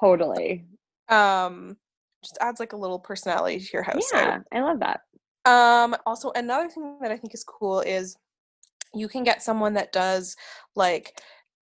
totally. 0.00 0.64
Um, 1.08 1.76
just 2.22 2.38
adds 2.40 2.60
like 2.60 2.72
a 2.72 2.76
little 2.76 2.98
personality 2.98 3.58
to 3.58 3.70
your 3.72 3.82
house. 3.82 4.10
Yeah, 4.12 4.38
I 4.52 4.60
love 4.60 4.80
that. 4.80 5.00
Um, 5.46 5.96
also, 6.04 6.30
another 6.32 6.68
thing 6.68 6.98
that 7.00 7.10
I 7.10 7.16
think 7.16 7.32
is 7.34 7.44
cool 7.44 7.80
is 7.80 8.16
you 8.94 9.08
can 9.08 9.24
get 9.24 9.42
someone 9.42 9.74
that 9.74 9.92
does 9.92 10.36
like 10.76 11.20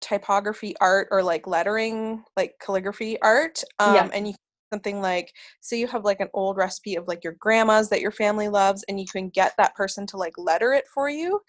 typography 0.02 0.76
art 0.82 1.08
or 1.12 1.24
like 1.24 1.48
lettering, 1.48 2.24
like 2.36 2.56
calligraphy 2.60 3.22
art. 3.22 3.64
Um, 3.80 3.96
Yeah. 3.96 4.10
and 4.14 4.28
you 4.28 4.34
something 4.74 5.02
like 5.02 5.34
say 5.62 5.80
you 5.80 5.88
have 5.88 6.04
like 6.04 6.20
an 6.20 6.30
old 6.34 6.58
recipe 6.58 6.96
of 6.96 7.08
like 7.08 7.24
your 7.24 7.34
grandma's 7.34 7.90
that 7.90 8.02
your 8.02 8.12
family 8.12 8.50
loves 8.50 8.84
and 8.90 9.00
you 9.00 9.06
can 9.06 9.30
get 9.30 9.54
that 9.58 9.76
person 9.76 10.08
to 10.08 10.18
like 10.18 10.34
letter 10.38 10.74
it 10.74 10.86
for 10.94 11.10
you 11.10 11.40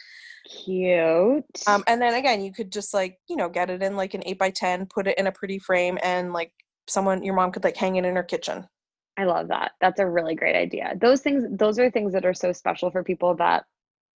Cute. 0.65 1.45
um, 1.67 1.83
and 1.87 2.01
then 2.03 2.15
again 2.15 2.43
you 2.43 2.53
could 2.53 2.71
just 2.71 2.93
like 2.93 3.19
you 3.29 3.37
know 3.37 3.49
get 3.49 3.71
it 3.71 3.83
in 3.83 3.97
like 3.97 4.15
an 4.15 4.23
8 4.27 4.39
by 4.39 4.51
10 4.51 4.87
put 4.87 5.07
it 5.07 5.19
in 5.19 5.27
a 5.27 5.33
pretty 5.33 5.59
frame 5.59 5.99
and 6.03 6.33
like 6.33 6.53
someone 6.87 7.23
your 7.23 7.35
mom 7.35 7.51
could 7.51 7.65
like 7.65 7.77
hang 7.77 7.97
it 7.97 8.05
in 8.05 8.17
her 8.17 8.23
kitchen 8.23 8.69
I 9.17 9.25
love 9.25 9.49
that. 9.49 9.73
That's 9.81 10.01
a 10.01 10.07
really 10.09 10.35
great 10.35 10.57
idea. 10.57 10.95
Those 11.01 11.21
things, 11.21 11.45
those 11.51 11.79
are 11.79 11.91
things 11.91 12.13
that 12.15 12.25
are 12.25 12.35
so 12.35 12.53
special 12.53 12.91
for 12.91 13.05
people 13.05 13.35
that 13.37 13.65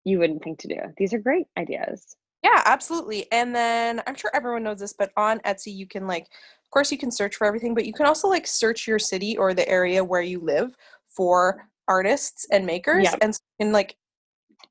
you 0.03 0.19
wouldn't 0.19 0.43
think 0.43 0.59
to 0.59 0.67
do. 0.67 0.79
These 0.97 1.13
are 1.13 1.19
great 1.19 1.47
ideas. 1.57 2.15
Yeah, 2.43 2.61
absolutely. 2.65 3.31
And 3.31 3.53
then 3.53 4.01
I'm 4.07 4.15
sure 4.15 4.31
everyone 4.33 4.63
knows 4.63 4.79
this, 4.79 4.93
but 4.93 5.11
on 5.17 5.39
Etsy, 5.39 5.75
you 5.75 5.87
can 5.87 6.07
like, 6.07 6.27
of 6.67 6.71
course, 6.71 6.91
you 6.91 6.97
can 6.97 7.12
search 7.12 7.38
for 7.38 7.47
everything, 7.47 7.73
but 7.73 7.86
you 7.86 7.93
can 7.93 8.06
also 8.06 8.27
like 8.27 8.45
search 8.45 8.88
your 8.88 8.99
city 8.99 9.38
or 9.38 9.53
the 9.53 9.67
area 9.69 10.03
where 10.03 10.21
you 10.21 10.39
live 10.41 10.75
for 11.08 11.65
artists 11.88 12.45
and 12.51 12.65
makers. 12.65 13.06
Yep. 13.06 13.19
And, 13.21 13.39
and 13.62 13.71
like, 13.71 13.95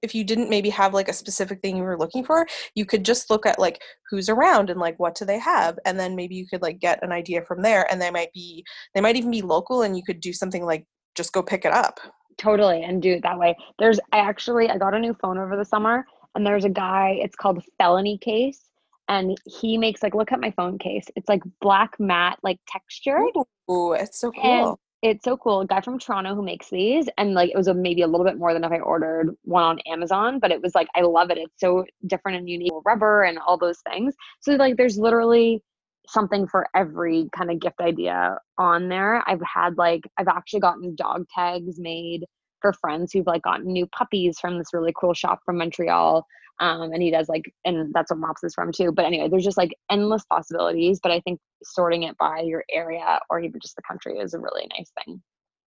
if 0.03 0.15
you 0.15 0.23
didn't 0.23 0.51
maybe 0.51 0.69
have 0.69 0.93
like 0.93 1.09
a 1.09 1.15
specific 1.15 1.63
thing 1.63 1.75
you 1.75 1.83
were 1.83 1.99
looking 1.99 2.23
for, 2.23 2.47
you 2.75 2.85
could 2.85 3.03
just 3.03 3.31
look 3.31 3.47
at 3.47 3.59
like 3.59 3.81
who's 4.11 4.29
around 4.29 4.69
and 4.69 4.79
like 4.79 4.99
what 5.01 5.15
do 5.15 5.25
they 5.25 5.39
have, 5.39 5.79
and 5.87 5.99
then 5.99 6.15
maybe 6.15 6.35
you 6.35 6.47
could 6.47 6.61
like 6.61 6.81
get 6.81 7.03
an 7.03 7.13
idea 7.13 7.41
from 7.43 7.63
there. 7.63 7.91
And 7.91 8.01
they 8.01 8.11
might 8.11 8.31
be, 8.35 8.63
they 8.95 9.01
might 9.01 9.17
even 9.17 9.31
be 9.31 9.41
local, 9.41 9.83
and 9.83 9.97
you 9.97 10.03
could 10.05 10.21
do 10.21 10.35
something 10.35 10.67
like 10.67 10.85
just 11.15 11.33
go 11.33 11.43
pick 11.43 11.65
it 11.65 11.73
up. 11.73 11.99
Totally, 12.37 12.83
and 12.83 13.01
do 13.01 13.13
it 13.13 13.23
that 13.23 13.39
way. 13.39 13.57
There's 13.79 13.99
I 14.13 14.19
actually 14.19 14.69
I 14.69 14.77
got 14.77 14.93
a 14.93 14.99
new 14.99 15.15
phone 15.15 15.39
over 15.39 15.57
the 15.57 15.65
summer, 15.65 16.05
and 16.35 16.47
there's 16.47 16.67
a 16.67 16.71
guy. 16.71 17.19
It's 17.23 17.37
called 17.37 17.65
Felony 17.79 18.19
Case, 18.19 18.61
and 19.09 19.37
he 19.47 19.79
makes 19.79 20.03
like 20.03 20.15
look 20.15 20.33
at 20.33 20.41
my 20.41 20.51
phone 20.51 20.79
case. 20.79 21.07
It's 21.17 21.29
like 21.29 21.43
black 21.61 21.99
matte, 21.99 22.39
like 22.43 22.59
textured. 22.69 23.31
Ooh, 23.71 23.93
it's 23.93 24.21
so 24.21 24.33
cool. 24.33 24.69
And 24.69 24.77
it's 25.03 25.25
so 25.25 25.37
cool. 25.37 25.61
A 25.61 25.67
guy 25.67 25.81
from 25.81 25.99
Toronto 25.99 26.35
who 26.35 26.43
makes 26.43 26.71
these, 26.71 27.09
and 27.19 27.35
like 27.35 27.51
it 27.51 27.57
was 27.57 27.69
a, 27.69 27.75
maybe 27.75 28.03
a 28.03 28.07
little 28.07 28.27
bit 28.27 28.39
more 28.39 28.53
than 28.53 28.65
if 28.65 28.73
I 28.73 28.79
ordered 28.79 29.37
one 29.43 29.63
on 29.63 29.79
Amazon, 29.81 30.39
but 30.41 30.51
it 30.51 30.63
was 30.63 30.75
like 30.75 30.89
I 30.97 31.03
love 31.03 31.31
it. 31.31 31.39
It's 31.39 31.61
so 31.61 31.85
different 32.07 32.39
and 32.39 32.49
unique, 32.49 32.73
rubber 32.85 33.23
and 33.23 33.39
all 33.39 33.59
those 33.59 33.81
things. 33.89 34.15
So 34.41 34.53
like, 34.55 34.77
there's 34.77 34.99
literally 34.99 35.63
something 36.09 36.47
for 36.47 36.67
every 36.75 37.29
kind 37.37 37.51
of 37.51 37.61
gift 37.61 37.81
idea 37.81 38.39
on 38.59 38.89
there. 38.89 39.23
I've 39.29 39.43
had 39.43 39.77
like 39.77 40.03
I've 40.19 40.29
actually 40.29 40.61
gotten 40.61 40.95
dog 40.95 41.27
tags 41.35 41.79
made 41.79 42.25
for 42.63 42.73
friends 42.73 43.13
who've 43.13 43.27
like 43.27 43.43
gotten 43.43 43.67
new 43.67 43.87
puppies 43.89 44.39
from 44.41 44.59
this 44.59 44.73
really 44.73 44.95
cool 44.99 45.15
shop 45.15 45.41
from 45.45 45.59
Montreal. 45.59 46.27
Um, 46.61 46.93
and 46.93 47.03
he 47.03 47.11
does 47.11 47.29
like, 47.29 47.53
and 47.65 47.93
that's 47.93 48.11
what 48.11 48.19
Mops 48.21 48.45
is 48.45 48.55
from 48.55 48.73
too. 48.73 48.93
But 48.93 49.05
anyway, 49.05 49.29
there's 49.29 49.45
just 49.45 49.57
like 49.59 49.75
endless 49.91 50.25
possibilities. 50.31 51.01
But 51.03 51.13
I 51.13 51.21
think 51.21 51.41
sorting 51.63 52.05
it 52.05 52.17
by 52.19 52.41
your 52.41 52.65
area 52.71 53.19
or 53.31 53.41
even 53.41 53.61
just 53.61 53.77
the 53.77 53.83
country 53.83 54.19
is 54.19 54.35
a 54.35 54.39
really 54.39 54.67
nice 54.77 54.91
thing. 55.05 55.23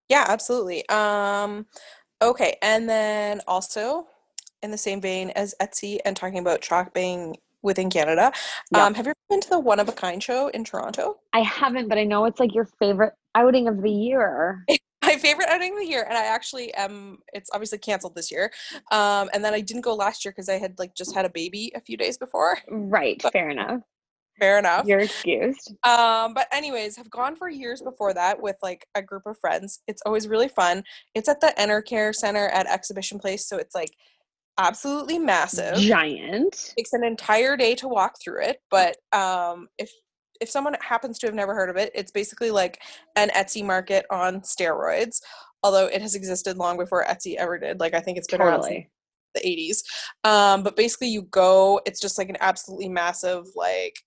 Yeah, 0.09 0.25
absolutely. 0.27 0.87
Um, 0.89 1.67
okay, 2.21 2.57
and 2.61 2.89
then 2.89 3.41
also 3.47 4.07
in 4.63 4.71
the 4.71 4.77
same 4.77 4.99
vein 4.99 5.29
as 5.31 5.53
Etsy 5.61 5.99
and 6.03 6.17
talking 6.17 6.39
about 6.39 6.63
shopping 6.63 7.37
within 7.61 7.89
Canada, 7.89 8.31
Yeah. 8.71 8.85
um, 8.85 8.93
have 8.93 9.05
you 9.05 9.11
ever 9.11 9.17
been 9.29 9.41
to 9.41 9.49
the 9.49 9.59
One 9.59 9.79
of 9.79 9.87
a 9.87 9.91
Kind 9.91 10.23
show 10.23 10.47
in 10.47 10.63
Toronto? 10.63 11.19
I 11.33 11.41
haven't, 11.41 11.89
but 11.89 11.97
I 11.97 12.03
know 12.05 12.25
it's 12.25 12.39
like 12.39 12.55
your 12.55 12.65
favorite 12.79 13.13
outing 13.35 13.67
of 13.67 13.81
the 13.81 13.91
year. 13.91 14.65
My 15.09 15.17
favorite 15.17 15.49
outing 15.49 15.73
of 15.73 15.79
the 15.79 15.87
year, 15.87 16.05
and 16.07 16.15
I 16.15 16.25
actually 16.25 16.71
am. 16.75 17.17
It's 17.33 17.49
obviously 17.51 17.79
canceled 17.79 18.13
this 18.13 18.29
year, 18.29 18.51
um, 18.91 19.27
and 19.33 19.43
then 19.43 19.55
I 19.55 19.61
didn't 19.61 19.81
go 19.81 19.95
last 19.95 20.23
year 20.23 20.31
because 20.31 20.49
I 20.49 20.59
had 20.59 20.77
like 20.77 20.93
just 20.93 21.15
had 21.15 21.25
a 21.25 21.29
baby 21.29 21.71
a 21.73 21.81
few 21.81 21.97
days 21.97 22.19
before. 22.19 22.59
Right, 22.69 23.19
fair 23.33 23.49
enough. 23.49 23.81
Fair 24.39 24.59
enough. 24.59 24.85
You're 24.85 24.99
excused. 24.99 25.73
Um, 25.83 26.35
but 26.35 26.47
anyways, 26.51 26.95
have 26.95 27.09
gone 27.09 27.35
for 27.35 27.49
years 27.49 27.81
before 27.81 28.13
that 28.13 28.39
with 28.39 28.55
like 28.61 28.85
a 28.93 29.01
group 29.01 29.23
of 29.25 29.37
friends. 29.39 29.81
It's 29.87 30.03
always 30.05 30.27
really 30.27 30.47
fun. 30.47 30.83
It's 31.15 31.27
at 31.27 31.41
the 31.41 31.53
Enercare 31.57 32.13
Center 32.13 32.47
at 32.49 32.67
Exhibition 32.67 33.17
Place, 33.17 33.47
so 33.47 33.57
it's 33.57 33.73
like 33.73 33.91
absolutely 34.59 35.17
massive. 35.17 35.75
Giant. 35.77 36.73
takes 36.77 36.93
an 36.93 37.03
entire 37.03 37.57
day 37.57 37.73
to 37.75 37.87
walk 37.87 38.15
through 38.21 38.43
it 38.43 38.57
but 38.69 38.97
um 39.13 39.69
if 39.77 39.89
if 40.39 40.49
someone 40.49 40.75
happens 40.81 41.17
to 41.19 41.27
have 41.27 41.35
never 41.35 41.53
heard 41.53 41.69
of 41.69 41.75
it 41.77 41.91
it's 41.95 42.11
basically 42.11 42.51
like 42.51 42.81
an 43.15 43.29
etsy 43.29 43.63
market 43.65 44.05
on 44.09 44.41
steroids 44.41 45.21
although 45.63 45.87
it 45.87 46.01
has 46.01 46.15
existed 46.15 46.57
long 46.57 46.77
before 46.77 47.05
etsy 47.05 47.35
ever 47.35 47.57
did 47.57 47.79
like 47.79 47.93
i 47.93 47.99
think 47.99 48.17
it's 48.17 48.27
been 48.27 48.41
around 48.41 48.63
since 48.63 48.85
the 49.35 49.41
80s 49.41 50.27
um 50.29 50.63
but 50.63 50.75
basically 50.75 51.07
you 51.07 51.23
go 51.23 51.79
it's 51.85 51.99
just 51.99 52.17
like 52.17 52.29
an 52.29 52.37
absolutely 52.39 52.89
massive 52.89 53.45
like 53.55 53.99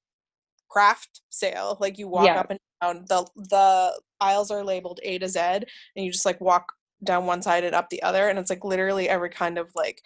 craft 0.68 1.20
sale 1.30 1.76
like 1.80 1.98
you 1.98 2.08
walk 2.08 2.26
Yeah. 2.26 2.40
up 2.40 2.50
and 2.50 2.58
down 2.80 3.04
the 3.08 3.26
the 3.50 4.00
aisles 4.20 4.50
are 4.50 4.64
labeled 4.64 5.00
a 5.02 5.18
to 5.18 5.28
z 5.28 5.38
and 5.38 5.64
you 5.96 6.10
just 6.10 6.26
like 6.26 6.40
walk 6.40 6.72
down 7.04 7.26
one 7.26 7.42
side 7.42 7.62
and 7.64 7.74
up 7.74 7.88
the 7.90 8.02
other 8.02 8.28
and 8.28 8.38
it's 8.38 8.50
like 8.50 8.64
literally 8.64 9.08
every 9.08 9.28
kind 9.30 9.58
of 9.58 9.70
like 9.74 10.02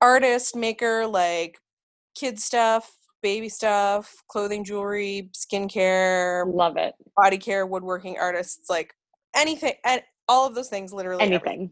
artist 0.00 0.56
maker 0.56 1.06
like 1.06 1.58
kid 2.14 2.38
stuff 2.38 2.90
baby 3.22 3.48
stuff 3.48 4.14
clothing 4.28 4.64
jewelry 4.64 5.30
skincare 5.36 6.44
Love 6.52 6.76
it. 6.76 6.94
body 7.16 7.38
care 7.38 7.66
woodworking 7.66 8.16
artists 8.18 8.68
like 8.70 8.94
anything 9.34 9.72
and 9.84 10.02
all 10.28 10.46
of 10.46 10.54
those 10.54 10.68
things 10.68 10.92
literally 10.92 11.22
everything. 11.24 11.48
Anything. 11.48 11.70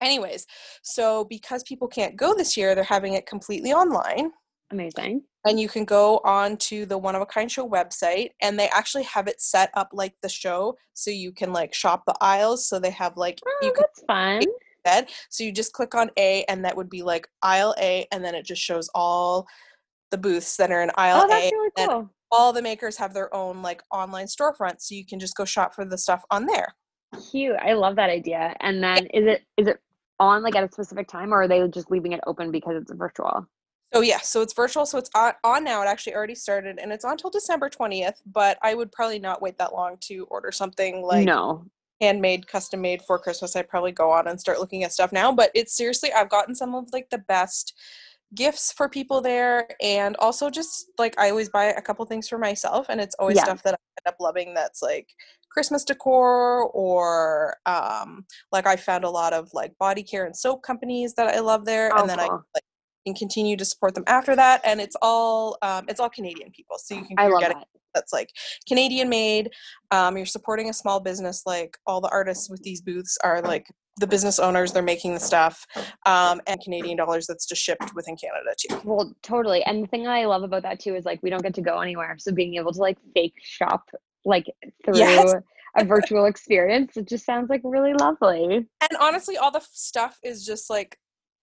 anyways 0.00 0.46
so 0.82 1.24
because 1.24 1.62
people 1.64 1.88
can't 1.88 2.16
go 2.16 2.34
this 2.34 2.56
year 2.56 2.74
they're 2.74 2.84
having 2.84 3.14
it 3.14 3.26
completely 3.26 3.72
online 3.72 4.30
Amazing. 4.70 5.22
and 5.44 5.60
you 5.60 5.68
can 5.68 5.84
go 5.84 6.18
on 6.24 6.56
to 6.56 6.86
the 6.86 6.96
one 6.98 7.14
of 7.14 7.22
a 7.22 7.26
kind 7.26 7.50
show 7.50 7.68
website 7.68 8.30
and 8.40 8.58
they 8.58 8.68
actually 8.68 9.04
have 9.04 9.28
it 9.28 9.40
set 9.40 9.70
up 9.74 9.88
like 9.92 10.14
the 10.22 10.28
show 10.28 10.76
so 10.94 11.10
you 11.10 11.30
can 11.32 11.52
like 11.52 11.74
shop 11.74 12.02
the 12.06 12.14
aisles 12.20 12.66
so 12.68 12.78
they 12.78 12.90
have 12.90 13.16
like 13.16 13.38
Oh, 13.46 13.58
you 13.62 13.72
can 13.72 13.82
that's 13.82 14.02
fun. 14.06 14.42
bed 14.84 15.08
so 15.30 15.44
you 15.44 15.52
just 15.52 15.72
click 15.72 15.94
on 15.94 16.10
a 16.18 16.44
and 16.44 16.64
that 16.64 16.76
would 16.76 16.90
be 16.90 17.02
like 17.02 17.28
aisle 17.42 17.74
a 17.78 18.06
and 18.12 18.24
then 18.24 18.34
it 18.34 18.44
just 18.46 18.62
shows 18.62 18.88
all 18.94 19.46
the 20.14 20.18
booths 20.18 20.56
that 20.56 20.70
are 20.70 20.82
in 20.82 20.90
aisle 20.96 21.22
Oh, 21.24 21.28
that's 21.28 21.52
a 21.52 21.56
really 21.56 21.70
cool. 21.76 22.10
all 22.30 22.52
the 22.52 22.62
makers 22.62 22.96
have 22.96 23.14
their 23.14 23.34
own 23.34 23.62
like 23.62 23.82
online 23.90 24.26
storefront 24.26 24.76
so 24.78 24.94
you 24.94 25.04
can 25.04 25.18
just 25.18 25.36
go 25.36 25.44
shop 25.44 25.74
for 25.74 25.84
the 25.84 25.98
stuff 25.98 26.24
on 26.30 26.46
there 26.46 26.74
Cute. 27.30 27.56
I 27.56 27.74
love 27.74 27.96
that 27.96 28.10
idea. 28.10 28.54
And 28.60 28.82
then 28.82 29.06
is 29.06 29.26
it 29.26 29.42
is 29.56 29.68
it 29.68 29.78
on 30.20 30.42
like 30.42 30.56
at 30.56 30.64
a 30.64 30.72
specific 30.72 31.08
time 31.08 31.32
or 31.32 31.42
are 31.42 31.48
they 31.48 31.66
just 31.68 31.90
leaving 31.90 32.12
it 32.12 32.20
open 32.26 32.50
because 32.50 32.74
it's 32.80 32.92
virtual? 32.92 33.46
so 33.94 34.00
yeah 34.00 34.18
so 34.18 34.42
it's 34.42 34.54
virtual 34.54 34.84
so 34.86 34.98
it's 34.98 35.10
on, 35.14 35.32
on 35.44 35.62
now 35.62 35.80
it 35.80 35.86
actually 35.86 36.14
already 36.16 36.34
started 36.34 36.80
and 36.80 36.90
it's 36.90 37.04
on 37.04 37.16
till 37.16 37.30
december 37.30 37.70
20th 37.70 38.16
but 38.26 38.58
i 38.60 38.74
would 38.74 38.90
probably 38.90 39.20
not 39.20 39.40
wait 39.40 39.56
that 39.58 39.72
long 39.72 39.96
to 40.00 40.26
order 40.30 40.50
something 40.50 41.02
like 41.02 41.24
no. 41.24 41.64
handmade, 42.00 42.48
custom 42.48 42.80
made 42.80 43.02
for 43.02 43.18
Christmas, 43.20 43.54
I'd 43.54 43.68
probably 43.68 43.92
go 43.92 44.10
on 44.10 44.26
and 44.26 44.40
start 44.40 44.58
looking 44.58 44.82
at 44.82 44.92
stuff 44.92 45.12
now. 45.12 45.30
But 45.32 45.50
it's 45.54 45.76
seriously, 45.76 46.12
I've 46.12 46.28
gotten 46.28 46.54
some 46.56 46.74
of 46.74 46.88
like 46.92 47.08
the 47.10 47.18
best 47.18 47.72
gifts 48.34 48.72
for 48.72 48.88
people 48.88 49.20
there. 49.20 49.66
And 49.82 50.16
also 50.16 50.50
just 50.50 50.86
like 50.98 51.18
I 51.18 51.30
always 51.30 51.48
buy 51.48 51.66
a 51.66 51.82
couple 51.82 52.04
things 52.06 52.28
for 52.28 52.38
myself 52.38 52.86
and 52.88 53.00
it's 53.00 53.14
always 53.18 53.36
Yeah. 53.36 53.44
stuff 53.44 53.62
that 53.62 53.74
I 53.74 53.78
end 54.08 54.14
up 54.14 54.16
loving 54.20 54.54
that's 54.54 54.82
like 54.82 55.08
Christmas 55.50 55.84
decor 55.84 56.64
or 56.72 57.56
um 57.66 58.24
like 58.52 58.66
I 58.66 58.76
found 58.76 59.04
a 59.04 59.10
lot 59.10 59.32
of 59.32 59.50
like 59.54 59.76
body 59.78 60.02
care 60.02 60.26
and 60.26 60.36
soap 60.36 60.62
companies 60.62 61.14
that 61.14 61.28
I 61.28 61.40
love 61.40 61.64
there. 61.64 61.92
Oh, 61.94 62.00
and 62.00 62.10
then 62.10 62.18
I 62.20 62.28
cool. 62.28 62.44
like 62.54 62.64
can 63.06 63.14
continue 63.14 63.56
to 63.56 63.64
support 63.64 63.94
them 63.94 64.04
after 64.06 64.34
that. 64.34 64.60
And 64.64 64.80
it's 64.80 64.96
all 65.02 65.56
um 65.62 65.84
it's 65.88 66.00
all 66.00 66.10
Canadian 66.10 66.50
people. 66.50 66.78
So 66.78 66.94
you 66.94 67.04
can 67.04 67.18
I 67.18 67.28
love 67.28 67.40
getting 67.40 67.58
that. 67.58 67.68
that's 67.94 68.12
like 68.12 68.30
Canadian 68.66 69.08
made. 69.08 69.50
Um, 69.90 70.16
you're 70.16 70.26
supporting 70.26 70.70
a 70.70 70.74
small 70.74 71.00
business. 71.00 71.42
Like 71.46 71.78
all 71.86 72.00
the 72.00 72.08
artists 72.10 72.50
with 72.50 72.62
these 72.62 72.80
booths 72.80 73.16
are 73.22 73.40
like 73.42 73.66
the 73.98 74.06
business 74.06 74.38
owners 74.38 74.72
they're 74.72 74.82
making 74.82 75.14
the 75.14 75.20
stuff 75.20 75.66
um, 76.06 76.40
and 76.46 76.60
canadian 76.62 76.96
dollars 76.96 77.26
that's 77.26 77.46
just 77.46 77.62
shipped 77.62 77.94
within 77.94 78.16
canada 78.16 78.54
too 78.58 78.80
Well, 78.84 79.14
totally. 79.22 79.62
And 79.64 79.82
the 79.84 79.86
thing 79.88 80.06
I 80.08 80.24
love 80.26 80.42
about 80.42 80.62
that 80.62 80.80
too 80.80 80.94
is 80.96 81.04
like 81.04 81.22
we 81.22 81.30
don't 81.30 81.42
get 81.42 81.54
to 81.54 81.62
go 81.62 81.78
anywhere. 81.80 82.16
So 82.18 82.32
being 82.32 82.54
able 82.56 82.72
to 82.72 82.80
like 82.80 82.98
fake 83.14 83.34
shop 83.42 83.88
like 84.24 84.46
through 84.84 84.98
Yes. 84.98 85.34
a 85.76 85.84
virtual 85.84 86.24
experience, 86.26 86.96
it 86.96 87.08
just 87.08 87.24
sounds 87.26 87.50
like 87.50 87.60
really 87.64 87.94
lovely. 87.94 88.56
and 88.80 88.90
honestly 89.00 89.36
all 89.36 89.50
the 89.50 89.58
f- 89.58 89.68
stuff 89.72 90.18
is 90.22 90.44
just 90.44 90.68
like 90.70 90.98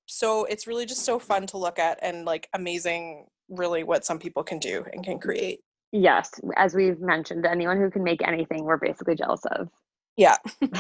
so 0.08 0.46
it's 0.46 0.68
really 0.68 0.86
just 0.86 1.06
so 1.06 1.20
fun 1.20 1.48
to 1.48 1.58
look 1.58 1.80
at 1.80 2.00
and 2.02 2.26
like 2.26 2.50
amazing 2.54 3.28
really 3.50 3.84
what 3.84 4.04
some 4.06 4.20
people 4.20 4.44
can 4.44 4.60
do 4.60 4.86
and 4.94 5.04
can 5.06 5.20
create 5.20 5.60
Yes, 5.94 6.32
as 6.56 6.74
we've 6.74 7.02
mentioned, 7.02 7.46
anyone 7.46 7.78
who 7.78 7.90
can 7.92 8.02
make 8.04 8.26
anything, 8.26 8.64
we're 8.64 8.78
basically 8.78 9.16
jealous 9.16 9.44
of. 9.52 9.70
yeah 10.18 10.38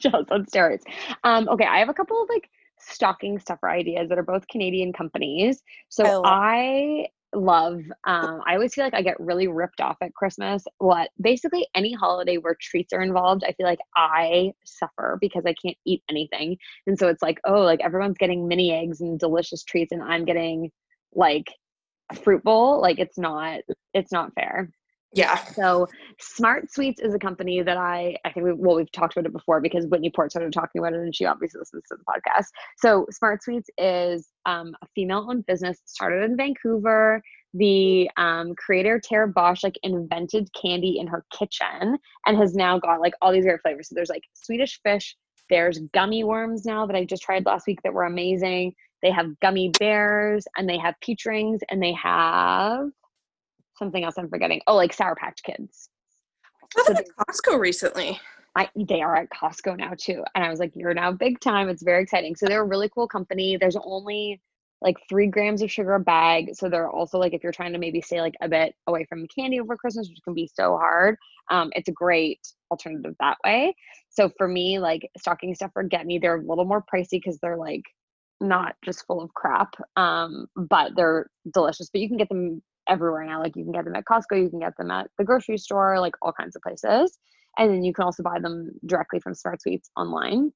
jealous 0.10 0.28
on 0.30 0.46
steroids. 0.46 0.82
Um, 1.24 1.48
okay, 1.48 1.66
I 1.66 1.78
have 1.78 1.88
a 1.88 1.94
couple 1.94 2.22
of 2.22 2.28
like 2.28 2.48
stocking 2.78 3.38
stuffer 3.38 3.68
ideas 3.68 4.08
that 4.08 4.18
are 4.18 4.22
both 4.24 4.46
Canadian 4.48 4.92
companies. 4.92 5.62
So 5.88 6.04
I 6.04 6.16
love- 6.16 6.42
I 7.32 7.36
love 7.36 7.80
um 8.04 8.42
I 8.44 8.54
always 8.54 8.74
feel 8.74 8.82
like 8.84 8.94
I 8.94 9.02
get 9.02 9.20
really 9.20 9.46
ripped 9.46 9.80
off 9.80 9.96
at 10.00 10.14
Christmas. 10.14 10.64
What 10.78 11.10
basically 11.20 11.66
any 11.74 11.92
holiday 11.92 12.38
where 12.38 12.56
treats 12.60 12.92
are 12.92 13.02
involved, 13.02 13.44
I 13.46 13.52
feel 13.52 13.66
like 13.66 13.78
I 13.96 14.52
suffer 14.64 15.16
because 15.20 15.44
I 15.46 15.54
can't 15.54 15.76
eat 15.86 16.02
anything. 16.10 16.58
And 16.86 16.98
so 16.98 17.08
it's 17.08 17.22
like, 17.22 17.38
oh, 17.44 17.60
like 17.62 17.80
everyone's 17.82 18.18
getting 18.18 18.48
mini 18.48 18.72
eggs 18.72 19.00
and 19.00 19.18
delicious 19.18 19.62
treats 19.62 19.92
and 19.92 20.02
I'm 20.02 20.24
getting 20.24 20.72
like 21.14 21.52
a 22.10 22.16
fruit 22.16 22.42
bowl. 22.42 22.80
Like 22.80 22.98
it's 22.98 23.18
not 23.18 23.60
it's 23.94 24.12
not 24.12 24.34
fair. 24.34 24.70
Yeah 25.12 25.36
So 25.44 25.88
Smart 26.18 26.70
Sweets 26.72 27.00
is 27.00 27.14
a 27.14 27.18
company 27.18 27.62
that 27.62 27.76
I 27.76 28.16
I 28.24 28.32
think 28.32 28.46
we 28.46 28.52
well 28.52 28.76
we've 28.76 28.92
talked 28.92 29.16
about 29.16 29.26
it 29.26 29.32
before 29.32 29.60
because 29.60 29.86
Whitney 29.86 30.10
Port 30.10 30.30
started 30.30 30.52
talking 30.52 30.80
about 30.80 30.92
it 30.92 31.00
and 31.00 31.14
she 31.14 31.24
obviously 31.24 31.58
listens 31.58 31.84
to 31.88 31.96
the 31.96 32.04
podcast. 32.04 32.46
So 32.78 33.06
Smart 33.10 33.42
Sweets 33.42 33.70
is 33.78 34.28
um, 34.46 34.74
a 34.82 34.86
female-owned 34.94 35.46
business 35.46 35.80
started 35.84 36.24
in 36.24 36.36
Vancouver. 36.36 37.22
The 37.54 38.08
um, 38.16 38.54
creator 38.54 39.00
Tara 39.02 39.26
Bosch 39.28 39.64
like 39.64 39.78
invented 39.82 40.48
candy 40.60 40.98
in 40.98 41.06
her 41.08 41.24
kitchen 41.36 41.98
and 42.26 42.36
has 42.36 42.54
now 42.54 42.78
got 42.78 43.00
like 43.00 43.14
all 43.20 43.32
these 43.32 43.44
great 43.44 43.60
flavors. 43.62 43.88
So 43.88 43.94
there's 43.94 44.10
like 44.10 44.24
Swedish 44.34 44.80
fish. 44.82 45.16
There's 45.48 45.80
gummy 45.92 46.22
worms 46.22 46.64
now 46.64 46.86
that 46.86 46.94
I 46.94 47.04
just 47.04 47.22
tried 47.22 47.44
last 47.44 47.66
week 47.66 47.80
that 47.82 47.92
were 47.92 48.04
amazing. 48.04 48.74
They 49.02 49.10
have 49.10 49.38
gummy 49.40 49.70
bears 49.78 50.46
and 50.56 50.68
they 50.68 50.78
have 50.78 50.94
peach 51.00 51.24
rings 51.24 51.60
and 51.70 51.82
they 51.82 51.92
have 51.94 52.90
something 53.80 54.04
else 54.04 54.14
I'm 54.16 54.28
forgetting. 54.28 54.60
Oh, 54.68 54.76
like 54.76 54.92
Sour 54.92 55.16
Patch 55.16 55.42
Kids. 55.42 55.88
I 56.62 56.82
saw 56.82 56.92
them 56.92 56.96
at 56.98 57.26
Costco 57.26 57.58
recently. 57.58 58.20
I 58.56 58.68
they 58.76 59.00
are 59.00 59.16
at 59.16 59.30
Costco 59.30 59.76
now 59.76 59.94
too. 59.96 60.22
And 60.34 60.44
I 60.44 60.50
was 60.50 60.60
like, 60.60 60.72
you're 60.76 60.94
now 60.94 61.10
big 61.10 61.40
time. 61.40 61.68
It's 61.68 61.82
very 61.82 62.02
exciting. 62.02 62.36
So 62.36 62.46
they're 62.46 62.62
a 62.62 62.66
really 62.66 62.88
cool 62.88 63.08
company. 63.08 63.56
There's 63.56 63.76
only 63.76 64.40
like 64.82 64.96
three 65.08 65.26
grams 65.26 65.62
of 65.62 65.70
sugar 65.70 65.94
a 65.94 66.00
bag. 66.00 66.50
So 66.54 66.68
they're 66.68 66.88
also 66.88 67.18
like 67.18 67.34
if 67.34 67.42
you're 67.42 67.52
trying 67.52 67.72
to 67.72 67.78
maybe 67.78 68.00
stay 68.00 68.20
like 68.20 68.34
a 68.40 68.48
bit 68.48 68.74
away 68.86 69.04
from 69.08 69.26
candy 69.26 69.60
over 69.60 69.76
Christmas, 69.76 70.08
which 70.08 70.18
can 70.24 70.34
be 70.34 70.50
so 70.52 70.76
hard, 70.76 71.16
um, 71.50 71.70
it's 71.74 71.88
a 71.88 71.92
great 71.92 72.40
alternative 72.70 73.14
that 73.20 73.36
way. 73.44 73.74
So 74.08 74.30
for 74.38 74.48
me, 74.48 74.78
like 74.78 75.08
stocking 75.18 75.54
stuffer 75.54 75.82
get 75.82 76.06
me, 76.06 76.18
they're 76.18 76.40
a 76.40 76.46
little 76.46 76.64
more 76.64 76.82
pricey 76.92 77.12
because 77.12 77.38
they're 77.38 77.58
like 77.58 77.84
not 78.40 78.74
just 78.84 79.06
full 79.06 79.20
of 79.20 79.32
crap. 79.34 79.74
Um, 79.96 80.46
but 80.56 80.92
they're 80.96 81.30
delicious. 81.52 81.90
But 81.92 82.00
you 82.00 82.08
can 82.08 82.16
get 82.16 82.28
them 82.28 82.62
everywhere 82.90 83.24
now. 83.24 83.40
Like 83.40 83.56
you 83.56 83.64
can 83.64 83.72
get 83.72 83.84
them 83.84 83.94
at 83.94 84.04
Costco, 84.04 84.42
you 84.42 84.50
can 84.50 84.60
get 84.60 84.76
them 84.76 84.90
at 84.90 85.08
the 85.16 85.24
grocery 85.24 85.56
store, 85.56 85.98
like 86.00 86.14
all 86.20 86.32
kinds 86.32 86.56
of 86.56 86.62
places. 86.62 87.18
And 87.56 87.70
then 87.70 87.84
you 87.84 87.94
can 87.94 88.04
also 88.04 88.22
buy 88.22 88.38
them 88.40 88.72
directly 88.86 89.20
from 89.20 89.34
Smart 89.34 89.62
Sweets 89.62 89.90
online. 89.96 90.52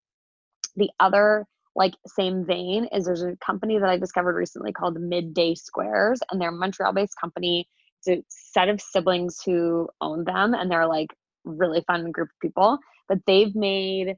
The 0.77 0.91
other 1.01 1.47
like 1.77 1.95
same 2.07 2.45
vein 2.45 2.89
is 2.93 3.05
there's 3.05 3.23
a 3.23 3.37
company 3.45 3.79
that 3.79 3.89
I 3.89 3.97
discovered 3.97 4.37
recently 4.37 4.73
called 4.73 5.01
Midday 5.01 5.55
Squares, 5.55 6.21
and 6.31 6.41
they're 6.41 6.51
a 6.51 6.53
Montreal-based 6.53 7.17
company. 7.21 7.69
It's 8.07 8.21
a 8.21 8.25
set 8.29 8.69
of 8.69 8.81
siblings 8.81 9.41
who 9.45 9.89
own 10.01 10.25
them, 10.25 10.55
and 10.55 10.71
they're 10.71 10.87
like 10.87 11.09
really 11.45 11.83
fun 11.87 12.11
group 12.11 12.29
of 12.29 12.41
people. 12.41 12.79
But 13.09 13.19
they've 13.27 13.55
made 13.55 14.17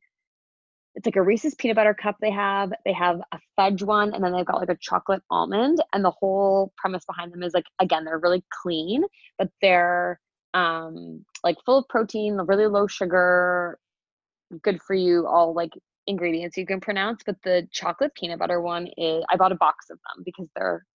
it's 0.97 1.05
like 1.07 1.17
a 1.17 1.23
Reese's 1.23 1.55
peanut 1.55 1.77
butter 1.77 1.95
cup 1.95 2.17
they 2.21 2.31
have. 2.31 2.73
They 2.87 2.95
have 2.95 3.21
a 3.33 3.39
fudge 3.55 3.83
one, 3.83 4.15
and 4.15 4.25
then 4.25 4.33
they've 4.33 4.47
got 4.47 4.61
like 4.61 4.71
a 4.71 4.79
chocolate 4.81 5.23
almond. 5.31 5.79
And 5.93 6.03
the 6.05 6.11
whole 6.11 6.73
premise 6.79 7.05
behind 7.05 7.33
them 7.33 7.43
is 7.43 7.53
like 7.55 7.67
again, 7.81 8.05
they're 8.05 8.19
really 8.19 8.43
clean, 8.63 9.05
but 9.39 9.51
they're 9.61 10.19
um 10.55 11.25
like 11.45 11.57
full 11.67 11.79
of 11.79 11.89
protein, 11.89 12.39
really 12.47 12.67
low 12.67 12.87
sugar, 12.87 13.79
good 14.63 14.81
for 14.83 14.95
you, 14.95 15.27
all 15.27 15.55
like 15.55 15.73
ingredients 16.07 16.57
you 16.57 16.67
can 16.67 16.81
pronounce. 16.81 17.23
But 17.25 17.37
the 17.45 17.69
chocolate 17.73 18.15
peanut 18.15 18.39
butter 18.39 18.61
one 18.63 18.89
is 18.97 19.23
I 19.31 19.37
bought 19.37 19.53
a 19.53 19.57
box 19.57 19.91
of 19.91 19.99
them 19.99 20.25
because 20.25 20.49
they're 20.57 20.87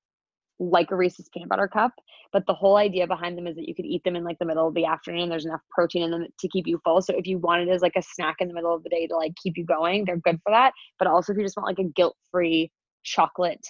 like 0.62 0.92
a 0.92 0.96
Reese's 0.96 1.28
peanut 1.34 1.50
butter 1.50 1.68
cup. 1.68 1.92
But 2.32 2.46
the 2.46 2.54
whole 2.54 2.78
idea 2.78 3.08
behind 3.08 3.38
them 3.38 3.48
is 3.48 3.56
that 3.56 3.68
you 3.68 3.74
could 3.74 3.86
eat 3.86 4.04
them 4.04 4.16
in 4.16 4.24
like 4.24 4.38
the 4.40 4.46
middle 4.46 4.68
of 4.68 4.76
the 4.76 4.86
afternoon. 4.86 5.28
There's 5.28 5.46
enough 5.46 5.62
protein 5.72 6.04
in 6.04 6.12
them 6.12 6.28
to 6.40 6.48
keep 6.48 6.68
you 6.68 6.80
full. 6.84 7.02
So 7.02 7.14
if 7.18 7.26
you 7.26 7.40
want 7.40 7.68
it 7.68 7.72
as 7.72 7.82
like 7.82 7.96
a 7.98 8.02
snack 8.02 8.38
in 8.40 8.48
the 8.48 8.54
middle 8.54 8.74
of 8.74 8.84
the 8.84 8.90
day 8.90 9.08
to 9.08 9.16
like 9.16 9.34
keep 9.42 9.58
you 9.58 9.66
going, 9.66 10.06
they're 10.06 10.18
good 10.18 10.40
for 10.44 10.52
that. 10.52 10.74
But 11.00 11.08
also 11.08 11.34
if 11.34 11.38
you 11.38 11.44
just 11.44 11.58
want 11.58 11.68
like 11.68 11.86
a 11.86 11.90
guilt-free 11.90 12.72
chocolate 13.04 13.66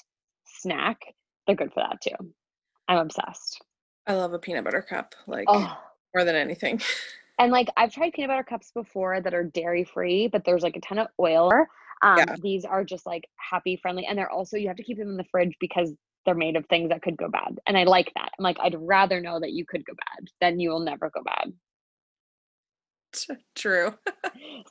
snack, 0.45 0.97
they're 1.47 1.56
good 1.56 1.73
for 1.73 1.82
that 1.82 2.01
too. 2.01 2.34
I'm 2.88 2.97
obsessed. 2.97 3.63
I 4.06 4.13
love 4.15 4.34
a 4.34 4.39
peanut 4.39 4.65
butter 4.65 4.82
cup, 4.82 5.15
like 5.27 5.45
Oh, 5.47 5.77
more 6.13 6.25
than 6.25 6.36
anything. 6.36 6.82
and 7.39 7.51
like 7.51 7.69
I've 7.77 7.93
tried 7.93 8.13
peanut 8.13 8.30
butter 8.30 8.43
cups 8.43 8.71
before 8.73 9.21
that 9.21 9.34
are 9.34 9.45
dairy 9.45 9.86
free, 9.86 10.27
but 10.27 10.43
there's 10.43 10.63
like 10.63 10.75
a 10.75 10.82
ton 10.82 10.99
of 10.99 11.08
oil. 11.19 11.51
Um, 12.04 12.17
Yeah. 12.17 12.36
These 12.41 12.65
are 12.65 12.84
just 12.84 13.06
like 13.06 13.23
happy 13.38 13.77
friendly, 13.82 14.06
and 14.06 14.17
they're 14.17 14.30
also 14.30 14.58
you 14.58 14.67
have 14.67 14.77
to 14.77 14.84
keep 14.84 14.97
them 14.97 15.10
in 15.10 15.17
the 15.17 15.23
fridge 15.32 15.56
because 15.60 15.93
they're 16.26 16.36
made 16.36 16.56
of 16.56 16.66
things 16.68 16.90
that 16.90 17.02
could 17.02 17.18
go 17.18 17.28
bad, 17.30 17.60
and 17.68 17.78
I 17.78 17.84
like 17.84 18.12
that. 18.16 18.32
I'm 18.38 18.44
like 18.44 18.58
I'd 18.60 18.76
rather 18.78 19.20
know 19.22 19.40
that 19.40 19.52
you 19.52 19.66
could 19.66 19.86
go 19.86 19.94
bad 19.94 20.28
than 20.40 20.60
you 20.60 20.70
will 20.70 20.80
never 20.80 21.10
go 21.10 21.22
bad. 21.24 21.54
True. 23.56 23.94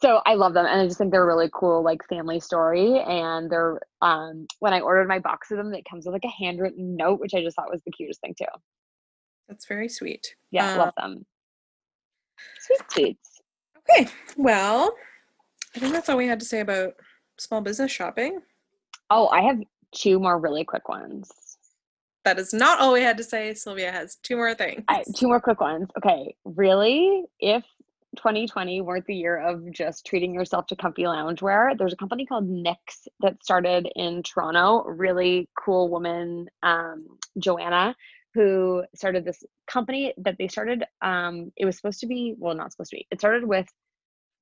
So 0.02 0.20
I 0.24 0.34
love 0.34 0.54
them, 0.54 0.64
and 0.66 0.80
I 0.80 0.86
just 0.86 0.96
think 0.98 1.10
they're 1.12 1.22
a 1.22 1.26
really 1.26 1.50
cool 1.52 1.82
like 1.82 2.06
family 2.08 2.40
story. 2.40 2.98
And 3.00 3.50
they're 3.50 3.80
um 4.00 4.46
when 4.60 4.72
I 4.72 4.80
ordered 4.80 5.08
my 5.08 5.18
box 5.18 5.50
of 5.50 5.58
them, 5.58 5.74
it 5.74 5.84
comes 5.84 6.06
with 6.06 6.14
like 6.14 6.24
a 6.24 6.42
handwritten 6.42 6.96
note, 6.96 7.20
which 7.20 7.34
I 7.34 7.42
just 7.42 7.54
thought 7.56 7.70
was 7.70 7.82
the 7.84 7.92
cutest 7.92 8.20
thing 8.20 8.34
too. 8.38 8.46
That's 9.48 9.66
very 9.66 9.88
sweet. 9.88 10.34
Yeah, 10.50 10.72
Um, 10.72 10.78
love 10.78 10.94
them. 10.96 11.26
Sweet 12.60 12.80
sweets. 12.90 13.40
Okay, 13.90 14.08
well, 14.36 14.94
I 15.76 15.78
think 15.80 15.92
that's 15.92 16.08
all 16.08 16.16
we 16.16 16.26
had 16.26 16.40
to 16.40 16.46
say 16.46 16.60
about 16.60 16.94
small 17.38 17.60
business 17.60 17.90
shopping. 17.92 18.40
Oh, 19.10 19.28
I 19.28 19.42
have 19.42 19.60
two 19.92 20.18
more 20.18 20.38
really 20.38 20.64
quick 20.64 20.88
ones. 20.88 21.30
That 22.24 22.38
is 22.38 22.52
not 22.52 22.80
all 22.80 22.92
we 22.92 23.02
had 23.02 23.16
to 23.16 23.24
say. 23.24 23.54
Sylvia 23.54 23.90
has 23.90 24.16
two 24.22 24.36
more 24.36 24.54
things. 24.54 24.84
I, 24.88 25.04
two 25.16 25.28
more 25.28 25.40
quick 25.40 25.60
ones. 25.60 25.88
Okay, 25.96 26.34
really? 26.44 27.24
If 27.38 27.64
2020 28.16 28.82
weren't 28.82 29.06
the 29.06 29.14
year 29.14 29.38
of 29.38 29.70
just 29.70 30.04
treating 30.04 30.34
yourself 30.34 30.66
to 30.66 30.76
comfy 30.76 31.04
loungewear, 31.04 31.78
there's 31.78 31.92
a 31.92 31.96
company 31.96 32.26
called 32.26 32.48
Knix 32.48 33.08
that 33.20 33.42
started 33.42 33.88
in 33.96 34.22
Toronto. 34.22 34.84
Really 34.84 35.48
cool 35.58 35.88
woman, 35.88 36.48
um, 36.62 37.06
Joanna, 37.38 37.94
who 38.34 38.84
started 38.94 39.24
this 39.24 39.42
company 39.66 40.12
that 40.18 40.36
they 40.38 40.48
started. 40.48 40.84
Um, 41.00 41.52
it 41.56 41.64
was 41.64 41.76
supposed 41.76 42.00
to 42.00 42.06
be, 42.06 42.34
well, 42.36 42.54
not 42.54 42.72
supposed 42.72 42.90
to 42.90 42.96
be. 42.96 43.06
It 43.10 43.20
started 43.20 43.46
with 43.46 43.66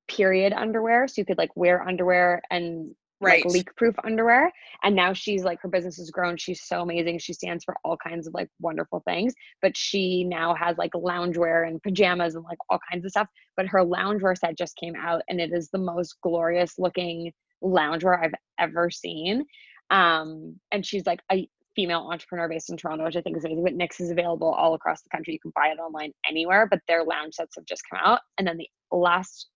period 0.08 0.52
underwear, 0.52 1.06
so 1.06 1.20
you 1.20 1.26
could 1.26 1.38
like 1.38 1.54
wear 1.54 1.86
underwear 1.86 2.42
and 2.50 2.94
right. 3.20 3.44
like 3.44 3.52
leak 3.52 3.76
proof 3.76 3.94
underwear 4.04 4.50
and 4.82 4.94
now 4.94 5.12
she's 5.12 5.44
like 5.44 5.60
her 5.60 5.68
business 5.68 5.96
has 5.96 6.10
grown 6.10 6.36
she's 6.36 6.62
so 6.62 6.82
amazing 6.82 7.18
she 7.18 7.32
stands 7.32 7.64
for 7.64 7.74
all 7.84 7.96
kinds 7.96 8.26
of 8.26 8.34
like 8.34 8.48
wonderful 8.60 9.02
things 9.04 9.34
but 9.62 9.76
she 9.76 10.24
now 10.24 10.54
has 10.54 10.76
like 10.78 10.92
loungewear 10.92 11.66
and 11.66 11.82
pajamas 11.82 12.34
and 12.34 12.44
like 12.44 12.58
all 12.70 12.78
kinds 12.90 13.04
of 13.04 13.10
stuff 13.10 13.28
but 13.56 13.66
her 13.66 13.84
loungewear 13.84 14.36
set 14.36 14.56
just 14.56 14.76
came 14.76 14.94
out 14.96 15.22
and 15.28 15.40
it 15.40 15.52
is 15.52 15.68
the 15.70 15.78
most 15.78 16.16
glorious 16.22 16.74
looking 16.78 17.32
loungewear 17.62 18.22
i've 18.22 18.34
ever 18.58 18.90
seen 18.90 19.44
um 19.90 20.54
and 20.72 20.84
she's 20.84 21.06
like 21.06 21.20
a 21.32 21.48
female 21.74 22.08
entrepreneur 22.10 22.48
based 22.48 22.70
in 22.70 22.76
toronto 22.76 23.04
which 23.04 23.16
i 23.16 23.20
think 23.20 23.36
is 23.36 23.44
amazing 23.44 23.64
but 23.64 23.76
knix 23.76 24.00
is 24.00 24.10
available 24.10 24.52
all 24.52 24.74
across 24.74 25.02
the 25.02 25.08
country 25.10 25.32
you 25.32 25.40
can 25.40 25.52
buy 25.54 25.68
it 25.68 25.78
online 25.78 26.12
anywhere 26.28 26.66
but 26.68 26.80
their 26.88 27.04
lounge 27.04 27.34
sets 27.34 27.54
have 27.56 27.64
just 27.66 27.82
come 27.88 28.00
out 28.02 28.20
and 28.36 28.46
then 28.46 28.56
the 28.56 28.68
last 28.90 29.48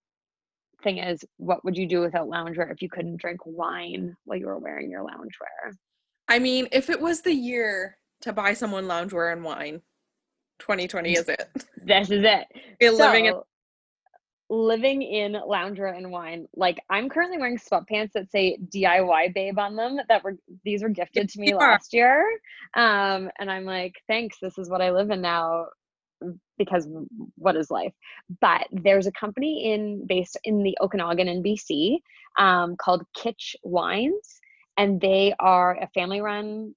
thing 0.83 0.99
is 0.99 1.25
what 1.39 1.65
would 1.65 1.77
you 1.77 1.87
do 1.87 2.01
without 2.01 2.29
loungewear 2.29 2.71
if 2.73 2.83
you 2.83 2.89
couldn't 2.89 3.17
drink 3.17 3.41
wine 3.45 4.17
while 4.25 4.39
you 4.39 4.47
were 4.47 4.59
wearing 4.59 4.91
your 4.91 5.03
loungewear 5.03 5.73
I 6.29 6.39
mean, 6.39 6.69
if 6.73 6.89
it 6.89 7.01
was 7.01 7.21
the 7.21 7.35
year 7.35 7.99
to 8.23 8.33
buy 8.33 8.55
someone 8.55 8.85
loungewear 8.87 9.33
and 9.33 9.45
wine, 9.45 9.83
2020 10.61 11.13
is 11.13 11.29
it. 11.29 11.51
this 11.85 12.11
is 12.11 12.25
it 12.25 12.47
You're 12.81 12.93
living 12.93 13.27
in 13.27 13.33
So, 13.33 13.47
living 14.49 15.03
in 15.03 15.33
loungewear 15.33 15.97
and 15.97 16.11
wine 16.11 16.47
like 16.55 16.79
i'm 16.91 17.09
currently 17.09 17.39
wearing 17.39 17.59
sweatpants 17.59 18.13
that 18.13 18.31
say 18.31 18.59
diy 18.75 19.33
babe 19.35 19.59
on 19.59 19.75
them 19.77 19.99
that 20.09 20.23
were 20.23 20.37
these 20.65 20.83
were 20.83 20.91
gifted 20.91 21.29
to 21.29 21.41
me 21.41 21.49
Yeah. 21.49 21.57
last 21.57 21.95
year 21.95 22.23
um 22.75 23.31
and 23.39 23.51
i'm 23.51 23.65
like 23.65 23.95
thanks 24.09 24.37
this 24.43 24.59
is 24.59 24.69
what 24.69 24.83
i 24.83 24.91
live 24.91 25.11
in 25.11 25.23
now 25.23 25.67
because 26.59 26.89
what 27.37 27.57
is 27.57 27.71
life? 27.71 27.93
But 28.41 28.67
there's 28.73 29.07
a 29.07 29.13
company 29.13 29.73
in 29.73 30.07
based 30.07 30.39
in 30.45 30.63
the 30.63 30.77
Okanagan 30.81 31.29
in 31.29 31.43
BC 31.43 31.99
um, 32.39 32.77
called 32.77 33.05
Kitsch 33.17 33.55
Wines, 33.65 34.41
and 34.77 35.01
they 35.01 35.35
are 35.41 35.79
a 35.81 35.89
family-run 35.95 36.75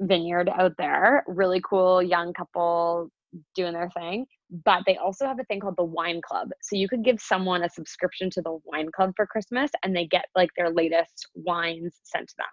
vineyard 0.00 0.48
out 0.48 0.74
there. 0.78 1.24
Really 1.26 1.60
cool 1.68 2.02
young 2.02 2.32
couple 2.32 3.10
doing 3.54 3.74
their 3.74 3.90
thing. 3.90 4.26
But 4.64 4.84
they 4.86 4.96
also 4.96 5.26
have 5.26 5.40
a 5.40 5.44
thing 5.44 5.60
called 5.60 5.76
the 5.76 5.84
Wine 5.84 6.20
Club. 6.22 6.50
So 6.62 6.76
you 6.76 6.88
could 6.88 7.04
give 7.04 7.20
someone 7.20 7.64
a 7.64 7.70
subscription 7.70 8.30
to 8.30 8.42
the 8.42 8.58
Wine 8.64 8.90
Club 8.94 9.12
for 9.16 9.26
Christmas, 9.26 9.70
and 9.82 9.94
they 9.94 10.06
get 10.06 10.26
like 10.36 10.50
their 10.56 10.70
latest 10.70 11.28
wines 11.34 11.96
sent 12.04 12.28
to 12.28 12.34
them, 12.38 12.46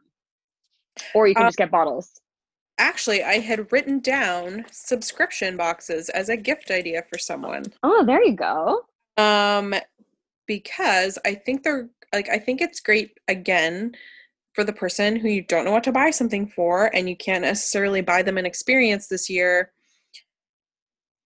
or 1.14 1.28
you 1.28 1.36
can 1.36 1.44
Um, 1.44 1.48
just 1.50 1.58
get 1.58 1.72
bottles. 1.72 2.20
Actually, 2.78 3.24
I 3.24 3.40
had 3.40 3.72
written 3.72 4.00
down 4.00 4.66
subscription 4.72 5.58
boxes 5.58 6.10
as 6.10 6.30
a 6.30 6.38
gift 6.38 6.72
idea 6.72 7.04
for 7.10 7.18
someone. 7.18 7.66
Oh, 7.84 8.04
there 8.06 8.24
you 8.24 8.34
go. 8.36 8.82
Um, 9.18 9.76
because 10.48 11.20
I 11.26 11.36
think 11.36 11.64
they're 11.64 11.90
like 12.14 12.30
I 12.30 12.38
think 12.38 12.62
it's 12.62 12.80
great 12.80 13.18
again 13.28 13.94
for 14.54 14.64
the 14.64 14.74
person 14.74 15.16
who 15.16 15.28
you 15.30 15.42
don't 15.42 15.66
know 15.66 15.72
what 15.72 15.84
to 15.84 15.92
buy 15.92 16.12
something 16.12 16.48
for 16.48 16.96
and 16.96 17.10
you 17.10 17.16
can't 17.16 17.42
necessarily 17.42 18.02
buy 18.02 18.22
them 18.22 18.38
an 18.38 18.46
experience 18.46 19.08
this 19.08 19.30
year. 19.30 19.72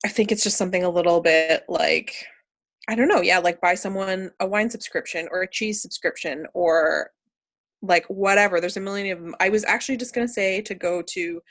I 0.05 0.09
think 0.09 0.31
it's 0.31 0.43
just 0.43 0.57
something 0.57 0.83
a 0.83 0.89
little 0.89 1.21
bit 1.21 1.63
like 1.67 2.13
I 2.89 2.95
don't 2.95 3.09
know, 3.09 3.21
yeah, 3.21 3.39
like 3.39 3.59
buy 3.59 3.75
someone 3.75 4.31
a 4.39 4.47
wine 4.47 4.69
subscription 4.69 5.27
or 5.31 5.41
a 5.41 5.49
cheese 5.49 5.81
subscription 5.81 6.45
or 6.53 7.11
like 7.81 8.05
whatever. 8.07 8.59
There's 8.59 8.77
a 8.77 8.81
million 8.81 9.11
of 9.17 9.23
them. 9.23 9.35
I 9.39 9.49
was 9.49 9.63
actually 9.65 9.97
just 9.97 10.13
gonna 10.13 10.27
say 10.27 10.61
to 10.61 10.75
go 10.75 11.01
to 11.01 11.41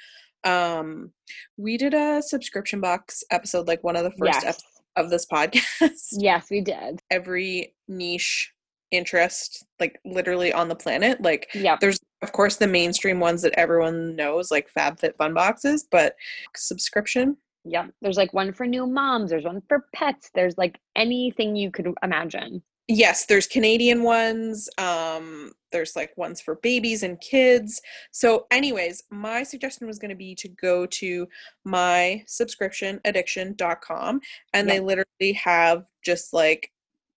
um 0.44 1.10
we 1.56 1.76
did 1.76 1.94
a 1.94 2.22
subscription 2.22 2.80
box 2.80 3.24
episode 3.30 3.66
like 3.66 3.82
one 3.82 3.96
of 3.96 4.04
the 4.04 4.10
first 4.12 4.42
Yes. 4.42 4.44
episodes 4.44 4.82
of 4.96 5.10
this 5.10 5.26
podcast 5.26 6.08
Yes, 6.12 6.46
we 6.50 6.60
did. 6.60 7.00
every 7.10 7.74
niche 7.88 8.52
interest 8.92 9.64
like 9.80 9.98
literally 10.04 10.52
on 10.52 10.68
the 10.68 10.74
planet 10.76 11.20
like 11.20 11.48
yeah 11.54 11.76
there's 11.80 11.98
of 12.22 12.30
course 12.30 12.56
the 12.56 12.66
mainstream 12.68 13.18
ones 13.18 13.42
that 13.42 13.52
everyone 13.58 14.14
knows 14.14 14.52
like 14.52 14.68
fabfitfun 14.78 15.34
boxes 15.34 15.86
but 15.90 16.14
subscription 16.54 17.36
Yep. 17.68 17.90
There's 18.00 18.16
like 18.16 18.32
one 18.32 18.52
for 18.52 18.64
new 18.64 18.86
moms, 18.86 19.30
there's 19.30 19.44
one 19.44 19.60
for 19.68 19.86
pets, 19.92 20.30
there's 20.36 20.56
like 20.56 20.78
anything 20.94 21.56
you 21.56 21.72
could 21.72 21.92
imagine. 22.00 22.62
Yes 22.89 23.26
there's 23.26 23.47
canadian 23.47 24.03
ones 24.03 24.68
um 24.78 25.53
there's 25.72 25.97
like 25.97 26.16
ones 26.16 26.41
for 26.41 26.57
babies 26.57 27.03
and 27.03 27.20
kids 27.20 27.80
so 28.12 28.47
anyways 28.51 29.03
my 29.11 29.43
suggestion 29.43 29.87
was 29.87 29.99
going 29.99 30.09
to 30.09 30.16
be 30.16 30.34
to 30.34 30.49
go 30.49 30.87
to 30.87 31.26
my 31.64 32.22
subscription 32.26 33.01
addiction.com 33.05 34.20
and 34.55 34.68
they 34.68 34.80
literally 34.80 35.32
have 35.32 35.84
just 36.05 36.32
like 36.32 36.70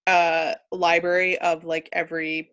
a 0.08 0.56
library 0.72 1.38
of 1.40 1.64
like 1.64 1.88
every 1.94 2.52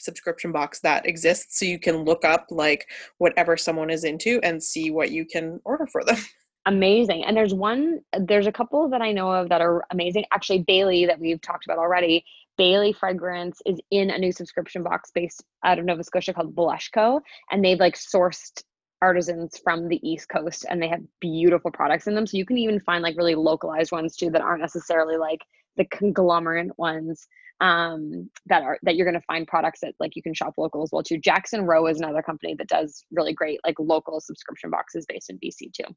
subscription 0.00 0.52
box 0.52 0.80
that 0.80 1.06
exists 1.06 1.58
so 1.58 1.64
you 1.64 1.78
can 1.78 2.04
look 2.04 2.24
up 2.24 2.46
like 2.50 2.88
whatever 3.18 3.56
someone 3.56 3.90
is 3.90 4.04
into 4.04 4.40
and 4.42 4.62
see 4.62 4.90
what 4.90 5.10
you 5.10 5.24
can 5.24 5.60
order 5.64 5.86
for 5.86 6.04
them 6.04 6.16
Amazing. 6.68 7.24
And 7.24 7.34
there's 7.34 7.54
one, 7.54 8.00
there's 8.12 8.46
a 8.46 8.52
couple 8.52 8.90
that 8.90 9.00
I 9.00 9.10
know 9.10 9.30
of 9.32 9.48
that 9.48 9.62
are 9.62 9.86
amazing. 9.90 10.26
Actually, 10.34 10.64
Bailey, 10.66 11.06
that 11.06 11.18
we've 11.18 11.40
talked 11.40 11.64
about 11.64 11.78
already, 11.78 12.26
Bailey 12.58 12.92
Fragrance 12.92 13.62
is 13.64 13.80
in 13.90 14.10
a 14.10 14.18
new 14.18 14.32
subscription 14.32 14.82
box 14.82 15.10
based 15.14 15.42
out 15.64 15.78
of 15.78 15.84
Nova 15.84 16.04
Scotia 16.04 16.34
called 16.34 16.54
Blushco. 16.54 17.20
And 17.50 17.64
they've 17.64 17.78
like 17.78 17.96
sourced 17.96 18.62
artisans 19.00 19.58
from 19.62 19.88
the 19.88 20.06
East 20.06 20.28
Coast 20.28 20.66
and 20.68 20.82
they 20.82 20.88
have 20.88 21.00
beautiful 21.20 21.70
products 21.70 22.08
in 22.08 22.14
them. 22.14 22.26
So 22.26 22.36
you 22.36 22.44
can 22.44 22.58
even 22.58 22.80
find 22.80 23.02
like 23.02 23.16
really 23.16 23.36
localized 23.36 23.92
ones 23.92 24.16
too 24.16 24.30
that 24.30 24.42
aren't 24.42 24.60
necessarily 24.60 25.16
like 25.16 25.40
the 25.76 25.86
conglomerate 25.86 26.76
ones 26.76 27.26
um 27.60 28.30
that 28.46 28.62
are 28.62 28.78
that 28.82 28.94
you're 28.94 29.06
going 29.06 29.20
to 29.20 29.26
find 29.26 29.46
products 29.48 29.80
that 29.80 29.92
like 29.98 30.14
you 30.14 30.22
can 30.22 30.32
shop 30.32 30.54
local 30.56 30.82
as 30.82 30.90
well 30.92 31.02
too 31.02 31.18
jackson 31.18 31.62
row 31.62 31.88
is 31.88 31.98
another 31.98 32.22
company 32.22 32.54
that 32.54 32.68
does 32.68 33.04
really 33.10 33.32
great 33.32 33.58
like 33.64 33.74
local 33.80 34.20
subscription 34.20 34.70
boxes 34.70 35.04
based 35.08 35.28
in 35.28 35.38
bc 35.38 35.72
too 35.72 35.92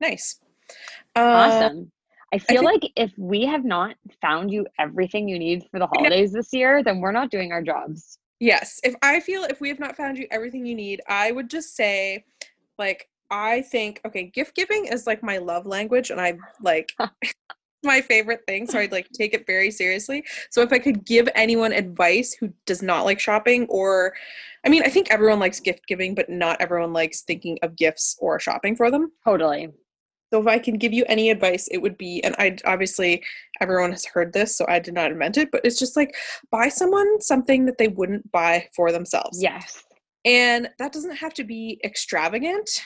nice 0.00 0.38
uh, 1.16 1.20
Awesome. 1.20 1.92
I 2.32 2.38
feel 2.38 2.62
think- 2.62 2.82
like 2.82 2.92
if 2.96 3.12
we 3.18 3.44
have 3.46 3.64
not 3.64 3.96
found 4.20 4.50
you 4.50 4.66
everything 4.78 5.28
you 5.28 5.38
need 5.38 5.64
for 5.70 5.78
the 5.78 5.86
holidays 5.86 6.32
this 6.32 6.52
year, 6.52 6.82
then 6.82 7.00
we're 7.00 7.12
not 7.12 7.30
doing 7.30 7.52
our 7.52 7.62
jobs. 7.62 8.18
Yes, 8.40 8.80
if 8.82 8.94
I 9.02 9.20
feel 9.20 9.44
if 9.44 9.60
we 9.60 9.68
have 9.68 9.78
not 9.78 9.96
found 9.96 10.18
you 10.18 10.26
everything 10.30 10.66
you 10.66 10.74
need, 10.74 11.00
I 11.08 11.30
would 11.30 11.48
just 11.48 11.76
say, 11.76 12.24
like, 12.78 13.08
I 13.30 13.62
think 13.62 14.00
okay, 14.04 14.24
gift 14.24 14.56
giving 14.56 14.86
is 14.86 15.06
like 15.06 15.22
my 15.22 15.38
love 15.38 15.66
language, 15.66 16.10
and 16.10 16.20
I 16.20 16.38
like 16.60 16.92
my 17.84 18.00
favorite 18.00 18.40
thing, 18.46 18.66
so 18.66 18.78
I'd 18.78 18.92
like 18.92 19.08
take 19.10 19.34
it 19.34 19.46
very 19.46 19.70
seriously. 19.70 20.24
So 20.50 20.62
if 20.62 20.72
I 20.72 20.78
could 20.78 21.04
give 21.04 21.28
anyone 21.34 21.72
advice 21.72 22.32
who 22.32 22.52
does 22.66 22.82
not 22.82 23.04
like 23.04 23.20
shopping, 23.20 23.66
or 23.68 24.14
I 24.64 24.68
mean, 24.68 24.82
I 24.84 24.88
think 24.88 25.10
everyone 25.10 25.38
likes 25.38 25.60
gift 25.60 25.86
giving, 25.86 26.14
but 26.14 26.28
not 26.28 26.60
everyone 26.60 26.92
likes 26.92 27.22
thinking 27.22 27.58
of 27.62 27.76
gifts 27.76 28.16
or 28.20 28.38
shopping 28.40 28.76
for 28.76 28.90
them. 28.90 29.12
Totally. 29.24 29.68
So 30.32 30.40
if 30.40 30.46
I 30.46 30.58
can 30.58 30.78
give 30.78 30.94
you 30.94 31.04
any 31.08 31.28
advice, 31.28 31.68
it 31.70 31.78
would 31.78 31.98
be, 31.98 32.24
and 32.24 32.34
I 32.38 32.56
obviously 32.64 33.22
everyone 33.60 33.90
has 33.90 34.06
heard 34.06 34.32
this, 34.32 34.56
so 34.56 34.64
I 34.66 34.78
did 34.78 34.94
not 34.94 35.10
invent 35.10 35.36
it, 35.36 35.50
but 35.50 35.60
it's 35.62 35.78
just 35.78 35.94
like 35.94 36.14
buy 36.50 36.68
someone 36.68 37.20
something 37.20 37.66
that 37.66 37.76
they 37.76 37.88
wouldn't 37.88 38.32
buy 38.32 38.66
for 38.74 38.92
themselves. 38.92 39.42
Yes. 39.42 39.84
And 40.24 40.70
that 40.78 40.92
doesn't 40.92 41.16
have 41.16 41.34
to 41.34 41.44
be 41.44 41.78
extravagant. 41.84 42.82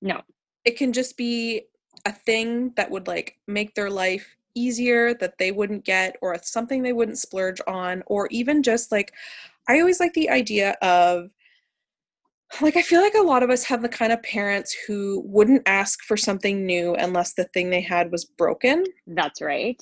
No. 0.00 0.22
It 0.64 0.78
can 0.78 0.94
just 0.94 1.18
be 1.18 1.66
a 2.06 2.12
thing 2.12 2.72
that 2.76 2.90
would 2.90 3.06
like 3.06 3.36
make 3.46 3.74
their 3.74 3.90
life 3.90 4.34
easier 4.54 5.12
that 5.14 5.36
they 5.38 5.52
wouldn't 5.52 5.84
get 5.84 6.16
or 6.22 6.38
something 6.42 6.82
they 6.82 6.94
wouldn't 6.94 7.18
splurge 7.18 7.60
on 7.66 8.02
or 8.06 8.28
even 8.30 8.62
just 8.62 8.90
like 8.90 9.12
I 9.68 9.78
always 9.80 10.00
like 10.00 10.14
the 10.14 10.30
idea 10.30 10.76
of 10.80 11.30
like 12.60 12.76
I 12.76 12.82
feel 12.82 13.00
like 13.00 13.14
a 13.14 13.22
lot 13.22 13.42
of 13.42 13.50
us 13.50 13.64
have 13.64 13.82
the 13.82 13.88
kind 13.88 14.12
of 14.12 14.22
parents 14.22 14.76
who 14.86 15.22
wouldn't 15.24 15.62
ask 15.66 16.02
for 16.02 16.16
something 16.16 16.66
new 16.66 16.94
unless 16.94 17.34
the 17.34 17.44
thing 17.44 17.70
they 17.70 17.80
had 17.80 18.12
was 18.12 18.24
broken. 18.24 18.84
That's 19.06 19.40
right. 19.40 19.80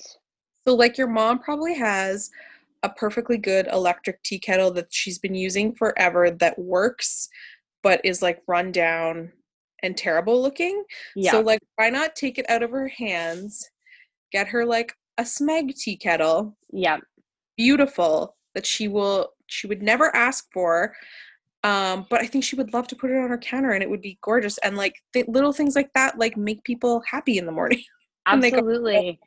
So 0.67 0.75
like 0.75 0.97
your 0.97 1.07
mom 1.07 1.39
probably 1.39 1.75
has 1.75 2.29
a 2.83 2.89
perfectly 2.89 3.37
good 3.37 3.67
electric 3.67 4.23
tea 4.23 4.39
kettle 4.39 4.71
that 4.71 4.87
she's 4.89 5.19
been 5.19 5.35
using 5.35 5.73
forever 5.75 6.31
that 6.31 6.57
works 6.57 7.29
but 7.83 8.01
is 8.03 8.21
like 8.21 8.41
run 8.47 8.71
down 8.71 9.31
and 9.83 9.97
terrible 9.97 10.41
looking. 10.41 10.83
Yeah. 11.15 11.31
So 11.31 11.41
like 11.41 11.61
why 11.75 11.89
not 11.89 12.15
take 12.15 12.37
it 12.37 12.49
out 12.49 12.63
of 12.63 12.71
her 12.71 12.87
hands, 12.87 13.69
get 14.31 14.47
her 14.47 14.65
like 14.65 14.93
a 15.17 15.23
smeg 15.23 15.75
tea 15.75 15.97
kettle, 15.97 16.55
yeah. 16.71 16.97
beautiful 17.57 18.35
that 18.53 18.65
she 18.65 18.87
will 18.87 19.29
she 19.47 19.67
would 19.67 19.81
never 19.81 20.15
ask 20.15 20.45
for. 20.53 20.93
Um, 21.63 22.07
but 22.09 22.21
I 22.21 22.25
think 22.25 22.43
she 22.43 22.55
would 22.55 22.73
love 22.73 22.87
to 22.87 22.95
put 22.95 23.11
it 23.11 23.17
on 23.17 23.29
her 23.29 23.37
counter 23.37 23.71
and 23.71 23.83
it 23.83 23.89
would 23.89 24.01
be 24.01 24.17
gorgeous. 24.21 24.57
And 24.59 24.75
like 24.77 24.95
th- 25.13 25.27
little 25.27 25.53
things 25.53 25.75
like 25.75 25.91
that 25.93 26.17
like 26.17 26.35
make 26.35 26.63
people 26.63 27.03
happy 27.09 27.37
in 27.37 27.45
the 27.45 27.51
morning. 27.51 27.83
And 28.27 28.39
go- 28.43 28.47
Absolutely. 28.49 29.19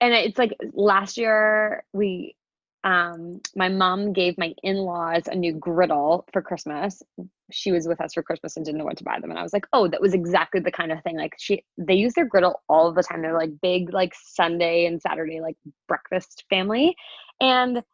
And 0.00 0.14
it's 0.14 0.36
like 0.36 0.52
last 0.72 1.16
year 1.16 1.84
we 1.92 2.34
um 2.82 3.40
my 3.54 3.68
mom 3.68 4.12
gave 4.12 4.36
my 4.36 4.52
in-laws 4.64 5.28
a 5.28 5.34
new 5.36 5.52
griddle 5.52 6.26
for 6.32 6.42
Christmas. 6.42 7.04
She 7.52 7.70
was 7.70 7.86
with 7.86 8.00
us 8.00 8.14
for 8.14 8.22
Christmas 8.24 8.56
and 8.56 8.66
didn't 8.66 8.78
know 8.78 8.84
what 8.84 8.96
to 8.96 9.04
buy 9.04 9.20
them. 9.20 9.30
And 9.30 9.38
I 9.38 9.44
was 9.44 9.52
like, 9.52 9.66
oh, 9.72 9.86
that 9.86 10.00
was 10.00 10.12
exactly 10.12 10.60
the 10.60 10.72
kind 10.72 10.90
of 10.90 11.00
thing. 11.04 11.16
Like 11.16 11.34
she 11.38 11.62
they 11.76 11.94
use 11.94 12.14
their 12.14 12.26
griddle 12.26 12.62
all 12.68 12.92
the 12.92 13.02
time. 13.04 13.22
They're 13.22 13.38
like 13.38 13.60
big 13.62 13.92
like 13.92 14.12
Sunday 14.14 14.86
and 14.86 15.00
Saturday 15.00 15.40
like 15.40 15.56
breakfast 15.86 16.44
family. 16.50 16.96
And 17.40 17.84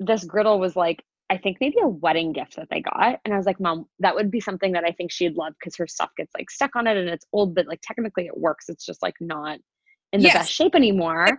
this 0.00 0.24
griddle 0.24 0.58
was 0.58 0.74
like 0.74 1.04
I 1.30 1.36
think 1.36 1.58
maybe 1.60 1.76
a 1.82 1.88
wedding 1.88 2.32
gift 2.32 2.56
that 2.56 2.68
they 2.70 2.80
got. 2.80 3.20
And 3.24 3.34
I 3.34 3.36
was 3.36 3.46
like, 3.46 3.60
Mom, 3.60 3.86
that 3.98 4.14
would 4.14 4.30
be 4.30 4.40
something 4.40 4.72
that 4.72 4.84
I 4.84 4.92
think 4.92 5.12
she'd 5.12 5.36
love 5.36 5.52
because 5.58 5.76
her 5.76 5.86
stuff 5.86 6.10
gets 6.16 6.32
like 6.36 6.50
stuck 6.50 6.74
on 6.74 6.86
it 6.86 6.96
and 6.96 7.08
it's 7.08 7.26
old, 7.32 7.54
but 7.54 7.66
like 7.66 7.80
technically 7.82 8.26
it 8.26 8.38
works. 8.38 8.68
It's 8.68 8.86
just 8.86 9.02
like 9.02 9.14
not 9.20 9.58
in 10.12 10.20
the 10.20 10.28
Yes. 10.28 10.34
best 10.34 10.52
shape 10.52 10.74
anymore. 10.74 11.38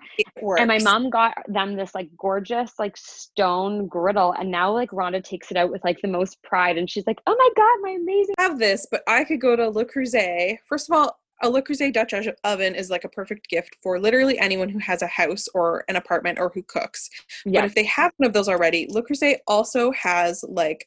And 0.58 0.68
my 0.68 0.78
mom 0.78 1.10
got 1.10 1.34
them 1.48 1.76
this 1.76 1.96
like 1.96 2.10
gorgeous 2.18 2.74
like 2.78 2.96
stone 2.98 3.88
griddle. 3.88 4.34
And 4.34 4.52
now 4.52 4.72
like 4.72 4.92
Rhonda 4.92 5.24
takes 5.24 5.50
it 5.50 5.58
out 5.58 5.72
with 5.72 5.84
like 5.84 6.00
the 6.02 6.08
most 6.08 6.42
pride. 6.44 6.78
And 6.78 6.90
she's 6.90 7.08
like, 7.08 7.20
oh 7.26 7.36
my 7.36 7.50
God, 7.58 7.78
my 7.82 7.98
amazing. 8.00 8.36
I 8.38 8.44
have 8.44 8.60
this, 8.60 8.86
but 8.92 9.02
I 9.08 9.24
could 9.24 9.42
go 9.42 9.56
to 9.56 9.70
Le 9.70 9.86
Creuset. 9.86 10.58
First 10.68 10.90
of 10.90 10.96
all, 10.96 11.20
a 11.42 11.50
Le 11.50 11.62
Creuset 11.62 11.94
Dutch 11.94 12.14
oven 12.44 12.76
is 12.76 12.90
like 12.90 13.04
a 13.04 13.10
perfect 13.10 13.50
gift 13.50 13.78
for 13.82 14.00
literally 14.00 14.38
anyone 14.40 14.70
who 14.70 14.80
has 14.80 15.02
a 15.02 15.08
house 15.08 15.48
or 15.54 15.84
an 15.88 15.96
apartment 15.96 16.40
or 16.40 16.52
who 16.54 16.64
cooks. 16.64 17.10
But 17.46 17.66
if 17.66 17.76
they 17.76 17.86
have 17.86 18.12
one 18.18 18.28
of 18.28 18.34
those 18.34 18.50
already, 18.50 18.88
Le 18.90 19.04
Creuset 19.04 19.38
also 19.48 19.92
has 19.92 20.44
like 20.48 20.86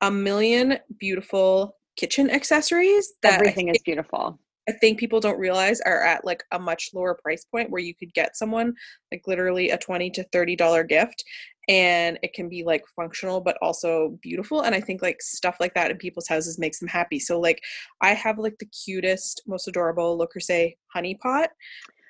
a 0.00 0.10
million 0.10 0.78
beautiful 0.98 1.76
kitchen 1.96 2.30
accessories 2.30 3.12
that 3.22 3.32
I 3.32 3.36
Everything 3.36 3.68
is 3.68 3.82
beautiful. 3.84 4.38
I 4.68 4.72
think 4.72 4.98
people 4.98 5.18
don't 5.18 5.38
realize 5.38 5.80
are 5.80 6.02
at 6.04 6.24
like 6.26 6.44
a 6.52 6.58
much 6.58 6.90
lower 6.92 7.14
price 7.14 7.44
point 7.44 7.70
where 7.70 7.80
you 7.80 7.94
could 7.94 8.12
get 8.12 8.36
someone 8.36 8.74
like 9.10 9.22
literally 9.26 9.70
a 9.70 9.78
20 9.78 10.10
to 10.10 10.24
30 10.24 10.56
dollar 10.56 10.84
gift 10.84 11.24
and 11.68 12.18
it 12.22 12.32
can 12.32 12.48
be 12.48 12.64
like 12.64 12.82
functional 12.96 13.40
but 13.40 13.58
also 13.60 14.18
beautiful 14.22 14.62
and 14.62 14.74
i 14.74 14.80
think 14.80 15.02
like 15.02 15.20
stuff 15.20 15.56
like 15.60 15.74
that 15.74 15.90
in 15.90 15.96
people's 15.98 16.26
houses 16.26 16.58
makes 16.58 16.78
them 16.78 16.88
happy. 16.88 17.18
So 17.18 17.38
like 17.38 17.62
i 18.00 18.14
have 18.14 18.38
like 18.38 18.58
the 18.58 18.66
cutest 18.66 19.42
most 19.46 19.68
adorable 19.68 20.16
le 20.16 20.26
creuset 20.26 20.76
honey 20.92 21.14
pot. 21.14 21.50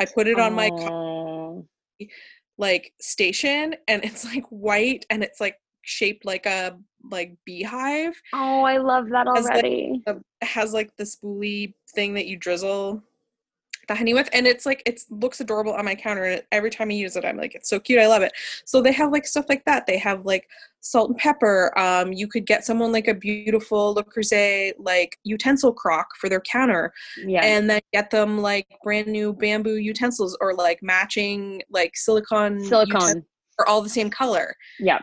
I 0.01 0.07
put 0.07 0.29
it 0.29 0.39
on 0.39 0.55
my 0.55 0.71
like 2.57 2.93
station 3.01 3.75
and 3.87 4.05
it's 4.05 4.25
like 4.25 4.45
white 4.51 5.05
and 5.11 5.23
it's 5.23 5.41
like 5.41 5.57
shaped 5.83 6.25
like 6.25 6.45
a 6.47 6.77
like 7.11 7.35
beehive 7.45 8.21
oh, 8.35 8.63
I 8.63 8.77
love 8.79 9.09
that 9.11 9.27
Has, 9.35 9.45
like, 9.45 9.53
already. 9.55 10.03
has 10.43 10.73
like 10.73 10.91
the 10.97 11.05
spoolie 11.05 11.75
thing 11.95 12.15
that 12.15 12.27
you 12.27 12.37
drizzle 12.37 13.03
the 13.89 13.95
honey 13.95 14.15
with 14.15 14.29
and 14.33 14.47
it's 14.47 14.67
like 14.67 14.83
it 14.87 15.01
looks 15.11 15.41
adorable 15.41 15.73
on 15.73 15.85
my 15.85 15.95
counter 15.95 16.25
and 16.25 16.43
every 16.53 16.71
time 16.71 16.91
i 16.91 16.93
use 16.93 17.17
it 17.17 17.25
i'm 17.25 17.37
like 17.37 17.55
it's 17.55 17.69
so 17.69 17.81
cute 17.81 17.99
i 17.99 18.07
love 18.07 18.23
it 18.23 18.33
so 18.65 18.81
they 18.81 18.93
have 18.93 19.11
like 19.11 19.27
stuff 19.27 19.47
like 19.49 19.65
that 19.65 19.87
they 19.87 19.97
have 19.99 20.25
like 20.25 20.47
salt 20.81 21.11
and 21.11 21.19
pepper 21.19 21.77
um 21.79 22.13
you 22.13 22.29
could 22.29 22.47
get 22.47 22.65
someone 22.65 22.93
like 22.93 23.09
a 23.09 23.15
beautiful 23.15 23.95
le 23.95 24.05
creuset 24.05 24.73
like 24.79 25.19
utensil 25.25 25.73
crock 25.73 26.07
for 26.21 26.29
their 26.29 26.41
counter 26.43 26.93
yeah. 27.27 27.41
and 27.43 27.69
then 27.69 27.81
get 27.93 28.11
them 28.11 28.39
like 28.39 28.67
brand 28.85 29.09
new 29.09 29.33
bamboo 29.33 29.77
utensils 29.77 30.37
or 30.41 30.55
like 30.55 30.79
matching 30.83 31.61
like 31.71 31.97
silicone 31.97 32.63
Silicone. 32.63 33.25
are 33.59 33.67
all 33.67 33.83
the 33.83 33.89
same 33.89 34.11
color 34.11 34.55
Yeah. 34.79 34.99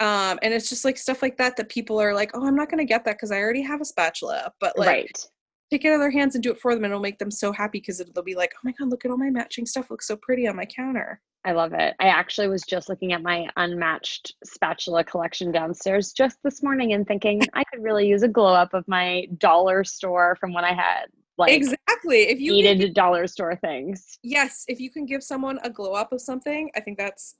um 0.00 0.38
and 0.42 0.52
it's 0.54 0.68
just 0.68 0.84
like 0.84 0.96
stuff 0.96 1.22
like 1.22 1.36
that 1.36 1.56
that 1.56 1.68
people 1.68 2.00
are 2.00 2.14
like 2.14 2.30
oh 2.34 2.46
i'm 2.46 2.56
not 2.56 2.68
going 2.70 2.78
to 2.78 2.90
get 2.90 3.04
that 3.04 3.16
because 3.16 3.30
i 3.30 3.38
already 3.38 3.62
have 3.62 3.80
a 3.80 3.84
spatula 3.84 4.52
but 4.58 4.76
like 4.78 4.88
right. 4.88 5.26
Take 5.72 5.84
it 5.84 5.88
out 5.88 5.94
of 5.94 6.00
their 6.00 6.10
hands 6.10 6.34
and 6.34 6.44
do 6.44 6.50
it 6.50 6.60
for 6.60 6.74
them 6.74 6.84
and 6.84 6.92
it'll 6.92 7.02
make 7.02 7.18
them 7.18 7.30
so 7.30 7.50
happy 7.50 7.80
because 7.80 8.02
they'll 8.14 8.22
be 8.22 8.34
like 8.34 8.52
oh 8.56 8.60
my 8.64 8.72
god 8.78 8.88
look 8.88 9.04
at 9.04 9.10
all 9.10 9.16
my 9.16 9.30
matching 9.30 9.64
stuff 9.64 9.90
looks 9.90 10.06
so 10.06 10.16
pretty 10.16 10.46
on 10.46 10.56
my 10.56 10.66
counter 10.66 11.20
I 11.44 11.50
love 11.50 11.72
it. 11.72 11.96
I 11.98 12.06
actually 12.06 12.46
was 12.46 12.62
just 12.62 12.88
looking 12.88 13.12
at 13.12 13.20
my 13.20 13.48
unmatched 13.56 14.36
spatula 14.44 15.02
collection 15.02 15.50
downstairs 15.50 16.12
just 16.12 16.38
this 16.44 16.62
morning 16.62 16.92
and 16.92 17.04
thinking 17.04 17.42
I 17.54 17.64
could 17.64 17.82
really 17.82 18.06
use 18.06 18.22
a 18.22 18.28
glow 18.28 18.54
up 18.54 18.74
of 18.74 18.86
my 18.86 19.26
dollar 19.38 19.82
store 19.82 20.36
from 20.38 20.52
when 20.52 20.64
I 20.64 20.72
had 20.72 21.06
like 21.38 21.52
exactly 21.52 22.28
if 22.28 22.38
you 22.38 22.52
can 22.52 22.78
needed 22.78 22.94
dollar 22.94 23.26
store 23.26 23.56
things. 23.56 24.18
yes 24.22 24.64
if 24.68 24.78
you 24.78 24.90
can 24.90 25.06
give 25.06 25.22
someone 25.22 25.58
a 25.64 25.70
glow 25.70 25.92
up 25.92 26.12
of 26.12 26.20
something 26.20 26.70
i 26.76 26.80
think 26.80 26.98
that's 26.98 27.36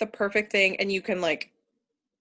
the 0.00 0.06
perfect 0.06 0.50
thing 0.50 0.76
and 0.80 0.90
you 0.90 1.00
can 1.00 1.20
like 1.20 1.52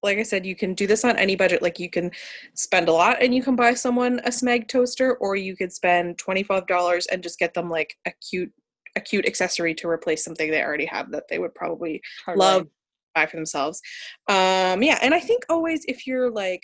like 0.03 0.17
i 0.17 0.23
said 0.23 0.45
you 0.45 0.55
can 0.55 0.73
do 0.73 0.85
this 0.85 1.05
on 1.05 1.17
any 1.17 1.35
budget 1.35 1.61
like 1.61 1.79
you 1.79 1.89
can 1.89 2.11
spend 2.53 2.89
a 2.89 2.91
lot 2.91 3.21
and 3.21 3.33
you 3.33 3.41
can 3.41 3.55
buy 3.55 3.73
someone 3.73 4.19
a 4.25 4.29
smeg 4.29 4.67
toaster 4.67 5.15
or 5.15 5.35
you 5.35 5.55
could 5.55 5.71
spend 5.71 6.17
$25 6.17 7.05
and 7.11 7.23
just 7.23 7.39
get 7.39 7.53
them 7.53 7.69
like 7.69 7.95
a 8.05 8.11
cute 8.29 8.51
a 8.95 9.01
cute 9.01 9.25
accessory 9.25 9.73
to 9.73 9.87
replace 9.87 10.23
something 10.23 10.51
they 10.51 10.63
already 10.63 10.85
have 10.85 11.11
that 11.11 11.23
they 11.29 11.39
would 11.39 11.55
probably 11.55 12.01
love 12.35 12.67
buy 13.15 13.25
for 13.25 13.37
themselves. 13.37 13.81
Um 14.27 14.81
yeah 14.81 14.97
and 15.01 15.13
i 15.13 15.19
think 15.19 15.43
always 15.49 15.85
if 15.87 16.07
you're 16.07 16.31
like 16.31 16.63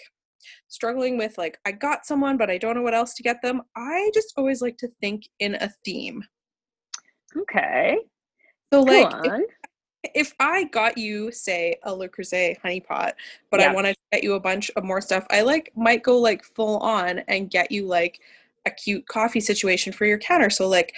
struggling 0.68 1.18
with 1.18 1.38
like 1.38 1.58
i 1.66 1.72
got 1.72 2.06
someone 2.06 2.38
but 2.38 2.50
i 2.50 2.58
don't 2.58 2.76
know 2.76 2.82
what 2.82 2.94
else 2.94 3.14
to 3.14 3.24
get 3.24 3.42
them 3.42 3.62
i 3.76 4.10
just 4.14 4.34
always 4.38 4.62
like 4.62 4.78
to 4.78 4.88
think 5.02 5.24
in 5.40 5.56
a 5.56 5.70
theme. 5.86 6.24
Okay. 7.38 7.98
so 8.74 8.84
Go 8.84 8.92
like 8.92 9.42
if, 10.04 10.34
i 10.40 10.64
got 10.66 10.98
you 10.98 11.32
say 11.32 11.76
a 11.84 11.94
le 11.94 12.08
creuset 12.08 12.58
honey 12.62 12.80
pot 12.80 13.16
but 13.52 13.60
i 13.60 13.64
Yeah. 13.64 13.74
wanted 13.74 13.94
to 13.94 14.00
get 14.14 14.24
you 14.24 14.34
a 14.34 14.40
bunch 14.40 14.70
of 14.76 14.84
more 14.84 15.02
stuff 15.02 15.26
i 15.30 15.42
like 15.42 15.72
might 15.76 16.04
go 16.04 16.18
like 16.18 16.44
full 16.44 16.78
on 16.80 17.20
and 17.28 17.50
get 17.52 17.72
you 17.72 17.86
like 17.86 18.20
a 18.66 18.72
cute 18.72 19.06
coffee 19.08 19.40
situation 19.40 19.92
for 19.94 20.06
your 20.06 20.18
counter 20.18 20.50
so 20.50 20.68
like 20.68 20.94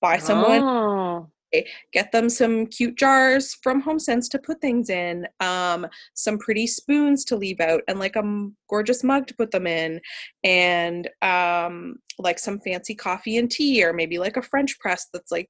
buy 0.00 0.16
someone 0.18 0.62
Oh, 0.62 1.28
get 1.92 2.12
them 2.12 2.28
some 2.28 2.66
cute 2.66 2.96
jars 2.96 3.54
from 3.62 3.80
home 3.80 3.98
sense 3.98 4.28
to 4.28 4.38
put 4.38 4.60
things 4.60 4.90
in 4.90 5.26
um 5.40 5.86
some 6.14 6.38
pretty 6.38 6.66
spoons 6.66 7.24
to 7.24 7.36
leave 7.36 7.60
out 7.60 7.80
and 7.88 7.98
like 7.98 8.16
a 8.16 8.20
m- 8.20 8.54
gorgeous 8.68 9.02
mug 9.02 9.26
to 9.26 9.34
put 9.34 9.50
them 9.50 9.66
in 9.66 9.98
and 10.44 11.08
um 11.22 11.96
like 12.18 12.38
some 12.38 12.60
fancy 12.60 12.94
coffee 12.94 13.38
and 13.38 13.50
tea 13.50 13.82
or 13.82 13.92
maybe 13.94 14.18
like 14.18 14.36
a 14.36 14.42
french 14.42 14.78
press 14.78 15.06
that's 15.12 15.32
like 15.32 15.48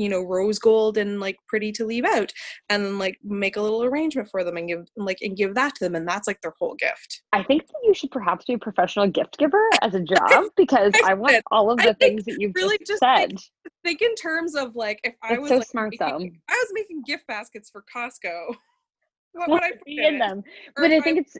you 0.00 0.08
know 0.08 0.22
rose 0.22 0.58
gold 0.58 0.96
and 0.96 1.20
like 1.20 1.36
pretty 1.46 1.70
to 1.70 1.84
leave 1.84 2.04
out 2.06 2.32
and 2.70 2.84
then 2.84 2.98
like 2.98 3.18
make 3.22 3.56
a 3.56 3.60
little 3.60 3.84
arrangement 3.84 4.28
for 4.30 4.42
them 4.42 4.56
and 4.56 4.66
give 4.68 4.88
like 4.96 5.18
and 5.20 5.36
give 5.36 5.54
that 5.54 5.74
to 5.74 5.84
them 5.84 5.94
and 5.94 6.08
that's 6.08 6.26
like 6.26 6.40
their 6.40 6.54
whole 6.58 6.74
gift 6.76 7.22
I 7.32 7.42
think 7.42 7.66
that 7.66 7.80
you 7.84 7.92
should 7.92 8.10
perhaps 8.10 8.46
be 8.46 8.54
a 8.54 8.58
professional 8.58 9.06
gift 9.08 9.36
giver 9.38 9.62
as 9.82 9.94
a 9.94 10.00
job 10.14 10.44
because 10.56 10.94
I 11.04 11.12
want 11.14 11.34
should. 11.34 11.44
all 11.50 11.70
of 11.70 11.76
the 11.78 11.94
think 11.94 11.98
things 12.00 12.24
that 12.24 12.36
you've 12.40 12.52
really 12.56 12.78
just 12.78 12.88
just 12.88 13.00
said. 13.00 13.28
think- 13.28 13.40
think 13.84 14.02
in 14.02 14.14
terms 14.14 14.54
of 14.54 14.74
like 14.74 15.00
if 15.04 15.14
i 15.22 15.32
It's 15.34 15.40
was 15.40 15.48
so 15.50 15.56
like, 15.58 15.66
smart, 15.66 15.90
making, 15.92 16.06
though. 16.06 16.30
i 16.48 16.52
was 16.52 16.68
making 16.72 17.02
gift 17.06 17.26
baskets 17.26 17.70
for 17.70 17.84
costco 17.94 18.54
what 19.32 19.48
would 19.50 19.62
i 19.62 19.70
put 19.70 19.84
be 19.84 20.02
in 20.04 20.18
them? 20.18 20.42
But 20.76 20.90
I 20.92 21.00
think 21.00 21.18
it's 21.20 21.36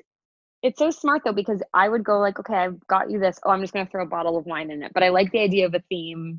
it's 0.62 0.78
so 0.78 0.90
smart 0.90 1.22
though 1.24 1.32
because 1.32 1.62
I 1.74 1.88
would 1.88 2.04
go 2.04 2.18
like, 2.20 2.38
okay, 2.38 2.54
I've 2.54 2.86
got 2.86 3.10
you 3.10 3.18
this. 3.18 3.38
Oh, 3.44 3.50
I'm 3.50 3.60
just 3.62 3.72
gonna 3.72 3.88
throw 3.90 4.02
a 4.04 4.06
bottle 4.06 4.36
of 4.36 4.44
wine 4.46 4.70
in 4.70 4.82
it. 4.82 4.92
But 4.94 5.02
I 5.02 5.08
like 5.08 5.30
the 5.32 5.40
idea 5.40 5.66
of 5.66 5.74
a 5.74 5.82
theme 5.88 6.38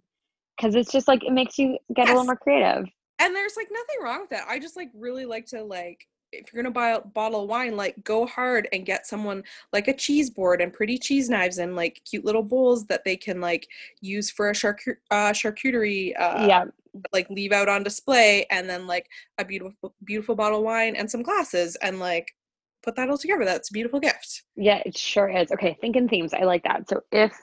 because 0.55 0.75
it's 0.75 0.91
just 0.91 1.07
like 1.07 1.23
it 1.23 1.31
makes 1.31 1.57
you 1.57 1.77
get 1.95 2.07
a 2.07 2.11
little 2.11 2.25
more 2.25 2.35
creative. 2.35 2.85
and 3.19 3.35
there's 3.35 3.55
like 3.57 3.67
nothing 3.71 4.03
wrong 4.03 4.21
with 4.21 4.29
that 4.29 4.45
i 4.47 4.59
just 4.59 4.75
like 4.75 4.89
really 4.93 5.25
like 5.25 5.45
to 5.45 5.63
like 5.63 6.07
if 6.31 6.53
you're 6.53 6.63
gonna 6.63 6.73
buy 6.73 6.91
a 6.91 7.01
bottle 7.01 7.43
of 7.43 7.49
wine 7.49 7.75
like 7.75 8.01
go 8.03 8.25
hard 8.25 8.67
and 8.71 8.85
get 8.85 9.05
someone 9.05 9.43
like 9.73 9.87
a 9.87 9.93
cheese 9.93 10.29
board 10.29 10.61
and 10.61 10.71
pretty 10.71 10.97
cheese 10.97 11.29
knives 11.29 11.57
and 11.57 11.75
like 11.75 12.01
cute 12.09 12.23
little 12.23 12.43
bowls 12.43 12.85
that 12.85 13.03
they 13.03 13.17
can 13.17 13.41
like 13.41 13.67
use 13.99 14.31
for 14.31 14.49
a 14.49 14.53
charcu- 14.53 14.95
uh, 15.11 15.31
charcuterie 15.31 16.13
uh, 16.17 16.45
yeah, 16.47 16.65
like 17.11 17.29
leave 17.29 17.51
out 17.51 17.67
on 17.67 17.83
display 17.83 18.45
and 18.49 18.69
then 18.69 18.87
like 18.87 19.07
a 19.39 19.45
beautiful 19.45 19.93
beautiful 20.05 20.35
bottle 20.35 20.59
of 20.59 20.63
wine 20.63 20.95
and 20.95 21.11
some 21.11 21.21
glasses 21.21 21.75
and 21.77 21.99
like 21.99 22.33
put 22.81 22.95
that 22.95 23.09
all 23.09 23.17
together 23.17 23.43
that's 23.43 23.69
a 23.69 23.73
beautiful 23.73 23.99
gift 23.99 24.43
yeah, 24.55 24.81
it 24.85 24.97
sure 24.97 25.27
is. 25.29 25.51
Okay, 25.51 25.75
thinking 25.81 26.07
themes. 26.07 26.33
I 26.33 26.43
like 26.43 26.63
that. 26.65 26.87
So 26.87 27.01
if 27.11 27.33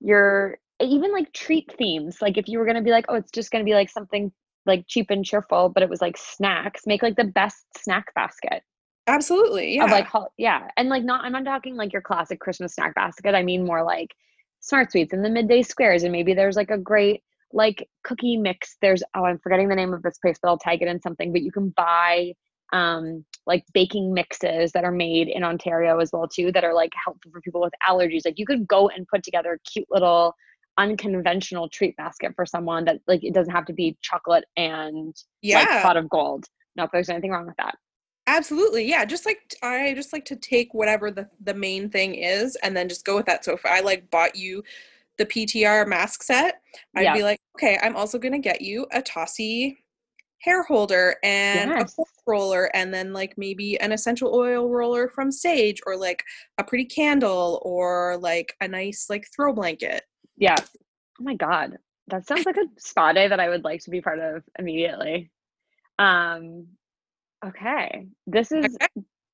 you're 0.00 0.58
even 0.82 1.12
like 1.12 1.32
treat 1.32 1.72
themes, 1.78 2.20
like 2.20 2.38
if 2.38 2.48
you 2.48 2.58
were 2.58 2.66
gonna 2.66 2.82
be 2.82 2.90
like, 2.90 3.06
oh, 3.08 3.14
it's 3.14 3.30
just 3.30 3.50
gonna 3.50 3.64
be 3.64 3.74
like 3.74 3.90
something 3.90 4.32
like 4.66 4.84
cheap 4.86 5.10
and 5.10 5.24
cheerful, 5.24 5.68
but 5.68 5.82
it 5.82 5.88
was 5.88 6.00
like 6.00 6.16
snacks, 6.16 6.82
make 6.86 7.02
like 7.02 7.16
the 7.16 7.24
best 7.24 7.66
snack 7.78 8.14
basket. 8.14 8.62
absolutely 9.08 9.74
yeah 9.74 9.84
of 9.84 9.90
like 9.90 10.06
yeah 10.38 10.68
and 10.76 10.88
like 10.88 11.02
not 11.02 11.24
i'm 11.24 11.32
not 11.32 11.44
talking 11.44 11.74
like 11.74 11.92
your 11.92 12.00
classic 12.00 12.38
christmas 12.38 12.74
snack 12.74 12.94
basket 12.94 13.34
i 13.34 13.42
mean 13.42 13.66
more 13.66 13.82
like 13.82 14.14
smart 14.60 14.92
sweets 14.92 15.12
and 15.12 15.24
the 15.24 15.28
midday 15.28 15.60
squares 15.60 16.04
and 16.04 16.12
maybe 16.12 16.34
there's 16.34 16.54
like 16.54 16.70
a 16.70 16.78
great 16.78 17.20
like 17.52 17.88
cookie 18.04 18.36
mix 18.36 18.76
there's 18.80 19.02
oh 19.16 19.24
i'm 19.24 19.38
forgetting 19.38 19.68
the 19.68 19.74
name 19.74 19.92
of 19.92 20.02
this 20.02 20.18
place 20.18 20.38
but 20.40 20.48
i'll 20.48 20.58
tag 20.58 20.80
it 20.82 20.88
in 20.88 21.00
something 21.00 21.32
but 21.32 21.42
you 21.42 21.50
can 21.50 21.70
buy 21.70 22.32
um 22.72 23.24
like 23.44 23.64
baking 23.74 24.14
mixes 24.14 24.70
that 24.72 24.84
are 24.84 24.92
made 24.92 25.28
in 25.28 25.42
ontario 25.42 25.98
as 25.98 26.10
well 26.12 26.28
too 26.28 26.52
that 26.52 26.64
are 26.64 26.74
like 26.74 26.92
helpful 27.04 27.30
for 27.32 27.40
people 27.40 27.60
with 27.60 27.74
allergies 27.86 28.24
like 28.24 28.38
you 28.38 28.46
could 28.46 28.66
go 28.66 28.88
and 28.88 29.06
put 29.08 29.22
together 29.22 29.54
a 29.54 29.70
cute 29.70 29.86
little 29.90 30.34
unconventional 30.78 31.68
treat 31.68 31.96
basket 31.96 32.32
for 32.34 32.46
someone 32.46 32.84
that 32.84 33.00
like 33.06 33.22
it 33.22 33.34
doesn't 33.34 33.52
have 33.54 33.66
to 33.66 33.72
be 33.72 33.96
chocolate 34.00 34.44
and 34.56 35.08
like 35.44 35.68
yeah 35.68 35.82
pot 35.82 35.96
of 35.96 36.08
gold 36.08 36.46
not 36.76 36.86
that 36.86 36.92
there's 36.92 37.08
anything 37.10 37.30
wrong 37.30 37.46
with 37.46 37.56
that 37.56 37.76
Absolutely. 38.28 38.88
Yeah. 38.88 39.04
Just 39.04 39.26
like 39.26 39.40
I 39.64 39.94
just 39.94 40.12
like 40.12 40.24
to 40.26 40.36
take 40.36 40.72
whatever 40.74 41.10
the 41.10 41.28
the 41.42 41.54
main 41.54 41.90
thing 41.90 42.14
is 42.14 42.54
and 42.62 42.76
then 42.76 42.88
just 42.88 43.04
go 43.04 43.16
with 43.16 43.26
that. 43.26 43.44
So 43.44 43.52
if 43.52 43.66
I 43.66 43.80
like 43.80 44.08
bought 44.12 44.36
you 44.36 44.62
the 45.18 45.26
PTR 45.26 45.88
mask 45.88 46.22
set, 46.22 46.62
I'd 46.94 47.02
Yeah. 47.02 47.14
be 47.14 47.24
like, 47.24 47.40
okay, 47.56 47.80
I'm 47.82 47.96
also 47.96 48.20
gonna 48.20 48.38
get 48.38 48.62
you 48.62 48.86
a 48.92 49.02
tossy 49.02 49.76
hair 50.38 50.62
holder 50.62 51.16
and 51.24 51.72
Yes. 51.72 51.98
a 51.98 52.04
roller 52.24 52.70
and 52.76 52.94
then 52.94 53.12
like 53.12 53.36
maybe 53.36 53.78
an 53.80 53.90
essential 53.90 54.32
oil 54.32 54.68
roller 54.70 55.08
from 55.08 55.30
Saje 55.30 55.78
or 55.84 55.96
like 55.96 56.22
a 56.58 56.64
pretty 56.64 56.84
candle 56.84 57.60
or 57.64 58.18
like 58.18 58.54
a 58.60 58.68
nice 58.68 59.06
like 59.10 59.26
throw 59.34 59.52
blanket. 59.52 60.02
Yeah. 60.42 60.56
Oh 61.20 61.24
my 61.24 61.34
god. 61.36 61.78
That 62.08 62.26
sounds 62.26 62.44
like 62.44 62.56
a 62.56 62.66
spa 62.78 63.12
day 63.12 63.28
that 63.28 63.38
I 63.38 63.48
would 63.48 63.62
like 63.64 63.80
to 63.84 63.90
be 63.90 64.00
part 64.00 64.18
of 64.18 64.42
immediately. 64.58 65.30
Um 65.98 66.66
okay. 67.46 68.06
This 68.26 68.50
is 68.50 68.64
Okay. 68.74 68.88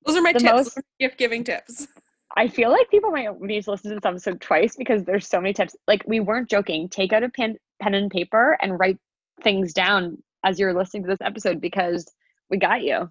Those 0.07 0.17
are 0.17 0.23
my 0.23 0.33
tips. 0.33 0.45
most- 0.45 0.75
Those 0.75 0.79
are 0.79 0.83
gift 1.01 1.19
giving 1.19 1.45
tips. 1.45 1.87
I 2.37 2.47
feel 2.47 2.71
like 2.71 2.91
people 2.91 3.11
might 3.11 3.41
need 3.41 3.65
to 3.65 3.71
listen 3.71 3.91
to 3.91 3.95
this 3.97 4.05
episode 4.05 4.41
twice 4.41 4.77
because 4.77 5.03
there's 5.05 5.27
so 5.27 5.41
many 5.41 5.55
tips. 5.55 5.75
Like 5.87 6.05
we 6.07 6.21
weren't 6.21 6.51
joking. 6.51 6.89
Take 6.89 7.13
out 7.15 7.23
a 7.23 7.31
pen 7.31 7.57
pen 7.81 7.95
and 7.95 8.11
paper 8.11 8.57
and 8.61 8.79
write 8.79 8.99
things 9.43 9.73
down 9.73 10.23
as 10.45 10.59
you're 10.59 10.75
listening 10.75 11.05
to 11.05 11.09
this 11.09 11.23
episode 11.23 11.61
because 11.61 12.07
we 12.51 12.59
got 12.59 12.83
you. 12.83 13.11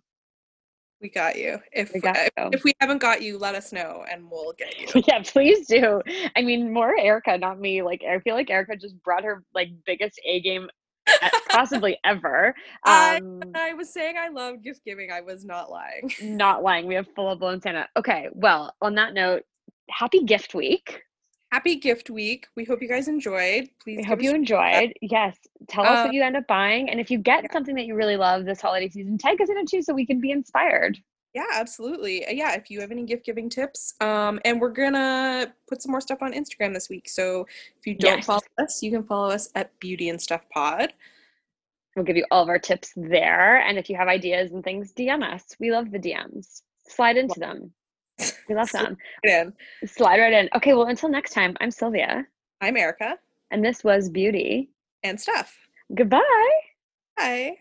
We 1.01 1.09
got 1.09 1.37
you. 1.37 1.59
If 1.71 1.93
We 1.93 1.99
got 1.99 2.17
if, 2.17 2.29
you. 2.37 2.49
if 2.53 2.63
we 2.63 2.73
haven't 2.79 2.99
got 2.99 3.21
you, 3.21 3.37
let 3.37 3.55
us 3.55 3.71
know 3.71 4.03
and 4.11 4.29
we'll 4.29 4.53
get 4.57 4.79
you. 4.79 5.01
yeah, 5.07 5.21
please 5.23 5.67
do. 5.67 6.01
I 6.35 6.41
mean, 6.41 6.73
more 6.73 6.97
Erica, 6.97 7.37
not 7.37 7.59
me. 7.59 7.81
Like 7.83 8.01
I 8.09 8.19
feel 8.19 8.35
like 8.35 8.49
Erica 8.49 8.75
just 8.75 9.01
brought 9.03 9.23
her 9.23 9.43
like 9.53 9.69
biggest 9.85 10.19
A 10.25 10.41
game 10.41 10.69
possibly 11.49 11.97
ever. 12.05 12.55
I- 12.83 13.17
Um 13.17 13.41
I 13.55 13.73
was 13.73 13.93
saying 13.93 14.15
I 14.17 14.29
love 14.29 14.63
gift 14.63 14.81
giving. 14.85 15.11
I 15.11 15.21
was 15.21 15.45
not 15.45 15.69
lying. 15.69 16.11
not 16.21 16.63
lying. 16.63 16.87
We 16.87 16.95
have 16.95 17.07
full 17.15 17.35
blown 17.35 17.61
Santa. 17.61 17.87
Okay, 17.95 18.27
well, 18.33 18.73
on 18.81 18.95
that 18.95 19.13
note, 19.13 19.43
happy 19.89 20.23
gift 20.23 20.53
week. 20.55 21.01
Happy 21.51 21.77
gift 21.77 22.09
week. 22.09 22.47
We 22.55 22.65
hope 22.65 22.81
you 22.81 22.89
guys 22.89 23.07
enjoyed. 23.07 23.69
Please 23.81 23.97
We 23.97 24.03
hope 24.03 24.21
you 24.21 24.33
enjoyed. 24.35 24.93
Yes. 25.01 25.37
Tell 25.69 25.85
us 25.85 25.99
Uh, 25.99 26.03
what 26.05 26.13
you 26.13 26.21
end 26.21 26.35
up 26.35 26.45
buying. 26.47 26.89
And 26.89 26.99
if 26.99 27.09
you 27.09 27.17
get 27.17 27.49
something 27.53 27.73
that 27.75 27.85
you 27.85 27.95
really 27.95 28.17
love 28.17 28.43
this 28.45 28.59
holiday 28.59 28.89
season, 28.89 29.17
tag 29.17 29.39
us 29.41 29.49
in 29.49 29.57
it 29.57 29.67
too 29.67 29.81
so 29.81 29.93
we 29.93 30.05
can 30.05 30.19
be 30.19 30.31
inspired. 30.31 30.97
Yeah, 31.33 31.45
absolutely. 31.53 32.25
Uh, 32.25 32.31
Yeah, 32.31 32.53
if 32.55 32.69
you 32.69 32.81
have 32.81 32.91
any 32.91 33.03
gift 33.03 33.25
giving 33.25 33.47
tips, 33.49 33.93
um, 34.01 34.41
and 34.43 34.59
we're 34.59 34.71
gonna 34.71 35.53
put 35.69 35.81
some 35.81 35.91
more 35.91 36.01
stuff 36.01 36.21
on 36.21 36.33
Instagram 36.33 36.73
this 36.73 36.89
week. 36.89 37.07
So 37.07 37.47
if 37.79 37.87
you 37.87 37.93
don't 37.95 38.17
Yes. 38.17 38.25
follow 38.25 38.41
us, 38.57 38.83
you 38.83 38.91
can 38.91 39.03
follow 39.03 39.29
us 39.29 39.49
at 39.55 39.77
Beauty 39.79 40.09
and 40.09 40.21
Stuff 40.21 40.41
Pod. 40.49 40.93
We'll 41.95 42.05
give 42.05 42.17
you 42.17 42.25
all 42.29 42.43
of 42.43 42.49
our 42.49 42.59
tips 42.59 42.91
there. 42.95 43.57
And 43.59 43.77
if 43.77 43.89
you 43.89 43.95
have 43.95 44.07
ideas 44.09 44.51
and 44.51 44.63
things, 44.63 44.91
DM 44.93 45.23
us. 45.23 45.55
We 45.59 45.71
love 45.71 45.91
the 45.91 45.99
DMs. 45.99 46.61
Slide 46.89 47.17
into 47.17 47.39
them. 47.39 47.73
We 48.47 48.55
love 48.55 48.69
Slide 48.69 48.85
them. 48.85 48.97
And 49.23 49.53
Slide 49.85 50.19
right 50.19 50.33
in. 50.33 50.49
Okay, 50.55 50.73
well, 50.73 50.87
until 50.87 51.09
next 51.09 51.31
time, 51.31 51.55
I'm 51.61 51.71
Sylvia, 51.71 52.25
I'm 52.61 52.77
Erica 52.77 53.17
and 53.51 53.63
this 53.63 53.83
was 53.83 54.09
Beauty. 54.09 54.69
and 55.03 55.19
Stuff. 55.19 55.57
Goodbye. 55.93 56.21
Bye. 57.15 57.57